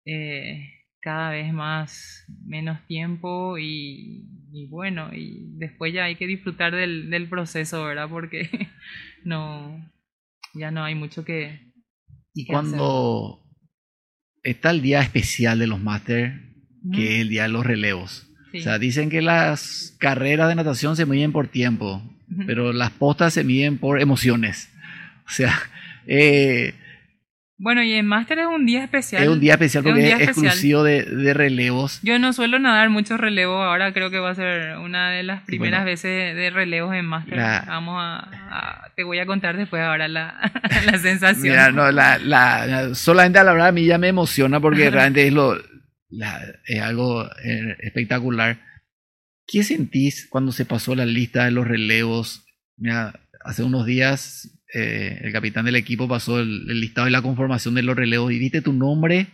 eh, 0.06 0.85
cada 1.06 1.30
vez 1.30 1.54
más 1.54 2.26
menos 2.48 2.80
tiempo 2.88 3.60
y, 3.60 4.26
bueno, 4.72 5.13
y 5.13 5.44
después 5.52 5.94
ya 5.94 6.06
hay 6.06 6.15
que 6.15 6.26
disfrutar 6.26 6.74
del, 6.74 7.12
del 7.12 7.30
proceso, 7.30 7.86
¿verdad? 7.86 8.10
Porque 8.10 8.50
no, 9.24 9.88
ya 10.56 10.72
no 10.72 10.84
hay 10.84 10.96
mucho 10.96 11.24
que... 11.24 11.72
Y 12.34 12.48
cuando 12.48 13.39
está 14.41 14.72
el 14.72 14.82
día 14.82 15.02
especial 15.02 15.60
de 15.60 15.68
los 15.68 15.80
máster, 15.80 16.41
que 16.91 17.15
es 17.18 17.22
el 17.22 17.30
día 17.30 17.44
de 17.44 17.50
los 17.50 17.68
relevos. 17.68 18.28
O 18.56 18.60
sea, 18.60 18.80
dicen 18.80 19.12
que 19.12 19.22
las 19.22 19.96
carreras 20.00 20.50
de 20.50 20.56
natación 20.56 20.96
se 20.96 21.06
miden 21.06 21.32
por 21.32 21.50
tiempo, 21.50 22.02
pero 22.48 22.74
las 22.74 22.89
postas 22.89 23.32
se 23.36 23.44
miden 23.44 23.78
por 23.78 24.02
emociones. 24.02 24.72
O 25.28 25.30
sea, 25.30 25.56
eh, 26.08 26.74
bueno, 27.58 27.82
y 27.84 27.94
el 27.94 28.04
máster 28.04 28.39
es 28.39 28.48
un 28.48 28.65
día 28.65 28.84
especial. 28.84 29.24
Es 29.24 29.30
un 29.30 29.39
día 29.39 29.54
especial 29.54 29.84
porque 29.84 30.12
es, 30.12 30.22
exclusivo 30.22 30.84
de, 30.84 31.34
relevos. 31.34 32.00
Yo 32.04 32.20
no 32.20 32.34
suelo 32.34 32.60
nadar 32.60 32.89
muchos 32.89 33.18
relevos, 33.18 33.63
ahora 33.63 33.94
creo 33.94 34.10
que 34.10 34.20
va 34.20 34.32
a 34.32 34.36
ser 34.36 34.78
una 34.78 35.12
de 35.12 35.24
las 35.24 35.44
primeras 35.44 35.86
veces 35.86 36.36
de 36.36 36.50
relevos 36.50 36.94
en 36.94 37.06
máster. 37.06 37.38
Vamos 37.38 37.96
a, 37.98 38.91
Te 38.98 39.04
voy 39.04 39.20
a 39.20 39.26
contar 39.26 39.56
después 39.56 39.82
ahora 39.82 40.10
la, 40.10 40.52
la 40.86 40.98
sensación. 40.98 41.44
Mira, 41.44 41.72
no, 41.72 41.91
la, 41.91 42.18
la, 42.18 42.94
solamente 42.94 43.39
a 43.39 43.46
la 43.46 43.54
verdad 43.54 43.70
a 43.70 43.72
mí 43.72 43.86
ya 43.86 43.98
me 43.98 44.10
emociona 44.10 44.60
porque 44.60 44.89
realmente 44.91 45.26
es, 45.26 45.34
lo, 45.34 45.56
es 45.56 46.82
algo 46.82 47.26
eh, 47.44 47.78
espectacular. 47.80 48.60
¿Qué 49.48 49.63
sentís 49.63 50.28
cuando 50.30 50.52
se 50.52 50.65
pasó 50.65 50.94
la 50.94 51.06
lista 51.06 51.46
de 51.46 51.52
los 51.52 51.65
relevos? 51.65 52.46
Mira, 52.76 53.13
hace 53.46 53.63
unos 53.63 53.86
días 53.86 54.52
eh, 54.73 55.19
el 55.21 55.32
capitán 55.32 55.65
del 55.65 55.75
equipo 55.75 56.08
pasó 56.08 56.39
el, 56.39 56.65
listado 56.80 57.06
de 57.06 57.12
la 57.12 57.21
conformación 57.21 57.75
de 57.75 57.84
los 57.84 57.95
relevos 57.95 58.32
y 58.32 58.39
viste 58.39 58.62
tu 58.62 58.73
nombre 58.73 59.28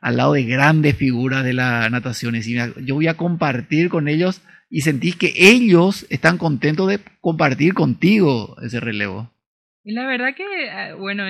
al 0.00 0.16
lado 0.16 0.32
de 0.32 0.44
grandes 0.44 0.96
figuras 0.96 1.44
de 1.44 1.52
la 1.52 1.88
natación. 1.88 2.34
Y 2.36 2.42
yo 2.84 2.94
voy 2.94 3.06
a 3.06 3.16
compartir 3.16 3.88
con 3.88 4.08
ellos 4.08 4.42
y 4.68 4.80
sentís 4.80 5.16
que 5.16 5.32
ellos 5.36 6.06
están 6.10 6.38
contentos 6.38 6.88
de 6.88 6.98
compartir 7.20 7.74
contigo 7.74 8.56
ese 8.62 8.80
relevo. 8.80 9.30
Y 9.84 9.92
la 9.92 10.06
verdad 10.06 10.34
que, 10.36 10.44
ah, 10.70 10.94
bueno, 10.94 11.24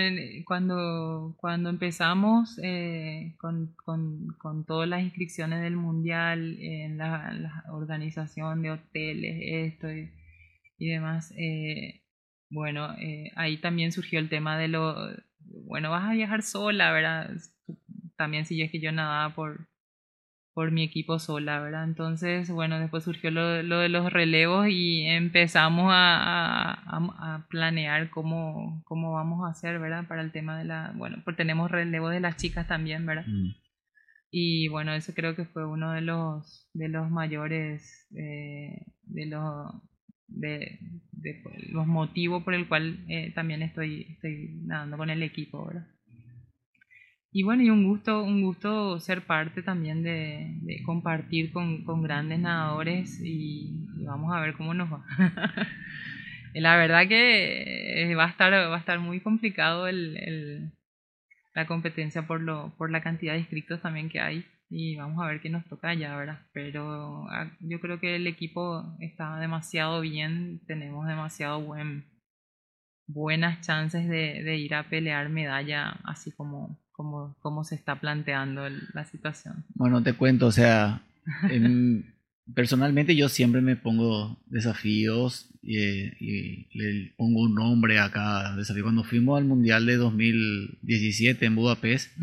cuando, 0.45 1.35
cuando 1.39 1.70
empezamos 1.70 2.59
eh, 2.62 3.35
con, 3.39 3.74
con, 3.83 4.29
con, 4.39 4.66
todas 4.66 4.87
las 4.87 5.03
inscripciones 5.03 5.62
del 5.62 5.77
Mundial, 5.77 6.59
en 6.61 6.99
la, 6.99 7.64
organización 7.72 8.61
de 8.61 8.72
hoteles, 8.72 9.72
esto 9.72 9.91
y, 9.91 10.11
y 10.77 10.91
demás, 10.91 11.33
eh, 11.39 12.02
bueno, 12.53 12.95
eh, 12.99 13.33
ahí 13.35 13.57
también 13.57 13.93
surgió 13.93 14.19
el 14.19 14.29
tema 14.29 14.59
de 14.59 14.69
lo, 14.69 14.95
bueno, 15.65 15.91
vas 15.91 16.11
a 16.11 16.13
viajar 16.13 16.43
sola, 16.43 16.93
¿verdad? 16.93 17.31
También 18.17 18.45
si 18.45 18.59
yo 18.59 18.67
es 18.67 18.71
que 18.71 18.81
yo 18.81 18.93
nadaba 18.93 19.35
por, 19.35 19.69
por 20.53 20.71
mi 20.71 20.83
equipo 20.83 21.19
sola, 21.19 21.61
¿verdad? 21.61 21.85
Entonces, 21.85 22.51
bueno, 22.51 22.79
después 22.79 23.05
surgió 23.05 23.31
lo, 23.31 23.63
lo 23.63 23.79
de 23.79 23.89
los 23.89 24.13
relevos 24.13 24.69
y 24.69 25.07
empezamos 25.07 25.91
a, 25.91 26.73
a, 26.73 27.47
planear 27.49 28.11
cómo, 28.11 28.83
cómo 28.85 29.13
vamos 29.13 29.47
a 29.47 29.51
hacer, 29.51 29.79
¿verdad? 29.79 30.07
Para 30.07 30.21
el 30.21 30.31
tema 30.31 30.59
de 30.59 30.65
la, 30.65 30.93
bueno, 30.95 31.23
pues 31.25 31.37
tenemos 31.37 31.71
relevos 31.71 32.13
de 32.13 32.21
las 32.21 32.37
chicas 32.37 32.69
también, 32.69 33.07
¿verdad? 33.07 33.25
Mm. 33.27 33.55
Y 34.31 34.69
bueno, 34.69 34.93
eso 34.93 35.15
creo 35.15 35.35
que 35.35 35.47
fue 35.47 35.67
uno 35.67 35.93
de 35.93 36.03
los, 36.03 36.69
de 36.75 36.89
los 36.89 37.11
mayores, 37.11 38.07
eh, 38.15 38.85
de 39.05 39.27
los, 39.27 39.73
de, 40.35 40.78
de, 41.12 41.43
los 41.70 41.87
motivos 41.87 42.43
por 42.43 42.55
el 42.55 42.68
cual 42.68 43.05
eh, 43.09 43.33
también 43.35 43.62
estoy, 43.62 44.07
estoy 44.11 44.61
nadando 44.64 44.97
con 44.97 45.11
el 45.11 45.22
equipo, 45.22 45.66
¿verdad? 45.66 45.87
Y 47.35 47.45
bueno, 47.45 47.62
y 47.62 47.70
un 47.70 47.85
gusto, 47.85 48.22
un 48.22 48.43
gusto 48.43 49.01
ser 49.01 49.22
parte 49.22 49.62
también 49.62 50.03
de, 50.03 50.83
compartir 50.85 51.51
con, 51.51 52.03
grandes 52.03 52.39
nadadores 52.39 53.20
y, 53.24 53.87
vamos 54.05 54.35
a 54.35 54.41
ver 54.41 54.55
cómo 54.55 54.74
nos 54.74 54.93
va. 54.93 55.03
la 56.55 56.76
verdad 56.76 57.09
que 57.09 58.03
eh, 58.11 58.14
va 58.14 58.26
a 58.26 58.28
estar, 58.28 58.53
va 58.53 58.76
a 58.76 58.78
estar 58.78 58.99
muy 59.01 59.20
complicado 59.20 59.89
el, 59.89 60.72
la 61.55 61.66
competencia 61.66 62.26
por, 62.26 62.43
lo, 62.43 62.74
por 62.76 62.91
la 62.91 63.03
cantidad 63.03 63.33
de 63.33 63.41
inscritos 63.41 63.80
también 63.80 64.11
que 64.11 64.20
hay 64.20 64.45
y 64.73 64.97
vamos 64.97 65.23
a 65.23 65.29
ver 65.29 65.41
qué 65.41 65.51
nos 65.51 65.64
toca 65.66 65.91
allá, 65.91 66.16
¿verdad? 66.16 66.41
Pero 66.53 67.29
ah, 67.31 67.53
yo 67.61 67.81
creo 67.81 68.01
que 68.01 68.16
el 68.16 68.27
equipo 68.27 68.97
está 69.01 69.39
demasiado 69.39 70.01
bien, 70.01 70.61
tenemos 70.66 71.07
demasiado 71.07 71.61
buen, 71.61 72.07
buenas 73.07 73.61
chances 73.61 74.09
de, 74.09 74.43
de 74.43 74.57
ir 74.57 74.75
a 74.75 74.89
pelear 74.89 75.29
medalla 75.29 76.01
así 76.05 76.33
como 76.33 76.83
cómo, 77.41 77.64
se 77.64 77.75
está 77.75 78.01
planteando 78.01 78.68
la 78.95 79.05
situación. 79.05 79.64
Bueno, 79.75 80.03
te 80.03 80.14
cuento, 80.14 80.47
o 80.47 80.53
sea, 80.53 81.03
personalmente 82.55 83.16
yo 83.16 83.29
siempre 83.29 83.61
me 83.61 83.77
pongo 83.77 84.39
desafíos 84.47 85.49
y, 85.62 86.68
le 86.77 87.12
pongo 87.16 87.43
un 87.43 87.55
nombre 87.55 87.99
a 87.99 88.11
cada 88.11 88.57
desafío. 88.57 88.85
Cuando 88.85 89.05
fuimos 89.05 89.39
al 89.39 89.45
Mundial 89.47 89.87
de 89.87 89.97
2017 89.97 91.47
en 91.47 91.57
Budapest, 91.57 92.16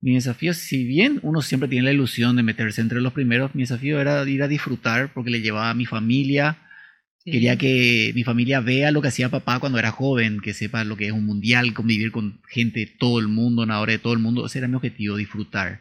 mi 0.00 0.14
desafío, 0.14 0.54
si 0.54 0.84
bien 0.84 1.18
uno 1.22 1.42
siempre 1.42 1.68
tiene 1.68 1.86
la 1.86 1.92
ilusión 1.92 2.36
de 2.36 2.42
meterse 2.42 2.80
entre 2.80 3.00
los 3.00 3.12
primeros, 3.12 3.54
mi 3.54 3.62
desafío 3.62 4.00
era 4.00 4.28
ir 4.28 4.42
a 4.42 4.48
disfrutar 4.48 5.12
porque 5.12 5.30
le 5.30 5.40
llevaba 5.40 5.70
a 5.70 5.74
mi 5.74 5.86
familia, 5.86 6.58
Quería 7.30 7.56
que 7.56 8.12
mi 8.14 8.24
familia 8.24 8.60
vea 8.60 8.90
lo 8.90 9.02
que 9.02 9.08
hacía 9.08 9.28
papá 9.28 9.58
cuando 9.60 9.78
era 9.78 9.90
joven, 9.90 10.40
que 10.40 10.54
sepa 10.54 10.84
lo 10.84 10.96
que 10.96 11.06
es 11.06 11.12
un 11.12 11.26
mundial, 11.26 11.74
convivir 11.74 12.10
con 12.10 12.40
gente 12.48 12.80
de 12.80 12.86
todo 12.86 13.18
el 13.18 13.28
mundo, 13.28 13.66
nadadores 13.66 13.96
de 13.96 14.02
todo 14.02 14.12
el 14.12 14.18
mundo. 14.18 14.46
Ese 14.46 14.58
era 14.58 14.68
mi 14.68 14.76
objetivo, 14.76 15.16
disfrutar. 15.16 15.80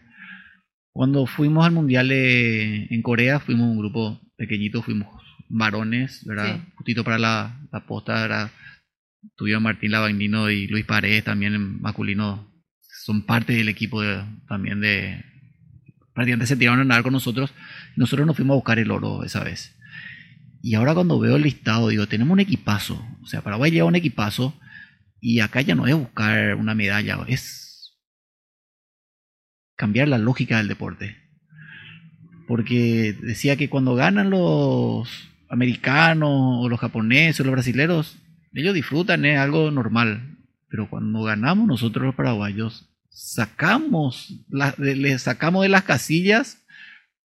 Cuando 0.91 1.25
fuimos 1.25 1.65
al 1.65 1.71
mundial 1.71 2.11
en 2.11 3.01
Corea, 3.01 3.39
fuimos 3.39 3.69
un 3.69 3.77
grupo 3.77 4.19
pequeñito, 4.35 4.81
fuimos 4.81 5.07
varones, 5.47 6.25
¿verdad? 6.25 6.59
Justito 6.75 7.03
para 7.03 7.17
la, 7.17 7.61
la 7.71 7.85
posta, 7.85 8.51
Tuvieron 9.35 9.63
Martín 9.63 9.91
Lavagnino 9.91 10.49
y 10.49 10.67
Luis 10.67 10.85
Paredes 10.85 11.23
también 11.23 11.53
en 11.53 11.81
masculino. 11.81 12.51
Son 13.07 13.21
parte 13.21 13.53
del 13.53 13.69
equipo 13.69 14.01
también 14.49 14.81
de... 14.81 15.23
Prácticamente 16.13 16.45
se 16.45 16.57
tiraron 16.57 16.81
a 16.81 16.83
nadar 16.83 17.03
con 17.03 17.13
nosotros. 17.13 17.53
Nosotros 17.95 18.27
nos 18.27 18.35
fuimos 18.35 18.55
a 18.55 18.57
buscar 18.57 18.79
el 18.79 18.91
oro 18.91 19.23
esa 19.23 19.45
vez. 19.45 19.79
Y 20.61 20.75
ahora 20.75 20.93
cuando 20.93 21.17
veo 21.17 21.37
el 21.37 21.43
listado, 21.43 21.87
digo, 21.87 22.05
tenemos 22.07 22.33
un 22.33 22.41
equipazo. 22.41 23.01
O 23.23 23.25
sea, 23.25 23.39
Paraguay 23.39 23.71
lleva 23.71 23.87
un 23.87 23.95
equipazo 23.95 24.59
y 25.21 25.39
acá 25.39 25.61
ya 25.61 25.73
no 25.73 25.87
es 25.87 25.95
buscar 25.95 26.55
una 26.55 26.75
medalla, 26.75 27.17
es 27.29 27.97
cambiar 29.77 30.09
la 30.09 30.17
lógica 30.17 30.57
del 30.57 30.67
deporte. 30.67 31.15
Porque 32.45 33.15
decía 33.21 33.55
que 33.55 33.69
cuando 33.69 33.95
ganan 33.95 34.31
los 34.31 35.29
americanos 35.47 36.29
o 36.29 36.67
los 36.67 36.81
japoneses 36.81 37.39
o 37.39 37.45
los 37.45 37.53
brasileños, 37.53 38.17
ellos 38.51 38.73
disfrutan, 38.73 39.23
es 39.23 39.39
algo 39.39 39.71
normal. 39.71 40.39
Pero 40.67 40.89
cuando 40.89 41.23
ganamos 41.23 41.69
nosotros 41.69 42.05
los 42.05 42.15
paraguayos, 42.15 42.89
sacamos, 43.17 44.45
le 44.77 45.17
sacamos 45.17 45.63
de 45.63 45.69
las 45.69 45.83
casillas 45.83 46.63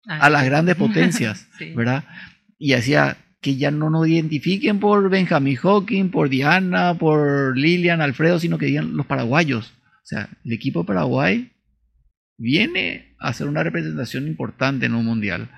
a 0.06 0.30
las 0.30 0.44
grandes 0.44 0.76
potencias, 0.76 1.48
¿verdad? 1.74 2.04
y 2.60 2.74
hacía 2.74 3.16
que 3.40 3.56
ya 3.56 3.70
no 3.70 3.90
nos 3.90 4.06
identifiquen 4.06 4.78
por 4.78 5.08
Benjamin 5.08 5.56
Hawking, 5.56 6.10
por 6.10 6.28
Diana, 6.28 6.94
por 6.94 7.56
Lilian, 7.56 8.02
Alfredo, 8.02 8.38
sino 8.38 8.58
que 8.58 8.66
digan 8.66 8.96
los 8.96 9.06
paraguayos. 9.06 9.72
O 9.82 10.04
sea, 10.04 10.28
el 10.44 10.52
equipo 10.52 10.84
Paraguay 10.84 11.50
viene 12.36 13.16
a 13.18 13.28
hacer 13.28 13.48
una 13.48 13.62
representación 13.62 14.26
importante 14.26 14.86
en 14.86 14.94
un 14.94 15.06
mundial. 15.06 15.50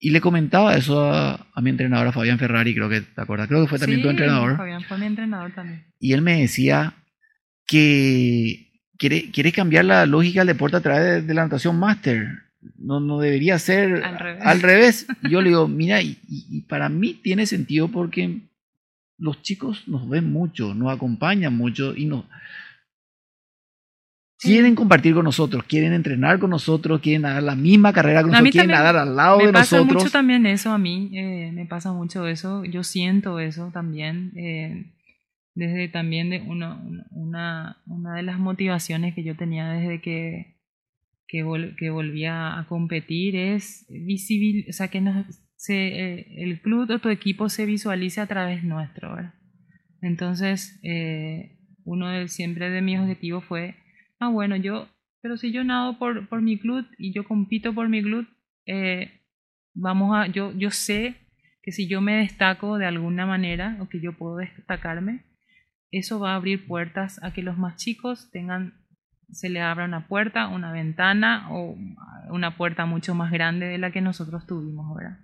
Y 0.00 0.10
le 0.10 0.20
comentaba 0.22 0.74
eso 0.74 1.12
a, 1.12 1.46
mi 1.62 1.70
entrenador, 1.70 2.08
a 2.08 2.12
Fabián 2.12 2.38
Ferrari, 2.38 2.74
creo 2.74 2.88
que 2.88 3.02
te 3.02 3.20
acuerdas, 3.20 3.48
creo 3.48 3.62
que 3.62 3.68
fue 3.68 3.78
también 3.78 4.02
tu 4.02 4.08
entrenador. 4.08 4.56
Fabián 4.56 4.82
fue 4.82 4.98
mi 4.98 5.06
entrenador 5.06 5.54
también. 5.54 5.84
Y 6.00 6.14
él 6.14 6.22
me 6.22 6.40
decía 6.40 6.94
que 7.66 8.71
quiere, 9.02 9.32
quiere 9.32 9.50
cambiar 9.50 9.84
la 9.84 10.06
lógica 10.06 10.40
del 10.40 10.54
deporte 10.54 10.76
a 10.76 10.80
través 10.80 11.26
de 11.26 11.34
la 11.34 11.42
natación 11.42 11.76
máster 11.76 12.28
no, 12.78 13.00
no 13.00 13.18
debería 13.18 13.58
ser 13.58 14.04
al 14.04 14.60
revés. 14.60 15.06
yo 15.28 15.42
le 15.42 15.48
digo, 15.48 15.66
mira, 15.66 16.00
y, 16.00 16.60
para 16.68 16.88
mí 16.88 17.14
tiene 17.14 17.46
sentido 17.46 17.88
porque 17.88 18.38
los 19.18 19.42
chicos 19.42 19.88
nos 19.88 20.08
ven 20.08 20.32
mucho, 20.32 20.72
nos 20.72 20.92
acompañan 20.92 21.56
mucho 21.56 21.96
y 21.96 22.06
nos 22.06 22.24
quieren 24.38 24.76
compartir 24.76 25.14
con 25.14 25.24
nosotros, 25.24 25.64
quieren 25.64 25.92
entrenar 25.92 26.38
con 26.38 26.50
nosotros, 26.50 27.00
quieren 27.00 27.22
dar 27.22 27.42
la 27.42 27.56
misma 27.56 27.92
carrera 27.92 28.22
que 28.22 28.30
nosotros, 28.30 28.52
quieren 28.52 28.70
nadar 28.70 28.96
al 28.96 29.16
lado 29.16 29.38
de 29.38 29.52
nosotros. 29.52 29.86
Me 29.86 29.92
pasa 29.92 29.98
mucho 29.98 30.12
también 30.12 30.46
eso 30.46 30.70
a 30.70 30.78
mí, 30.78 31.10
eh, 31.12 31.50
me 31.52 31.66
pasa 31.66 31.92
mucho 31.92 32.28
eso, 32.28 32.64
yo 32.64 32.84
siento 32.84 33.40
eso 33.40 33.70
también. 33.72 34.32
Eh, 34.36 34.86
desde 35.54 35.88
también 35.88 36.30
de 36.30 36.40
una, 36.40 36.82
una, 37.10 37.82
una 37.86 38.16
de 38.16 38.22
las 38.22 38.38
motivaciones 38.38 39.14
que 39.14 39.22
yo 39.24 39.36
tenía 39.36 39.68
desde 39.70 40.00
que 40.00 40.52
que, 41.32 41.74
que 41.78 41.88
volvía 41.88 42.58
a 42.58 42.66
competir 42.66 43.36
es 43.36 43.86
o 43.88 44.72
sea, 44.72 44.88
que 44.88 45.02
se, 45.56 45.74
eh, 45.74 46.26
el 46.42 46.60
club 46.60 46.90
o 46.90 46.98
tu 46.98 47.08
equipo 47.08 47.48
se 47.48 47.64
visualice 47.64 48.20
a 48.20 48.26
través 48.26 48.62
nuestro. 48.62 49.16
Entonces, 50.02 50.78
eh, 50.82 51.58
uno 51.84 52.08
de, 52.08 52.28
siempre 52.28 52.68
de 52.68 52.82
mis 52.82 52.98
objetivos 52.98 53.44
fue, 53.46 53.76
ah, 54.18 54.28
bueno, 54.28 54.56
yo, 54.56 54.88
pero 55.22 55.38
si 55.38 55.52
yo 55.52 55.64
nado 55.64 55.98
por, 55.98 56.28
por 56.28 56.42
mi 56.42 56.58
club 56.58 56.86
y 56.98 57.14
yo 57.14 57.24
compito 57.24 57.72
por 57.72 57.88
mi 57.88 58.02
club, 58.02 58.28
eh, 58.66 59.22
vamos 59.72 60.14
a, 60.14 60.26
yo, 60.26 60.52
yo 60.52 60.70
sé 60.70 61.14
que 61.62 61.72
si 61.72 61.88
yo 61.88 62.02
me 62.02 62.16
destaco 62.16 62.76
de 62.76 62.84
alguna 62.84 63.24
manera 63.24 63.78
o 63.80 63.88
que 63.88 64.00
yo 64.00 64.12
puedo 64.12 64.36
destacarme, 64.36 65.24
eso 65.92 66.18
va 66.18 66.32
a 66.32 66.36
abrir 66.36 66.66
puertas 66.66 67.22
a 67.22 67.32
que 67.32 67.42
los 67.42 67.58
más 67.58 67.76
chicos 67.76 68.30
tengan 68.32 68.74
se 69.30 69.48
le 69.48 69.60
abra 69.60 69.86
una 69.86 70.08
puerta, 70.08 70.48
una 70.48 70.72
ventana 70.72 71.48
o 71.50 71.76
una 72.30 72.56
puerta 72.56 72.86
mucho 72.86 73.14
más 73.14 73.32
grande 73.32 73.66
de 73.66 73.78
la 73.78 73.90
que 73.90 74.00
nosotros 74.00 74.46
tuvimos, 74.46 74.94
¿verdad? 74.94 75.18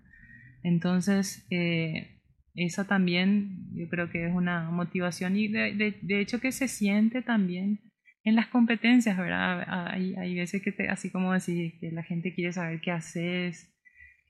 Entonces, 0.62 1.46
eh, 1.50 2.20
esa 2.54 2.86
también 2.86 3.68
yo 3.74 3.88
creo 3.88 4.10
que 4.10 4.26
es 4.26 4.34
una 4.34 4.70
motivación 4.70 5.36
y 5.36 5.48
de, 5.48 5.94
hecho 6.20 6.40
que 6.40 6.52
se 6.52 6.68
siente 6.68 7.22
también 7.22 7.80
en 8.24 8.34
las 8.34 8.48
competencias, 8.48 9.16
¿verdad? 9.16 9.64
Hay, 9.92 10.34
veces 10.34 10.62
que, 10.62 10.88
así 10.88 11.10
como 11.10 11.32
decís, 11.32 11.74
que 11.80 11.92
la 11.92 12.02
gente 12.02 12.34
quiere 12.34 12.52
saber 12.52 12.80
qué 12.80 12.90
haces, 12.90 13.74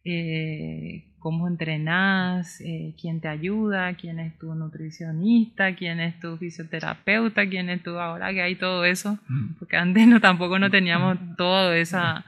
eh, 0.04 1.07
cómo 1.18 1.48
entrenás, 1.48 2.60
eh, 2.60 2.94
quién 3.00 3.20
te 3.20 3.28
ayuda, 3.28 3.94
quién 3.94 4.20
es 4.20 4.38
tu 4.38 4.54
nutricionista, 4.54 5.74
quién 5.74 6.00
es 6.00 6.18
tu 6.20 6.36
fisioterapeuta, 6.36 7.48
quién 7.48 7.70
es 7.70 7.82
tu 7.82 7.98
ahora 7.98 8.32
que 8.32 8.42
hay 8.42 8.54
todo 8.54 8.84
eso, 8.84 9.18
mm. 9.28 9.54
porque 9.58 9.76
antes 9.76 10.06
no 10.06 10.20
tampoco 10.20 10.58
no 10.58 10.70
teníamos 10.70 11.18
todo 11.36 11.72
esa 11.72 12.24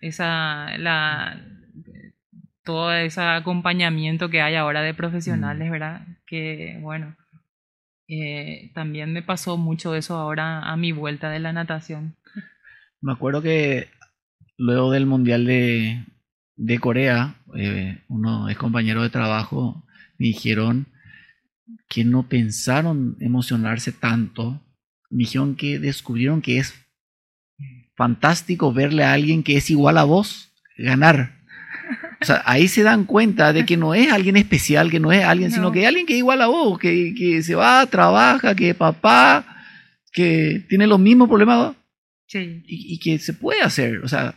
esa 0.00 0.76
la 0.78 1.40
todo 2.64 2.92
ese 2.92 3.20
acompañamiento 3.20 4.30
que 4.30 4.40
hay 4.40 4.54
ahora 4.54 4.82
de 4.82 4.94
profesionales, 4.94 5.68
mm. 5.68 5.70
¿verdad? 5.70 6.06
Que 6.26 6.78
bueno, 6.80 7.14
eh, 8.08 8.70
también 8.74 9.12
me 9.12 9.22
pasó 9.22 9.56
mucho 9.56 9.94
eso 9.94 10.16
ahora 10.16 10.60
a 10.60 10.76
mi 10.76 10.92
vuelta 10.92 11.30
de 11.30 11.38
la 11.38 11.52
natación. 11.52 12.16
Me 13.00 13.12
acuerdo 13.12 13.42
que 13.42 13.88
luego 14.56 14.90
del 14.90 15.06
Mundial 15.06 15.44
de, 15.44 16.04
de 16.56 16.78
Corea, 16.78 17.36
eh, 17.56 18.02
uno 18.08 18.48
es 18.48 18.56
compañero 18.56 19.02
de 19.02 19.10
trabajo, 19.10 19.84
me 20.18 20.28
dijeron 20.28 20.86
que 21.88 22.04
no 22.04 22.28
pensaron 22.28 23.16
emocionarse 23.20 23.92
tanto, 23.92 24.62
me 25.10 25.24
dijeron 25.24 25.56
que 25.56 25.78
descubrieron 25.78 26.42
que 26.42 26.58
es 26.58 26.74
fantástico 27.96 28.72
verle 28.72 29.04
a 29.04 29.12
alguien 29.12 29.42
que 29.42 29.56
es 29.56 29.70
igual 29.70 29.98
a 29.98 30.04
vos 30.04 30.52
ganar. 30.76 31.44
O 32.20 32.24
sea, 32.24 32.42
ahí 32.46 32.68
se 32.68 32.82
dan 32.82 33.04
cuenta 33.04 33.52
de 33.52 33.66
que 33.66 33.76
no 33.76 33.94
es 33.94 34.10
alguien 34.10 34.36
especial, 34.36 34.90
que 34.90 35.00
no 35.00 35.12
es 35.12 35.24
alguien, 35.24 35.50
sino 35.50 35.70
que 35.72 35.82
es 35.82 35.88
alguien 35.88 36.06
que 36.06 36.14
es 36.14 36.20
igual 36.20 36.40
a 36.40 36.46
vos, 36.46 36.78
que, 36.78 37.14
que 37.14 37.42
se 37.42 37.54
va, 37.54 37.86
trabaja, 37.86 38.54
que 38.54 38.70
es 38.70 38.76
papá, 38.76 39.44
que 40.12 40.64
tiene 40.68 40.86
los 40.86 40.98
mismos 40.98 41.28
problemas 41.28 41.74
sí. 42.26 42.62
y, 42.66 42.94
y, 42.94 42.98
que 42.98 43.18
se 43.18 43.34
puede 43.34 43.60
hacer. 43.60 43.98
O 43.98 44.08
sea, 44.08 44.34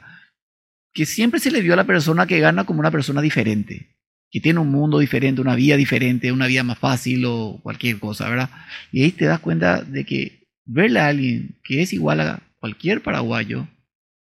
que 0.97 1.05
siempre 1.05 1.39
se 1.39 1.51
le 1.51 1.61
vio 1.61 1.73
a 1.73 1.75
la 1.75 1.83
persona 1.83 2.25
que 2.25 2.39
gana 2.39 2.63
como 2.63 2.79
una 2.79 2.89
persona 2.89 3.21
diferente, 3.21 3.95
que 4.31 4.39
tiene 4.39 4.59
un 4.59 4.71
mundo 4.71 4.97
diferente, 4.97 5.41
una 5.41 5.53
vida 5.53 5.77
diferente, 5.77 6.31
una 6.31 6.47
vida 6.47 6.63
más 6.63 6.79
fácil 6.79 7.23
o 7.27 7.59
cualquier 7.61 7.99
cosa, 7.99 8.27
¿verdad? 8.27 8.49
Y 8.91 9.03
ahí 9.03 9.11
te 9.11 9.25
das 9.25 9.39
cuenta 9.39 9.83
de 9.83 10.05
que 10.05 10.47
verle 10.65 10.99
a 10.99 11.09
alguien 11.09 11.59
que 11.63 11.83
es 11.83 11.93
igual 11.93 12.21
a 12.21 12.41
cualquier 12.59 13.03
paraguayo, 13.03 13.67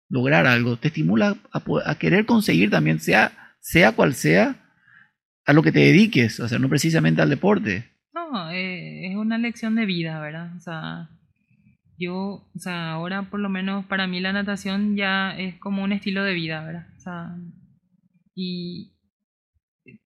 lograr 0.10 0.47
algo, 0.47 0.76
te 0.76 0.89
estimula 0.89 1.38
a, 1.53 1.95
querer 1.95 2.26
conseguir 2.26 2.70
también, 2.70 2.99
sea, 2.99 3.55
sea 3.62 3.93
cual 3.93 4.14
sea, 4.14 4.57
a 5.45 5.53
lo 5.53 5.64
que 5.64 5.72
te 5.72 5.80
dediques, 5.80 6.41
o 6.41 6.49
sea, 6.49 6.60
no 6.60 6.68
precisamente 6.68 7.22
al 7.22 7.30
deporte. 7.30 7.89
No, 8.14 8.51
eh, 8.51 9.07
es 9.07 9.16
una 9.16 9.38
lección 9.38 9.76
de 9.76 9.86
vida, 9.86 10.20
¿verdad? 10.20 10.57
O 10.57 10.60
sea, 10.60 11.10
yo, 12.00 12.50
o 12.56 12.60
sea, 12.60 12.93
ahora 12.93 13.30
por 13.30 13.39
lo 13.39 13.50
menos 13.50 13.86
para 13.86 14.08
mí 14.08 14.20
la 14.20 14.34
natación 14.34 14.95
ya 14.95 15.38
es 15.38 15.60
como 15.60 15.84
un 15.84 15.91
estilo 15.91 16.24
de 16.24 16.34
vida, 16.34 16.64
¿verdad? 16.64 16.88
O 16.97 17.00
sea, 17.00 17.36
y 18.34 18.93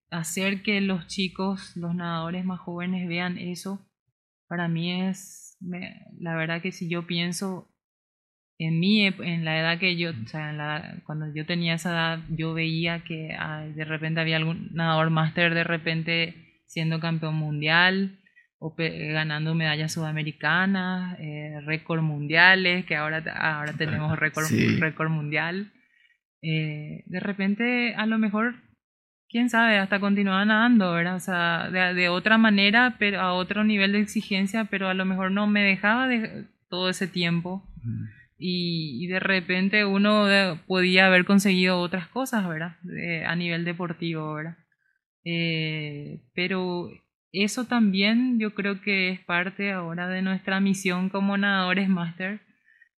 hacer 0.10 0.64
que 0.64 0.82
los 0.82 1.08
chicos, 1.08 1.78
los 1.78 1.94
nadadores 1.96 2.46
más 2.46 2.60
jóvenes 2.60 3.08
vean 3.08 3.38
eso, 3.38 3.80
para 4.48 4.68
mí 4.68 4.92
es, 5.04 5.58
la 6.20 6.36
verdad 6.36 6.62
que 6.62 6.72
si 6.72 6.90
yo 6.90 7.08
pienso 7.08 7.70
en 8.60 8.80
mí, 8.80 9.06
en 9.06 9.46
la 9.46 9.60
edad 9.60 9.80
que 9.80 9.96
yo, 9.96 10.12
o 10.12 10.28
sea, 10.28 11.02
cuando 11.06 11.34
yo 11.34 11.46
tenía 11.46 11.74
esa 11.74 11.92
edad, 11.92 12.20
yo 12.30 12.54
veía 12.54 13.04
que 13.04 13.36
de 13.76 13.86
repente 13.86 14.22
había 14.22 14.38
algún 14.38 14.70
nadador 14.74 15.10
máster 15.10 15.54
de 15.54 15.64
repente 15.64 16.62
siendo 16.68 17.00
campeón 17.00 17.36
mundial 17.36 18.20
ganando 18.78 19.56
medallas 19.56 19.92
sudamericanas, 19.92 21.18
eh, 21.20 21.60
récord 21.66 22.02
mundiales, 22.02 22.86
que 22.86 22.96
ahora, 22.96 23.24
ahora 23.36 23.74
tenemos 23.74 24.18
récord, 24.18 24.46
récord 24.80 25.10
mundial. 25.10 25.72
Eh, 26.42 27.04
de 27.06 27.20
repente, 27.20 27.96
a 27.96 28.06
lo 28.06 28.18
mejor, 28.18 28.56
quién 29.30 29.50
sabe, 29.50 29.78
hasta 29.78 30.00
continuaba 30.00 30.46
nadando, 30.46 30.94
¿verdad? 30.94 31.16
O 31.16 31.20
sea, 31.20 31.70
de, 31.70 31.94
de, 31.94 32.10
otra 32.10 32.38
manera, 32.38 32.96
pero 33.00 33.22
a 33.22 33.34
otro 33.34 33.64
nivel 33.64 33.92
de 33.94 34.00
exigencia, 34.00 34.66
pero 34.66 34.88
a 34.88 34.94
lo 34.94 35.06
mejor 35.06 35.32
no 35.32 35.48
me 35.48 35.62
dejaba 35.64 36.08
de, 36.08 36.46
todo 36.74 36.90
ese 36.90 37.08
tiempo 37.08 37.64
y, 38.40 39.06
de 39.06 39.20
repente 39.20 39.86
uno 39.86 40.26
podía 40.66 41.06
haber 41.06 41.24
conseguido 41.24 41.80
otras 41.80 42.08
cosas, 42.08 42.48
¿verdad? 42.50 42.78
a 43.28 43.36
nivel 43.36 43.64
deportivo, 43.64 44.34
¿verdad? 44.34 44.58
Eh, 45.24 46.20
pero 46.34 46.90
eso 47.34 47.66
también 47.66 48.40
yo 48.40 48.54
creo 48.54 48.82
que 48.82 49.10
es 49.10 49.20
parte 49.20 49.72
ahora 49.72 50.08
de 50.08 50.22
nuestra 50.22 50.60
misión 50.60 51.10
como 51.10 51.36
nadadores 51.36 51.90
máster, 51.90 52.42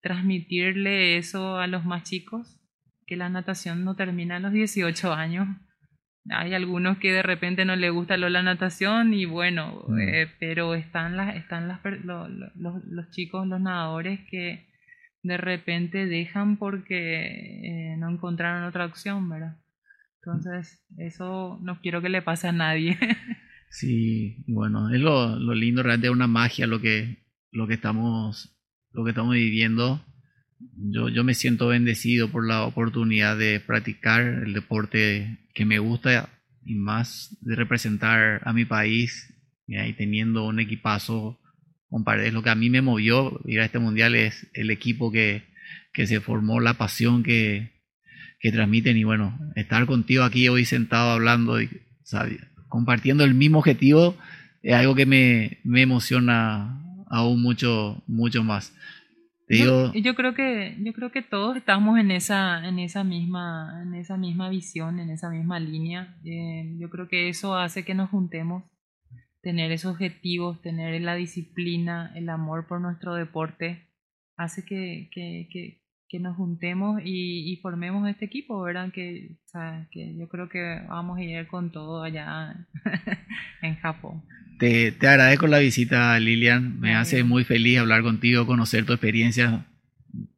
transmitirle 0.01 1.17
eso 1.17 1.57
a 1.57 1.67
los 1.67 1.86
más 1.86 2.03
chicos, 2.03 2.59
que 3.07 3.15
la 3.15 3.29
natación 3.29 3.86
no 3.86 3.95
termina 3.95 4.36
a 4.36 4.39
los 4.39 4.51
18 4.51 5.13
años. 5.13 5.47
Hay 6.29 6.53
algunos 6.53 6.97
que 6.97 7.13
de 7.13 7.23
repente 7.23 7.65
no 7.65 7.75
les 7.75 7.91
gusta 7.91 8.17
lo 8.17 8.27
la 8.29 8.43
natación 8.43 9.13
y 9.13 9.25
bueno, 9.25 9.86
mm. 9.88 9.99
eh, 9.99 10.27
pero 10.39 10.75
están, 10.75 11.15
las, 11.15 11.36
están 11.36 11.67
las, 11.67 11.79
los 11.83 13.11
chicos, 13.11 13.47
los 13.47 13.61
nadadores 13.61 14.19
que 14.29 14.67
de 15.23 15.38
repente 15.38 16.05
dejan 16.07 16.57
porque 16.57 17.93
eh, 17.93 17.97
no 17.97 18.09
encontraron 18.09 18.63
otra 18.63 18.86
opción, 18.86 19.29
¿verdad? 19.29 19.57
Entonces, 20.21 20.83
eso 20.97 21.59
no 21.61 21.79
quiero 21.79 22.01
que 22.01 22.09
le 22.09 22.21
pase 22.21 22.47
a 22.47 22.51
nadie. 22.51 22.97
sí, 23.76 24.43
bueno, 24.47 24.93
es 24.93 25.01
lo, 25.01 25.38
lo 25.38 25.53
lindo, 25.53 25.84
realmente 25.84 26.07
es 26.07 26.13
una 26.13 26.28
magia 26.28 26.67
lo 26.67 26.82
que, 26.82 27.17
lo 27.51 27.67
que 27.67 27.76
estamos, 27.76 28.55
lo 28.91 29.03
que 29.03 29.11
estamos 29.11 29.34
viviendo. 29.34 30.03
Yo, 30.78 31.09
yo 31.09 31.23
me 31.23 31.34
siento 31.34 31.67
bendecido 31.67 32.32
por 32.32 32.47
la 32.47 32.63
oportunidad 32.63 33.38
de 33.38 33.59
practicar 33.59 34.21
el 34.21 34.53
deporte 34.53 35.39
que 35.53 35.65
me 35.65 35.80
gusta 35.80 36.30
y 36.63 36.76
más 36.76 37.38
de 37.41 37.55
representar 37.55 38.41
a 38.45 38.53
mi 38.53 38.65
país 38.65 39.34
y 39.67 39.93
teniendo 39.93 40.45
un 40.45 40.59
equipazo 40.59 41.39
es 42.23 42.34
lo 42.34 42.43
que 42.43 42.49
a 42.49 42.55
mí 42.55 42.69
me 42.69 42.82
movió 42.82 43.39
ir 43.45 43.61
a 43.61 43.65
este 43.65 43.80
mundial 43.80 44.15
es 44.15 44.47
el 44.53 44.69
equipo 44.69 45.11
que, 45.11 45.43
que 45.93 46.07
se 46.07 46.19
formó, 46.19 46.59
la 46.59 46.73
pasión 46.73 47.23
que, 47.23 47.71
que, 48.39 48.51
transmiten 48.51 48.97
y 48.97 49.05
bueno, 49.05 49.39
estar 49.55 49.86
contigo 49.86 50.23
aquí 50.23 50.49
hoy 50.49 50.65
sentado 50.65 51.11
hablando 51.11 51.61
y 51.61 51.69
compartiendo 52.70 53.24
el 53.24 53.34
mismo 53.34 53.59
objetivo 53.59 54.16
es 54.63 54.74
algo 54.74 54.95
que 54.95 55.05
me, 55.05 55.59
me 55.63 55.82
emociona 55.82 56.82
aún 57.07 57.41
mucho, 57.41 58.01
mucho 58.07 58.43
más. 58.43 58.76
yo, 59.47 59.93
yo, 59.93 60.16
creo 60.16 60.34
que 60.34 60.76
yo 60.80 60.91
creo 60.93 61.11
que 61.11 61.22
todos 61.22 61.55
estamos 61.55 61.99
en 61.99 62.09
esa 62.09 62.68
en 62.68 62.80
esa 62.80 63.03
misma 63.03 63.84
en 63.84 63.93
esa 63.93 64.18
misma 64.18 64.49
visión 64.49 64.99
en 64.99 65.11
esa 65.11 65.30
misma 65.30 65.59
línea 65.59 66.18
eh, 66.26 66.74
yo 66.80 66.89
creo 66.89 67.07
que 67.07 67.30
eso 67.30 67.55
hace 67.55 67.86
que 67.86 67.93
nos 67.93 68.09
juntemos 68.09 68.63
tener 69.45 69.72
esos 69.72 69.91
objetivos, 69.91 70.59
tener 70.63 70.99
la 71.03 71.13
disciplina, 71.13 72.11
el 72.16 72.30
amor 72.30 72.66
por 72.66 72.82
nuestro 72.82 73.13
deporte, 73.13 73.88
hace 74.38 74.66
que, 74.66 75.07
que, 75.11 75.47
que, 75.51 75.84
nos 76.20 76.36
juntemos 76.36 77.01
y, 77.03 77.51
y, 77.51 77.58
formemos 77.58 78.08
este 78.10 78.26
equipo, 78.26 78.62
¿verdad? 78.62 78.91
Que, 78.91 79.38
que 79.91 80.16
yo 80.18 80.28
creo 80.28 80.49
que 80.49 80.82
vamos 80.88 81.18
a 81.18 81.22
ir 81.22 81.47
con 81.47 81.72
todo 81.72 82.03
allá 82.03 82.56
en 83.62 83.76
Japón. 83.78 84.24
Te, 84.60 84.91
te, 84.91 85.08
agradezco 85.08 85.47
la 85.47 85.60
visita, 85.60 86.18
Lilian. 86.20 86.80
Me 86.80 86.95
hace 86.95 87.24
muy 87.24 87.43
feliz 87.43 87.80
hablar 87.80 88.03
contigo, 88.03 88.45
conocer 88.45 88.86
tu 88.86 88.93
experiencia. 88.93 89.66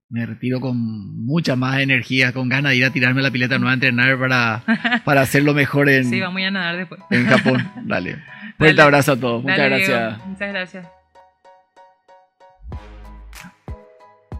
Me 0.09 0.25
retiro 0.25 0.61
con 0.61 0.77
mucha 1.25 1.55
más 1.55 1.79
energía, 1.79 2.31
con 2.31 2.47
ganas 2.49 2.71
de 2.71 2.77
ir 2.77 2.85
a 2.85 2.91
tirarme 2.91 3.21
la 3.21 3.29
pileta 3.29 3.57
nueva 3.57 3.71
a 3.71 3.75
entrenar 3.75 4.17
para, 4.17 4.63
para 5.05 5.21
hacerlo 5.21 5.53
mejor 5.53 5.89
en, 5.89 6.05
sí, 6.05 6.21
vamos 6.21 6.41
a 6.41 6.51
nadar 6.51 6.77
después. 6.77 7.01
en 7.11 7.25
Japón. 7.25 7.69
Dale. 7.85 8.17
Fuerte 8.57 8.81
abrazo 8.81 9.11
a 9.11 9.19
todos. 9.19 9.43
Muchas 9.43 9.69
gracias. 9.69 10.25
Muchas 10.25 10.49
gracias. 10.49 10.96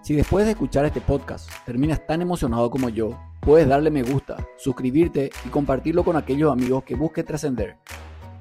Si 0.08 0.16
después 0.16 0.46
de 0.46 0.52
escuchar 0.52 0.86
este 0.86 1.02
podcast 1.02 1.50
terminas 1.66 2.08
tan 2.08 2.22
emocionado 2.22 2.72
como 2.72 2.88
yo, 2.88 3.20
puedes 3.42 3.68
darle 3.68 3.92
me 3.92 4.04
gusta, 4.04 4.38
suscribirte 4.56 5.32
y 5.44 5.50
compartirlo 5.50 6.06
con 6.06 6.16
aquellos 6.16 6.50
amigos 6.50 6.86
que 6.86 6.96
busquen 6.96 7.26
trascender. 7.26 7.76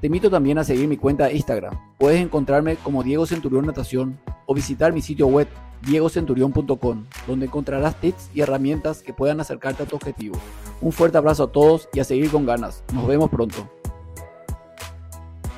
Te 0.00 0.06
invito 0.06 0.30
también 0.30 0.58
a 0.58 0.62
seguir 0.62 0.86
mi 0.86 0.96
cuenta 0.96 1.26
de 1.26 1.34
Instagram. 1.34 1.76
Puedes 1.98 2.20
encontrarme 2.20 2.76
como 2.76 3.02
Diego 3.02 3.26
Centurión 3.26 3.66
Natación 3.66 4.16
o 4.46 4.54
visitar 4.54 4.92
mi 4.92 5.02
sitio 5.02 5.26
web 5.26 5.48
diegocenturión.com, 5.84 7.04
donde 7.26 7.46
encontrarás 7.46 8.00
tips 8.00 8.30
y 8.32 8.42
herramientas 8.42 9.02
que 9.02 9.12
puedan 9.12 9.40
acercarte 9.40 9.82
a 9.82 9.86
tu 9.86 9.96
objetivo. 9.96 10.38
Un 10.80 10.92
fuerte 10.92 11.18
abrazo 11.18 11.42
a 11.42 11.50
todos 11.50 11.88
y 11.92 11.98
a 11.98 12.04
seguir 12.04 12.30
con 12.30 12.46
ganas. 12.46 12.84
Nos 12.94 13.08
vemos 13.08 13.28
pronto. 13.28 13.68